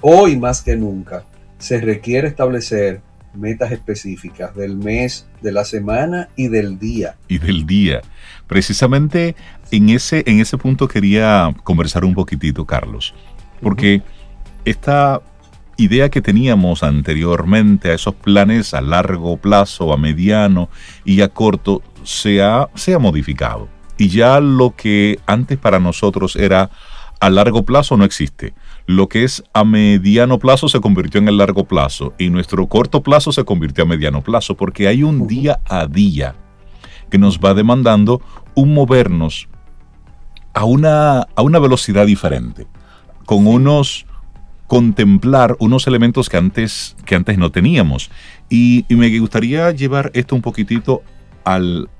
Hoy 0.00 0.36
más 0.36 0.62
que 0.62 0.76
nunca 0.76 1.24
se 1.58 1.80
requiere 1.80 2.26
establecer 2.26 3.00
metas 3.34 3.72
específicas 3.72 4.54
del 4.54 4.76
mes, 4.76 5.26
de 5.40 5.52
la 5.52 5.64
semana 5.64 6.28
y 6.36 6.48
del 6.48 6.78
día. 6.78 7.16
Y 7.28 7.38
del 7.38 7.66
día. 7.66 8.02
Precisamente 8.46 9.36
en 9.70 9.88
ese, 9.88 10.22
en 10.26 10.40
ese 10.40 10.58
punto 10.58 10.88
quería 10.88 11.54
conversar 11.62 12.04
un 12.04 12.14
poquitito, 12.14 12.66
Carlos, 12.66 13.14
porque 13.62 14.02
esta 14.64 15.22
idea 15.76 16.10
que 16.10 16.22
teníamos 16.22 16.82
anteriormente 16.82 17.90
a 17.90 17.94
esos 17.94 18.14
planes 18.14 18.74
a 18.74 18.80
largo 18.80 19.36
plazo, 19.36 19.92
a 19.92 19.96
mediano 19.96 20.68
y 21.04 21.20
a 21.20 21.28
corto, 21.28 21.82
se 22.04 22.42
ha, 22.42 22.68
se 22.74 22.94
ha 22.94 22.98
modificado. 22.98 23.68
Y 23.98 24.08
ya 24.08 24.40
lo 24.40 24.74
que 24.76 25.18
antes 25.26 25.58
para 25.58 25.78
nosotros 25.78 26.36
era 26.36 26.70
a 27.20 27.30
largo 27.30 27.64
plazo 27.64 27.96
no 27.96 28.04
existe. 28.04 28.52
Lo 28.86 29.08
que 29.08 29.22
es 29.22 29.44
a 29.52 29.62
mediano 29.62 30.40
plazo 30.40 30.68
se 30.68 30.80
convirtió 30.80 31.20
en 31.20 31.28
el 31.28 31.38
largo 31.38 31.64
plazo 31.64 32.14
y 32.18 32.30
nuestro 32.30 32.66
corto 32.66 33.02
plazo 33.02 33.30
se 33.30 33.44
convirtió 33.44 33.84
a 33.84 33.86
mediano 33.86 34.22
plazo 34.22 34.56
porque 34.56 34.88
hay 34.88 35.04
un 35.04 35.28
día 35.28 35.60
a 35.68 35.86
día 35.86 36.34
que 37.10 37.18
nos 37.18 37.38
va 37.38 37.54
demandando 37.54 38.20
un 38.54 38.74
movernos 38.74 39.48
a 40.52 40.64
una, 40.64 41.20
a 41.20 41.42
una 41.42 41.58
velocidad 41.58 42.06
diferente, 42.06 42.66
con 43.24 43.46
unos 43.46 44.06
contemplar 44.72 45.54
unos 45.58 45.86
elementos 45.86 46.30
que 46.30 46.38
antes, 46.38 46.96
que 47.04 47.14
antes 47.14 47.36
no 47.36 47.52
teníamos. 47.52 48.10
Y, 48.48 48.86
me 48.88 49.18
gustaría 49.18 49.70
llevar 49.70 50.10
esto 50.14 50.34
un 50.34 50.40
poquitito 50.40 51.02
al, 51.44 51.90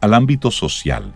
al 0.00 0.14
ámbito 0.14 0.52
social, 0.52 1.12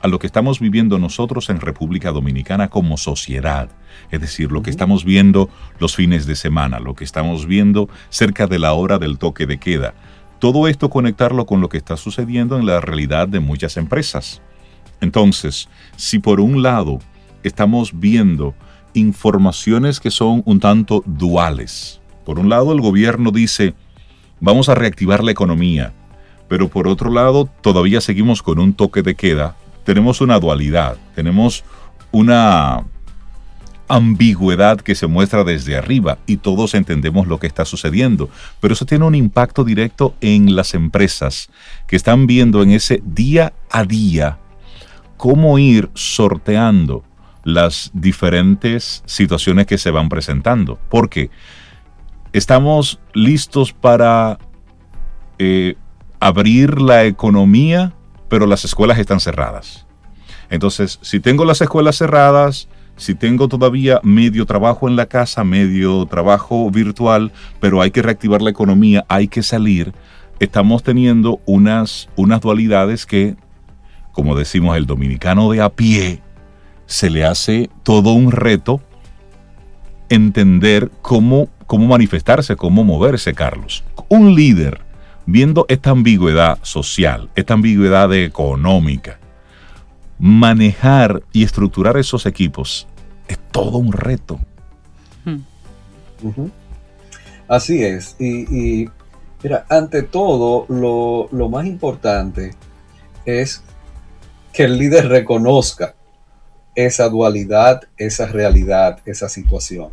a 0.00 0.08
lo 0.08 0.18
que 0.18 0.26
estamos 0.26 0.58
viviendo 0.58 0.98
nosotros 0.98 1.48
en 1.48 1.60
República 1.60 2.10
Dominicana 2.10 2.66
como 2.66 2.96
sociedad, 2.96 3.68
es 4.10 4.20
decir, 4.20 4.50
lo 4.50 4.62
que 4.62 4.70
estamos 4.70 5.04
viendo 5.04 5.48
los 5.78 5.94
fines 5.94 6.26
de 6.26 6.34
semana, 6.34 6.80
lo 6.80 6.96
que 6.96 7.04
estamos 7.04 7.46
viendo 7.46 7.88
cerca 8.08 8.48
de 8.48 8.58
la 8.58 8.72
hora 8.72 8.98
del 8.98 9.16
toque 9.16 9.46
de 9.46 9.58
queda. 9.58 9.94
Todo 10.40 10.66
esto 10.66 10.90
conectarlo 10.90 11.46
con 11.46 11.60
lo 11.60 11.68
que 11.68 11.78
está 11.78 11.96
sucediendo 11.96 12.58
en 12.58 12.66
la 12.66 12.80
realidad 12.80 13.28
de 13.28 13.38
muchas 13.38 13.76
empresas. 13.76 14.42
Entonces, 15.00 15.68
si 15.94 16.18
por 16.18 16.40
un 16.40 16.64
lado 16.64 16.98
estamos 17.44 18.00
viendo 18.00 18.56
informaciones 18.98 20.00
que 20.00 20.10
son 20.10 20.42
un 20.44 20.60
tanto 20.60 21.02
duales, 21.06 22.00
por 22.24 22.38
un 22.38 22.48
lado 22.48 22.72
el 22.72 22.80
gobierno 22.80 23.30
dice, 23.30 23.74
vamos 24.40 24.68
a 24.68 24.74
reactivar 24.74 25.24
la 25.24 25.30
economía, 25.30 25.94
pero 26.48 26.68
por 26.68 26.88
otro 26.88 27.10
lado 27.10 27.48
todavía 27.62 28.00
seguimos 28.00 28.42
con 28.42 28.58
un 28.58 28.74
toque 28.74 29.02
de 29.02 29.14
queda, 29.14 29.56
tenemos 29.84 30.20
una 30.20 30.38
dualidad, 30.38 30.96
tenemos 31.14 31.64
una 32.10 32.84
ambigüedad 33.88 34.80
que 34.80 34.94
se 34.94 35.06
muestra 35.06 35.44
desde 35.44 35.76
arriba 35.76 36.18
y 36.26 36.36
todos 36.36 36.74
entendemos 36.74 37.26
lo 37.26 37.38
que 37.38 37.46
está 37.46 37.64
sucediendo, 37.64 38.28
pero 38.60 38.74
eso 38.74 38.84
tiene 38.84 39.06
un 39.06 39.14
impacto 39.14 39.64
directo 39.64 40.14
en 40.20 40.54
las 40.54 40.74
empresas 40.74 41.48
que 41.86 41.96
están 41.96 42.26
viendo 42.26 42.62
en 42.62 42.72
ese 42.72 43.02
día 43.04 43.54
a 43.70 43.84
día 43.84 44.38
cómo 45.16 45.58
ir 45.58 45.90
sorteando 45.94 47.02
las 47.48 47.90
diferentes 47.94 49.02
situaciones 49.06 49.66
que 49.66 49.78
se 49.78 49.90
van 49.90 50.10
presentando. 50.10 50.78
Porque 50.90 51.30
estamos 52.32 53.00
listos 53.14 53.72
para 53.72 54.38
eh, 55.38 55.76
abrir 56.20 56.78
la 56.80 57.06
economía, 57.06 57.94
pero 58.28 58.46
las 58.46 58.66
escuelas 58.66 58.98
están 58.98 59.18
cerradas. 59.18 59.86
Entonces, 60.50 60.98
si 61.00 61.20
tengo 61.20 61.46
las 61.46 61.62
escuelas 61.62 61.96
cerradas, 61.96 62.68
si 62.96 63.14
tengo 63.14 63.48
todavía 63.48 64.00
medio 64.02 64.44
trabajo 64.44 64.86
en 64.86 64.96
la 64.96 65.06
casa, 65.06 65.42
medio 65.42 66.04
trabajo 66.04 66.70
virtual, 66.70 67.32
pero 67.60 67.80
hay 67.80 67.90
que 67.90 68.02
reactivar 68.02 68.42
la 68.42 68.50
economía, 68.50 69.06
hay 69.08 69.28
que 69.28 69.42
salir, 69.42 69.94
estamos 70.38 70.82
teniendo 70.82 71.40
unas, 71.46 72.10
unas 72.14 72.42
dualidades 72.42 73.06
que, 73.06 73.36
como 74.12 74.36
decimos 74.36 74.76
el 74.76 74.84
dominicano 74.84 75.50
de 75.50 75.62
a 75.62 75.70
pie, 75.70 76.22
se 76.88 77.10
le 77.10 77.24
hace 77.24 77.70
todo 77.82 78.14
un 78.14 78.32
reto 78.32 78.80
entender 80.08 80.90
cómo, 81.02 81.48
cómo 81.66 81.86
manifestarse, 81.86 82.56
cómo 82.56 82.82
moverse, 82.82 83.34
Carlos. 83.34 83.84
Un 84.08 84.34
líder, 84.34 84.80
viendo 85.26 85.66
esta 85.68 85.90
ambigüedad 85.90 86.58
social, 86.62 87.28
esta 87.36 87.54
ambigüedad 87.54 88.12
económica, 88.14 89.18
manejar 90.18 91.22
y 91.32 91.44
estructurar 91.44 91.98
esos 91.98 92.24
equipos 92.24 92.88
es 93.28 93.38
todo 93.52 93.76
un 93.76 93.92
reto. 93.92 94.40
Hmm. 95.26 95.42
Así 97.48 97.84
es. 97.84 98.16
Y, 98.18 98.88
mira, 99.42 99.66
ante 99.68 100.02
todo, 100.02 100.64
lo, 100.70 101.28
lo 101.32 101.50
más 101.50 101.66
importante 101.66 102.54
es 103.26 103.62
que 104.54 104.64
el 104.64 104.78
líder 104.78 105.08
reconozca 105.08 105.94
esa 106.86 107.08
dualidad, 107.08 107.82
esa 107.96 108.26
realidad, 108.26 109.00
esa 109.04 109.28
situación. 109.28 109.88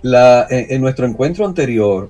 La, 0.00 0.46
en, 0.48 0.80
nuestro 0.80 1.06
encuentro 1.06 1.46
anterior, 1.46 2.08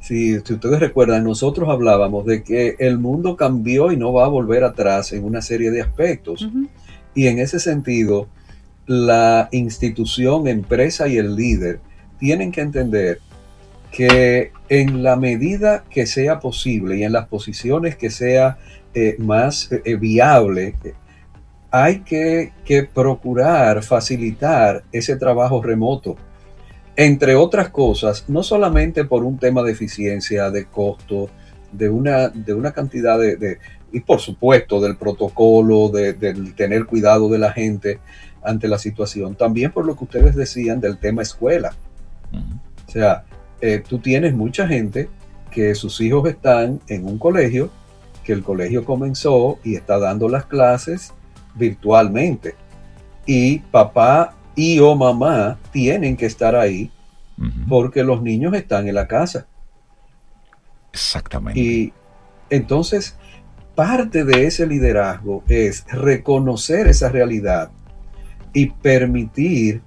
si, 0.00 0.38
ustedes 0.38 0.80
recuerdan, 0.80 1.22
nosotros 1.22 1.68
hablábamos 1.68 2.24
de 2.24 2.42
que 2.42 2.76
el 2.78 2.98
mundo 2.98 3.36
cambió 3.36 3.92
y 3.92 3.98
no 3.98 4.14
va 4.14 4.24
a 4.24 4.28
volver 4.28 4.64
atrás 4.64 5.12
en 5.12 5.24
una 5.24 5.42
serie 5.42 5.70
de 5.70 5.82
aspectos. 5.82 6.48
Y 7.14 7.26
en 7.26 7.40
ese 7.40 7.60
sentido, 7.60 8.26
la 8.86 9.50
institución, 9.52 10.48
empresa 10.48 11.08
y 11.08 11.18
el 11.18 11.36
líder 11.36 11.80
tienen 12.18 12.52
que 12.52 12.62
entender 12.62 13.20
que 13.92 14.52
en 14.70 15.02
la 15.02 15.16
medida 15.16 15.84
que 15.90 16.06
sea 16.06 16.40
posible 16.40 16.96
y 16.96 17.04
en 17.04 17.12
las 17.12 17.28
posiciones 17.28 17.96
que 17.96 18.08
sea 18.08 18.56
eh, 18.94 19.16
más 19.18 19.70
eh, 19.84 19.96
viable, 19.96 20.74
hay 21.70 22.00
que, 22.00 22.52
que, 22.64 22.82
procurar 22.82 23.82
facilitar 23.82 24.82
ese 24.92 25.16
trabajo 25.16 25.62
remoto. 25.62 26.16
Entre 26.96 27.34
otras 27.36 27.70
cosas, 27.70 28.24
no 28.28 28.42
solamente 28.42 29.04
por 29.04 29.24
un 29.24 29.38
tema 29.38 29.62
de 29.62 29.72
eficiencia, 29.72 30.50
de 30.50 30.64
costo, 30.66 31.30
de 31.72 31.88
una, 31.88 32.28
de 32.28 32.54
una 32.54 32.72
cantidad 32.72 33.18
de, 33.18 33.58
y 33.92 34.00
por 34.00 34.20
supuesto 34.20 34.80
del 34.80 34.96
protocolo, 34.96 35.88
de, 35.88 36.14
tener 36.56 36.86
cuidado 36.86 37.28
de 37.28 37.38
la 37.38 37.52
gente 37.52 38.00
ante 38.42 38.68
la 38.68 38.78
situación, 38.78 39.34
también 39.34 39.70
por 39.70 39.86
lo 39.86 39.96
que 39.96 40.04
ustedes 40.04 40.34
decían 40.34 40.80
del 40.80 40.98
tema 40.98 41.22
escuela. 41.22 41.74
O 42.32 42.90
sea, 42.90 43.24
eh, 43.60 43.82
tú 43.86 43.98
tienes 43.98 44.34
mucha 44.34 44.66
gente 44.66 45.08
que 45.50 45.74
sus 45.74 46.00
hijos 46.00 46.28
están 46.28 46.80
en 46.88 47.06
un 47.06 47.18
colegio, 47.18 47.70
que 48.24 48.32
el 48.32 48.42
colegio 48.42 48.84
comenzó 48.84 49.58
y 49.62 49.74
está 49.74 49.98
dando 49.98 50.28
las 50.28 50.46
clases 50.46 51.12
virtualmente. 51.54 52.54
Y 53.26 53.58
papá 53.58 54.34
y 54.54 54.78
o 54.80 54.94
mamá 54.94 55.58
tienen 55.72 56.16
que 56.16 56.26
estar 56.26 56.54
ahí 56.54 56.90
porque 57.68 58.04
los 58.04 58.22
niños 58.22 58.52
están 58.54 58.86
en 58.86 58.94
la 58.94 59.06
casa. 59.06 59.46
Exactamente. 60.92 61.58
Y 61.58 61.92
entonces, 62.50 63.16
parte 63.74 64.24
de 64.24 64.46
ese 64.46 64.66
liderazgo 64.66 65.42
es 65.48 65.86
reconocer 65.90 66.86
esa 66.88 67.08
realidad 67.08 67.70
y 68.52 68.66
permitir, 68.66 69.80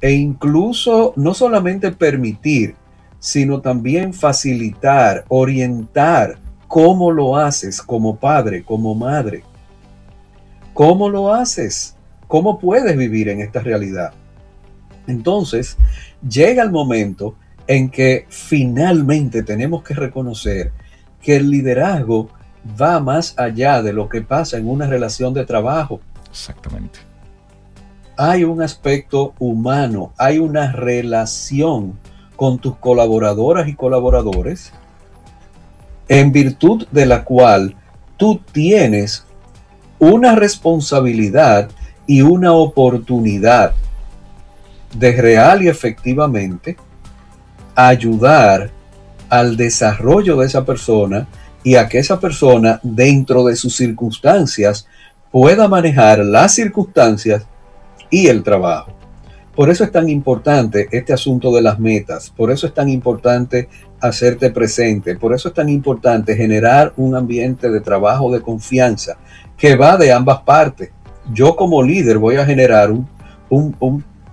e 0.00 0.12
incluso 0.12 1.14
no 1.16 1.32
solamente 1.32 1.92
permitir, 1.92 2.74
sino 3.18 3.60
también 3.60 4.12
facilitar, 4.12 5.24
orientar 5.28 6.38
cómo 6.68 7.10
lo 7.10 7.36
haces 7.36 7.80
como 7.80 8.16
padre, 8.16 8.62
como 8.64 8.94
madre. 8.94 9.44
¿Cómo 10.76 11.08
lo 11.08 11.32
haces? 11.32 11.96
¿Cómo 12.28 12.58
puedes 12.58 12.98
vivir 12.98 13.30
en 13.30 13.40
esta 13.40 13.60
realidad? 13.60 14.12
Entonces, 15.06 15.78
llega 16.28 16.62
el 16.62 16.70
momento 16.70 17.34
en 17.66 17.88
que 17.88 18.26
finalmente 18.28 19.42
tenemos 19.42 19.82
que 19.82 19.94
reconocer 19.94 20.72
que 21.22 21.36
el 21.36 21.48
liderazgo 21.48 22.28
va 22.78 23.00
más 23.00 23.32
allá 23.38 23.80
de 23.80 23.94
lo 23.94 24.10
que 24.10 24.20
pasa 24.20 24.58
en 24.58 24.68
una 24.68 24.86
relación 24.86 25.32
de 25.32 25.46
trabajo. 25.46 25.98
Exactamente. 26.30 26.98
Hay 28.18 28.44
un 28.44 28.60
aspecto 28.60 29.32
humano, 29.38 30.12
hay 30.18 30.38
una 30.38 30.72
relación 30.72 31.98
con 32.36 32.58
tus 32.58 32.76
colaboradoras 32.76 33.66
y 33.66 33.74
colaboradores 33.74 34.74
en 36.06 36.32
virtud 36.32 36.86
de 36.90 37.06
la 37.06 37.24
cual 37.24 37.76
tú 38.18 38.42
tienes 38.52 39.25
una 39.98 40.34
responsabilidad 40.34 41.70
y 42.06 42.22
una 42.22 42.52
oportunidad 42.52 43.74
de 44.94 45.12
real 45.12 45.62
y 45.62 45.68
efectivamente 45.68 46.76
ayudar 47.74 48.70
al 49.28 49.56
desarrollo 49.56 50.36
de 50.36 50.46
esa 50.46 50.64
persona 50.64 51.26
y 51.62 51.74
a 51.74 51.88
que 51.88 51.98
esa 51.98 52.20
persona 52.20 52.80
dentro 52.82 53.44
de 53.44 53.56
sus 53.56 53.76
circunstancias 53.76 54.86
pueda 55.32 55.68
manejar 55.68 56.20
las 56.20 56.54
circunstancias 56.54 57.44
y 58.08 58.28
el 58.28 58.42
trabajo. 58.42 58.92
Por 59.54 59.70
eso 59.70 59.84
es 59.84 59.90
tan 59.90 60.08
importante 60.08 60.88
este 60.92 61.12
asunto 61.12 61.52
de 61.52 61.62
las 61.62 61.78
metas, 61.78 62.30
por 62.30 62.50
eso 62.50 62.66
es 62.66 62.74
tan 62.74 62.88
importante 62.88 63.68
hacerte 64.00 64.50
presente, 64.50 65.16
por 65.16 65.34
eso 65.34 65.48
es 65.48 65.54
tan 65.54 65.68
importante 65.68 66.36
generar 66.36 66.92
un 66.96 67.14
ambiente 67.14 67.70
de 67.70 67.80
trabajo 67.80 68.32
de 68.32 68.40
confianza 68.40 69.16
que 69.56 69.76
va 69.76 69.96
de 69.96 70.12
ambas 70.12 70.40
partes. 70.42 70.90
Yo 71.32 71.56
como 71.56 71.82
líder 71.82 72.18
voy 72.18 72.36
a 72.36 72.46
generar 72.46 72.92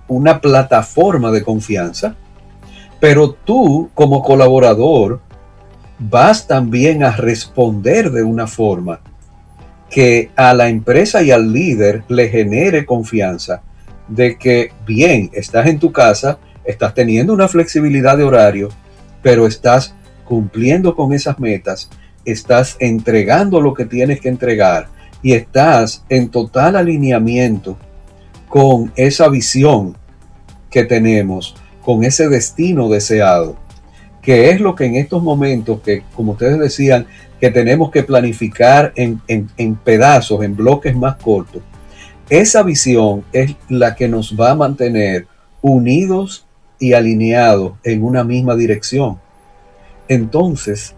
una 0.06 0.40
plataforma 0.40 1.30
de 1.30 1.42
confianza, 1.42 2.14
pero 3.00 3.32
tú 3.32 3.90
como 3.94 4.22
colaborador 4.22 5.20
vas 5.98 6.46
también 6.46 7.02
a 7.02 7.12
responder 7.12 8.10
de 8.10 8.22
una 8.22 8.46
forma 8.46 9.00
que 9.90 10.30
a 10.36 10.54
la 10.54 10.68
empresa 10.68 11.22
y 11.22 11.30
al 11.30 11.52
líder 11.52 12.04
le 12.08 12.28
genere 12.28 12.84
confianza 12.84 13.62
de 14.08 14.36
que, 14.36 14.72
bien, 14.86 15.30
estás 15.32 15.66
en 15.66 15.78
tu 15.78 15.92
casa, 15.92 16.38
estás 16.64 16.94
teniendo 16.94 17.32
una 17.32 17.48
flexibilidad 17.48 18.16
de 18.18 18.24
horario, 18.24 18.68
pero 19.24 19.46
estás 19.46 19.94
cumpliendo 20.26 20.94
con 20.94 21.14
esas 21.14 21.40
metas, 21.40 21.88
estás 22.26 22.76
entregando 22.78 23.58
lo 23.58 23.72
que 23.72 23.86
tienes 23.86 24.20
que 24.20 24.28
entregar 24.28 24.88
y 25.22 25.32
estás 25.32 26.04
en 26.10 26.28
total 26.28 26.76
alineamiento 26.76 27.78
con 28.48 28.92
esa 28.96 29.28
visión 29.28 29.96
que 30.70 30.84
tenemos, 30.84 31.56
con 31.82 32.04
ese 32.04 32.28
destino 32.28 32.90
deseado, 32.90 33.56
que 34.20 34.50
es 34.50 34.60
lo 34.60 34.74
que 34.74 34.84
en 34.84 34.96
estos 34.96 35.22
momentos, 35.22 35.80
que 35.80 36.02
como 36.14 36.32
ustedes 36.32 36.58
decían, 36.58 37.06
que 37.40 37.50
tenemos 37.50 37.90
que 37.90 38.02
planificar 38.02 38.92
en, 38.94 39.22
en 39.26 39.74
pedazos, 39.76 40.44
en 40.44 40.54
bloques 40.54 40.94
más 40.94 41.16
cortos, 41.16 41.62
esa 42.28 42.62
visión 42.62 43.24
es 43.32 43.56
la 43.70 43.94
que 43.94 44.06
nos 44.06 44.38
va 44.38 44.50
a 44.50 44.54
mantener 44.54 45.26
unidos 45.62 46.46
y 46.84 46.92
alineados 46.92 47.72
en 47.82 48.02
una 48.02 48.24
misma 48.24 48.54
dirección. 48.54 49.18
Entonces, 50.06 50.94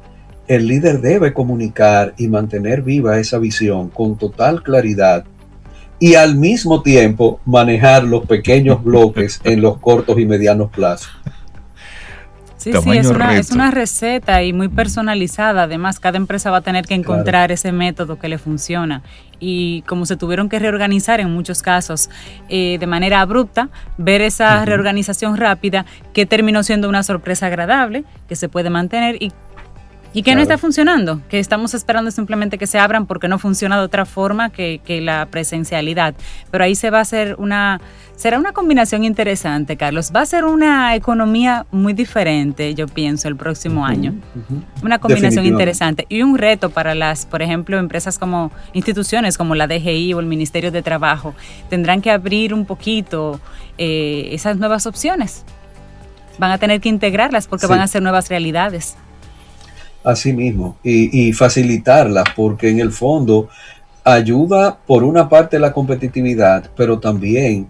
el 0.49 0.67
líder 0.67 1.01
debe 1.01 1.33
comunicar 1.33 2.13
y 2.19 2.27
mantener 2.27 2.83
viva 2.83 3.21
esa 3.21 3.39
visión 3.39 3.89
con 3.91 4.19
total 4.19 4.65
claridad 4.65 5.25
y 6.01 6.17
al 6.17 6.35
mismo 6.35 6.83
tiempo 6.83 7.39
manejar 7.47 8.03
los 8.03 8.27
pequeños 8.27 8.83
bloques 8.83 9.41
en 9.45 9.61
los 9.61 9.79
cortos 9.79 10.19
y 10.19 10.27
medianos 10.27 10.73
plazos. 10.73 11.09
Sí, 12.67 12.73
sí, 12.83 12.99
es 12.99 13.07
una, 13.07 13.39
es 13.39 13.53
una, 13.53 13.71
receta 13.71 14.43
y 14.43 14.53
muy 14.53 14.67
personalizada. 14.69 15.65
Además, 15.65 16.01
cada 16.01 16.17
empresa 16.17 16.51
va 16.51 16.57
a 16.57 16.61
tener 16.63 16.85
que 16.85 16.95
encontrar 16.95 17.53
ese 17.53 17.71
método 17.71 18.19
que 18.19 18.29
le 18.29 18.39
funciona. 18.39 19.03
Y 19.39 19.83
como 19.83 20.05
se 20.05 20.17
tuvieron 20.17 20.49
que 20.49 20.59
reorganizar 20.59 21.21
en 21.21 21.31
muchos 21.31 21.63
casos 21.63 22.11
eh, 22.49 22.79
de 22.81 22.87
manera 22.89 23.21
abrupta, 23.21 23.69
ver 23.99 24.21
esa 24.21 24.65
reorganización 24.65 25.37
rápida 25.37 25.87
que 26.13 26.27
terminó 26.27 26.65
siendo 26.65 26.89
una 26.89 27.05
sorpresa 27.05 27.47
agradable, 27.47 28.03
que 28.29 28.35
se 28.35 28.49
puede 28.49 28.69
mantener 28.69 29.23
y 29.23 29.31
y 30.17 30.23
que 30.23 30.35
no 30.35 30.41
está 30.41 30.57
funcionando, 30.57 31.21
que 31.29 31.39
estamos 31.39 31.75
esperando 31.75 32.11
simplemente 32.11 32.57
que 32.57 32.67
se 32.67 32.79
abran 32.79 33.05
porque 33.05 33.29
no 33.29 33.39
funciona 33.39 33.77
de 33.77 33.85
otra 33.85 34.07
forma 34.07 34.49
que, 34.49 34.81
la 35.03 35.27
presencialidad. 35.27 36.15
Pero 36.51 36.65
ahí 36.65 36.75
se 36.75 36.89
va 36.89 36.99
a 36.99 37.01
hacer 37.03 37.37
una, 37.39 37.83
será 38.17 38.39
una 38.39 38.53
combinación 38.53 39.05
interesante, 39.05 39.77
Carlos. 39.77 40.13
Va 40.17 40.23
a 40.23 40.27
ser 40.27 40.47
una 40.47 40.95
economía 40.95 41.67
muy 41.71 41.93
diferente, 41.93 42.75
yo 42.75 42.87
pienso, 42.89 43.29
el 43.29 43.37
próximo 43.37 43.85
año. 43.85 44.15
Una 44.83 44.99
combinación 45.01 45.45
interesante 45.45 46.07
y 46.09 46.23
un 46.23 46.39
reto 46.39 46.71
para 46.71 46.95
las, 46.95 47.27
por 47.27 47.43
ejemplo, 47.43 47.77
empresas 47.77 48.19
como 48.19 48.51
instituciones 48.73 49.37
como 49.37 49.55
la 49.55 49.67
DGI 49.67 50.15
o 50.15 50.21
el 50.21 50.27
Ministerio 50.27 50.73
de 50.73 50.81
Trabajo. 50.81 51.35
Tendrán 51.69 52.01
que 52.01 52.11
abrir 52.11 52.55
un 52.55 52.65
poquito 52.65 53.39
eh, 53.77 54.31
esas 54.33 54.57
nuevas 54.57 54.87
opciones. 54.87 55.45
Van 56.39 56.53
a 56.53 56.57
tener 56.57 56.81
que 56.81 56.89
integrarlas 56.89 57.47
porque 57.47 57.67
van 57.67 57.81
a 57.81 57.87
ser 57.87 58.01
nuevas 58.01 58.31
realidades. 58.31 58.97
Así 60.07 60.33
mismo, 60.33 60.79
y, 60.85 61.33
facilitarla, 61.33 62.23
porque 62.37 62.69
en 62.69 62.79
el 62.79 62.93
fondo 62.93 63.49
ayuda 64.05 64.79
por 64.87 65.03
una 65.03 65.29
parte 65.29 65.59
la 65.59 65.73
competitividad, 65.73 66.71
pero 66.77 67.01
también 67.01 67.67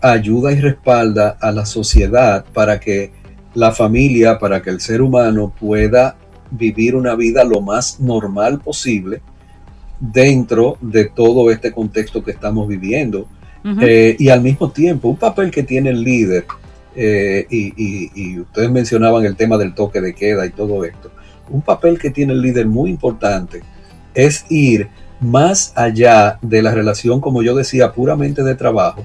ayuda 0.00 0.50
y 0.50 0.60
respalda 0.60 1.38
a 1.40 1.52
la 1.52 1.64
sociedad 1.64 2.44
para 2.52 2.80
que 2.80 3.12
la 3.54 3.70
familia, 3.70 4.36
para 4.40 4.60
que 4.62 4.70
el 4.70 4.80
ser 4.80 5.00
humano 5.00 5.54
pueda 5.60 6.16
vivir 6.50 6.96
una 6.96 7.14
vida 7.14 7.44
lo 7.44 7.60
más 7.60 8.00
normal 8.00 8.58
posible 8.58 9.22
dentro 10.00 10.78
de 10.80 11.04
todo 11.04 11.52
este 11.52 11.70
contexto 11.70 12.24
que 12.24 12.32
estamos 12.32 12.66
viviendo. 12.66 13.28
Eh, 13.80 14.16
y 14.18 14.28
al 14.28 14.40
mismo 14.40 14.72
tiempo, 14.72 15.08
un 15.08 15.18
papel 15.18 15.52
que 15.52 15.62
tiene 15.62 15.90
el 15.90 16.02
líder, 16.02 16.46
eh, 16.96 17.46
y 17.48 18.40
ustedes 18.40 18.72
mencionaban 18.72 19.24
el 19.24 19.36
tema 19.36 19.56
del 19.56 19.72
toque 19.72 20.00
de 20.00 20.16
queda 20.16 20.44
y 20.46 20.50
todo 20.50 20.84
esto, 20.84 21.12
un 21.50 21.62
papel 21.62 21.98
que 21.98 22.10
tiene 22.10 22.32
el 22.32 22.42
líder 22.42 22.66
muy 22.66 22.90
importante 22.90 23.62
es 24.14 24.44
ir 24.48 24.88
más 25.20 25.72
allá 25.76 26.38
de 26.42 26.62
la 26.62 26.74
relación, 26.74 27.20
como 27.20 27.42
yo 27.42 27.54
decía, 27.54 27.92
puramente 27.92 28.42
de 28.42 28.54
trabajo, 28.54 29.04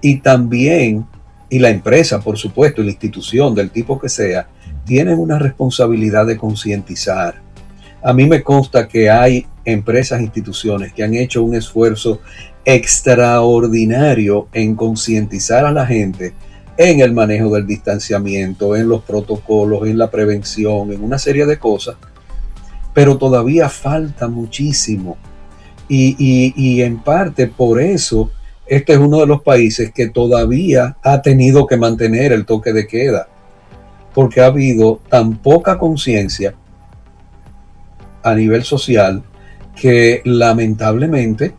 y 0.00 0.20
también, 0.20 1.06
y 1.50 1.58
la 1.58 1.70
empresa, 1.70 2.20
por 2.20 2.38
supuesto, 2.38 2.80
y 2.80 2.84
la 2.84 2.90
institución 2.92 3.54
del 3.54 3.70
tipo 3.70 3.98
que 3.98 4.08
sea, 4.08 4.48
tienen 4.84 5.18
una 5.18 5.38
responsabilidad 5.38 6.26
de 6.26 6.36
concientizar. 6.36 7.42
A 8.02 8.12
mí 8.12 8.26
me 8.26 8.42
consta 8.42 8.86
que 8.86 9.10
hay 9.10 9.46
empresas, 9.64 10.20
instituciones 10.20 10.92
que 10.92 11.02
han 11.02 11.14
hecho 11.14 11.42
un 11.42 11.54
esfuerzo 11.54 12.20
extraordinario 12.64 14.48
en 14.52 14.76
concientizar 14.76 15.64
a 15.64 15.72
la 15.72 15.84
gente 15.84 16.32
en 16.78 17.00
el 17.00 17.12
manejo 17.12 17.50
del 17.50 17.66
distanciamiento, 17.66 18.76
en 18.76 18.88
los 18.88 19.02
protocolos, 19.02 19.88
en 19.88 19.98
la 19.98 20.08
prevención, 20.12 20.92
en 20.92 21.02
una 21.02 21.18
serie 21.18 21.44
de 21.44 21.58
cosas, 21.58 21.96
pero 22.94 23.18
todavía 23.18 23.68
falta 23.68 24.28
muchísimo. 24.28 25.18
Y, 25.88 26.80
en 26.82 27.02
parte 27.02 27.48
por 27.48 27.80
eso, 27.80 28.30
este 28.66 28.92
es 28.92 28.98
uno 28.98 29.18
de 29.20 29.26
los 29.26 29.42
países 29.42 29.90
que 29.92 30.08
todavía 30.08 30.96
ha 31.02 31.20
tenido 31.20 31.66
que 31.66 31.76
mantener 31.76 32.32
el 32.32 32.46
toque 32.46 32.72
de 32.72 32.86
queda, 32.86 33.26
porque 34.14 34.40
ha 34.40 34.46
habido 34.46 35.00
tan 35.08 35.38
poca 35.38 35.78
conciencia 35.78 36.54
a 38.22 38.34
nivel 38.34 38.62
social 38.62 39.24
que 39.74 40.22
lamentablemente 40.24 41.54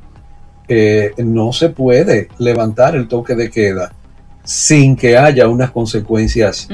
eh, 0.68 1.12
no 1.18 1.52
se 1.52 1.70
puede 1.70 2.30
levantar 2.38 2.96
el 2.96 3.08
toque 3.08 3.36
de 3.36 3.50
queda 3.50 3.94
sin 4.50 4.96
que 4.96 5.16
haya 5.16 5.48
unas 5.48 5.70
consecuencias 5.70 6.68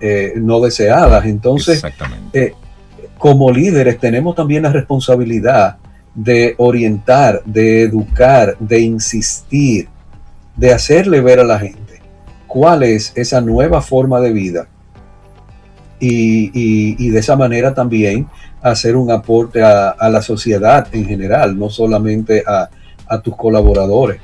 eh, 0.00 0.34
no 0.36 0.60
deseadas. 0.60 1.24
Entonces, 1.24 1.82
eh, 2.34 2.52
como 3.16 3.50
líderes 3.50 3.98
tenemos 3.98 4.36
también 4.36 4.64
la 4.64 4.70
responsabilidad 4.70 5.78
de 6.14 6.54
orientar, 6.58 7.42
de 7.46 7.84
educar, 7.84 8.54
de 8.58 8.80
insistir, 8.80 9.88
de 10.58 10.74
hacerle 10.74 11.22
ver 11.22 11.40
a 11.40 11.44
la 11.44 11.58
gente 11.58 12.02
cuál 12.46 12.82
es 12.82 13.14
esa 13.16 13.40
nueva 13.40 13.80
forma 13.80 14.20
de 14.20 14.30
vida 14.34 14.68
y, 15.98 17.08
de 17.08 17.18
esa 17.18 17.34
manera 17.34 17.72
también 17.72 18.26
hacer 18.60 18.94
un 18.94 19.10
aporte 19.10 19.62
a, 19.62 19.96
la 20.10 20.20
sociedad 20.20 20.86
en 20.92 21.06
general, 21.06 21.58
no 21.58 21.70
solamente 21.70 22.44
a, 22.46 22.68
a 23.08 23.20
tus 23.22 23.34
colaboradores. 23.36 24.20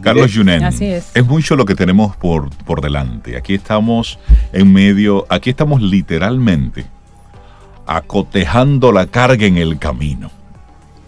Carlos 0.00 0.32
Junen, 0.34 0.62
es. 0.62 1.26
mucho 1.26 1.56
lo 1.56 1.64
que 1.64 1.74
tenemos 1.74 2.16
por, 2.16 2.50
por 2.64 2.80
delante. 2.80 3.36
Aquí 3.36 3.54
estamos 3.54 4.18
en 4.52 4.72
medio, 4.72 5.26
aquí 5.28 5.50
estamos 5.50 5.80
literalmente 5.80 6.84
acotejando 7.86 8.92
la 8.92 9.06
carga 9.06 9.46
en 9.46 9.56
el 9.56 9.78
camino. 9.78 10.30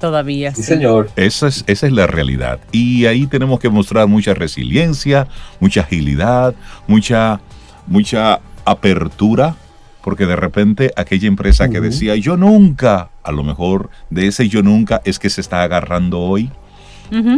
Todavía. 0.01 0.55
Sí, 0.55 0.63
señor. 0.63 1.11
Esa 1.17 1.49
es, 1.49 1.65
esa 1.67 1.87
es 1.87 1.93
la 1.93 2.07
realidad. 2.07 2.61
Y 2.71 3.07
ahí 3.07 3.27
tenemos 3.27 3.59
que 3.59 3.69
mostrar 3.69 4.07
mucha 4.07 4.33
resiliencia, 4.33 5.27
mucha 5.59 5.81
agilidad, 5.81 6.55
mucha, 6.87 7.41
mucha 7.87 8.41
apertura, 8.65 9.57
porque 10.03 10.27
de 10.27 10.37
repente 10.37 10.93
aquella 10.97 11.27
empresa 11.27 11.69
que 11.69 11.81
decía 11.81 12.15
yo 12.15 12.37
nunca, 12.37 13.11
a 13.25 13.33
lo 13.33 13.43
mejor 13.43 13.91
de 14.09 14.29
ese 14.29 14.49
yo 14.49 14.63
nunca 14.63 15.03
es 15.05 15.19
que 15.19 15.31
se 15.31 15.41
está 15.41 15.63
agarrando 15.63 16.21
hoy. 16.21 16.51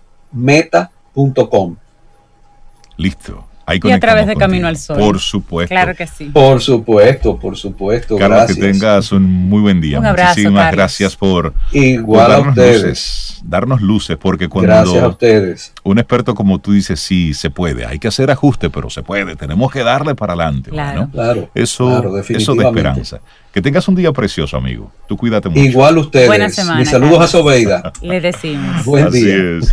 Listo. 2.98 3.53
Y 3.72 3.92
a 3.92 4.00
través 4.00 4.28
de 4.28 4.36
Camino 4.36 4.68
al 4.68 4.78
Sol. 4.78 4.98
Por 4.98 5.20
supuesto. 5.20 5.74
Claro 5.74 5.96
que 5.96 6.06
sí. 6.08 6.26
Por 6.26 6.62
supuesto, 6.62 7.40
por 7.40 7.58
supuesto. 7.58 8.18
Carlos, 8.18 8.46
que 8.48 8.56
tengas 8.56 9.12
un 9.12 9.24
muy 9.24 9.62
buen 9.62 9.80
día. 9.80 10.00
Un 10.00 10.06
abrazo, 10.06 10.32
Muchísimas 10.32 10.72
gracias 10.72 11.16
por, 11.16 11.54
Igual 11.72 12.30
darnos 12.30 12.48
a 12.48 12.50
ustedes. 12.52 12.84
luces. 12.84 13.42
Darnos 13.46 13.82
luces, 13.82 14.18
porque 14.18 14.48
cuando 14.50 14.72
Gracias 14.74 15.04
a 15.04 15.08
ustedes. 15.08 15.74
un 15.84 16.00
experto 16.00 16.36
como 16.36 16.60
tú 16.60 16.72
dices, 16.74 17.00
sí, 17.00 17.34
se 17.34 17.50
puede. 17.50 17.86
Hay 17.86 18.00
que 18.00 18.08
hacer 18.08 18.32
ajuste, 18.32 18.70
pero 18.70 18.90
se 18.90 19.04
puede. 19.04 19.36
Tenemos 19.36 19.72
que 19.72 19.84
darle 19.84 20.16
para 20.16 20.34
adelante. 20.34 20.70
Claro. 20.70 21.02
¿no? 21.02 21.12
Claro. 21.12 21.50
Eso, 21.54 21.86
claro, 21.88 22.02
eso 22.02 22.12
de 22.12 22.18
definitivamente. 22.18 22.80
esperanza. 22.80 23.20
Que 23.54 23.62
tengas 23.62 23.88
un 23.88 23.94
día 23.94 24.12
precioso, 24.12 24.58
amigo. 24.58 24.92
Tú 25.08 25.16
cuídate 25.16 25.48
mucho. 25.48 25.62
Igual 25.62 26.00
ustedes. 26.00 26.26
Buena 26.26 26.50
semana, 26.50 26.80
Mis 26.80 26.90
saludos 26.90 27.12
Carlos. 27.20 27.30
a 27.30 27.38
Sobeida. 27.38 27.94
Le 28.02 28.20
decimos. 28.20 28.84
Buen 28.84 29.06
así 29.06 29.24
día. 29.24 29.60
es. 29.60 29.72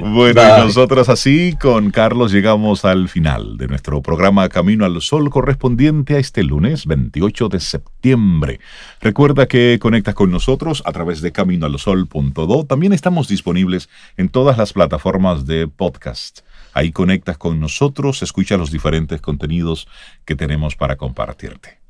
Bueno, 0.02 0.42
y 0.42 0.60
nosotros 0.60 1.08
así 1.08 1.56
con 1.58 1.90
Carlos 1.90 2.30
llegamos 2.30 2.84
al 2.84 3.08
final 3.08 3.56
de 3.56 3.68
nuestro 3.68 4.02
programa 4.02 4.50
Camino 4.50 4.84
al 4.84 5.00
Sol 5.00 5.30
correspondiente 5.30 6.16
a 6.16 6.18
este 6.18 6.42
lunes 6.42 6.84
28 6.84 7.48
de 7.48 7.60
septiembre. 7.60 8.60
Recuerda 9.00 9.46
que 9.48 9.78
conectas 9.80 10.14
con 10.14 10.30
nosotros 10.30 10.82
a 10.84 10.92
través 10.92 11.22
de 11.22 11.32
caminoalsol.do. 11.32 12.66
También 12.66 12.92
estamos 12.92 13.28
disponibles 13.28 13.88
en 14.18 14.28
todas 14.28 14.58
las 14.58 14.74
plataformas 14.74 15.46
de 15.46 15.68
podcast. 15.68 16.40
Ahí 16.74 16.92
conectas 16.92 17.38
con 17.38 17.60
nosotros, 17.60 18.22
escucha 18.22 18.58
los 18.58 18.70
diferentes 18.70 19.22
contenidos 19.22 19.88
que 20.26 20.36
tenemos 20.36 20.76
para 20.76 20.96
compartirte. 20.96 21.81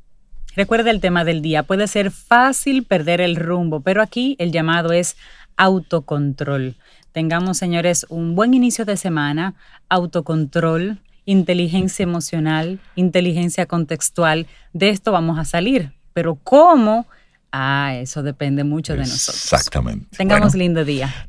Recuerda 0.55 0.91
el 0.91 1.01
tema 1.01 1.25
del 1.25 1.41
día. 1.41 1.63
Puede 1.63 1.87
ser 1.87 2.11
fácil 2.11 2.85
perder 2.85 3.21
el 3.21 3.37
rumbo, 3.37 3.81
pero 3.81 4.03
aquí 4.03 4.37
el 4.39 4.53
llamado 4.53 4.93
es 4.93 5.17
autocontrol. 5.57 6.77
Tengamos, 7.13 7.59
señores, 7.59 8.07
un 8.09 8.35
buen 8.35 8.55
inicio 8.55 8.85
de 8.85 8.97
semana, 8.97 9.55
autocontrol, 9.89 10.99
inteligencia 11.25 12.03
emocional, 12.03 12.81
inteligencia 12.97 13.67
contextual. 13.67 14.47
De 14.73 14.91
esto 14.91 15.13
vamos 15.13 15.39
a 15.39 15.45
salir. 15.45 15.93
Pero 16.13 16.39
¿cómo? 16.43 17.07
Ah, 17.51 17.95
eso 17.97 18.23
depende 18.23 18.65
mucho 18.65 18.93
de 18.95 19.01
nosotros. 19.01 19.45
Exactamente. 19.45 20.17
Tengamos 20.17 20.53
Bueno, 20.53 20.59
lindo 20.59 20.85
día. 20.85 21.27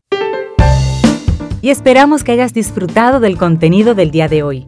Y 1.62 1.70
esperamos 1.70 2.26
que 2.26 2.34
hayas 2.34 2.54
disfrutado 2.54 3.22
del 3.22 3.38
contenido 3.38 3.96
del 3.96 4.12
día 4.12 4.28
de 4.28 4.44
hoy. 4.44 4.68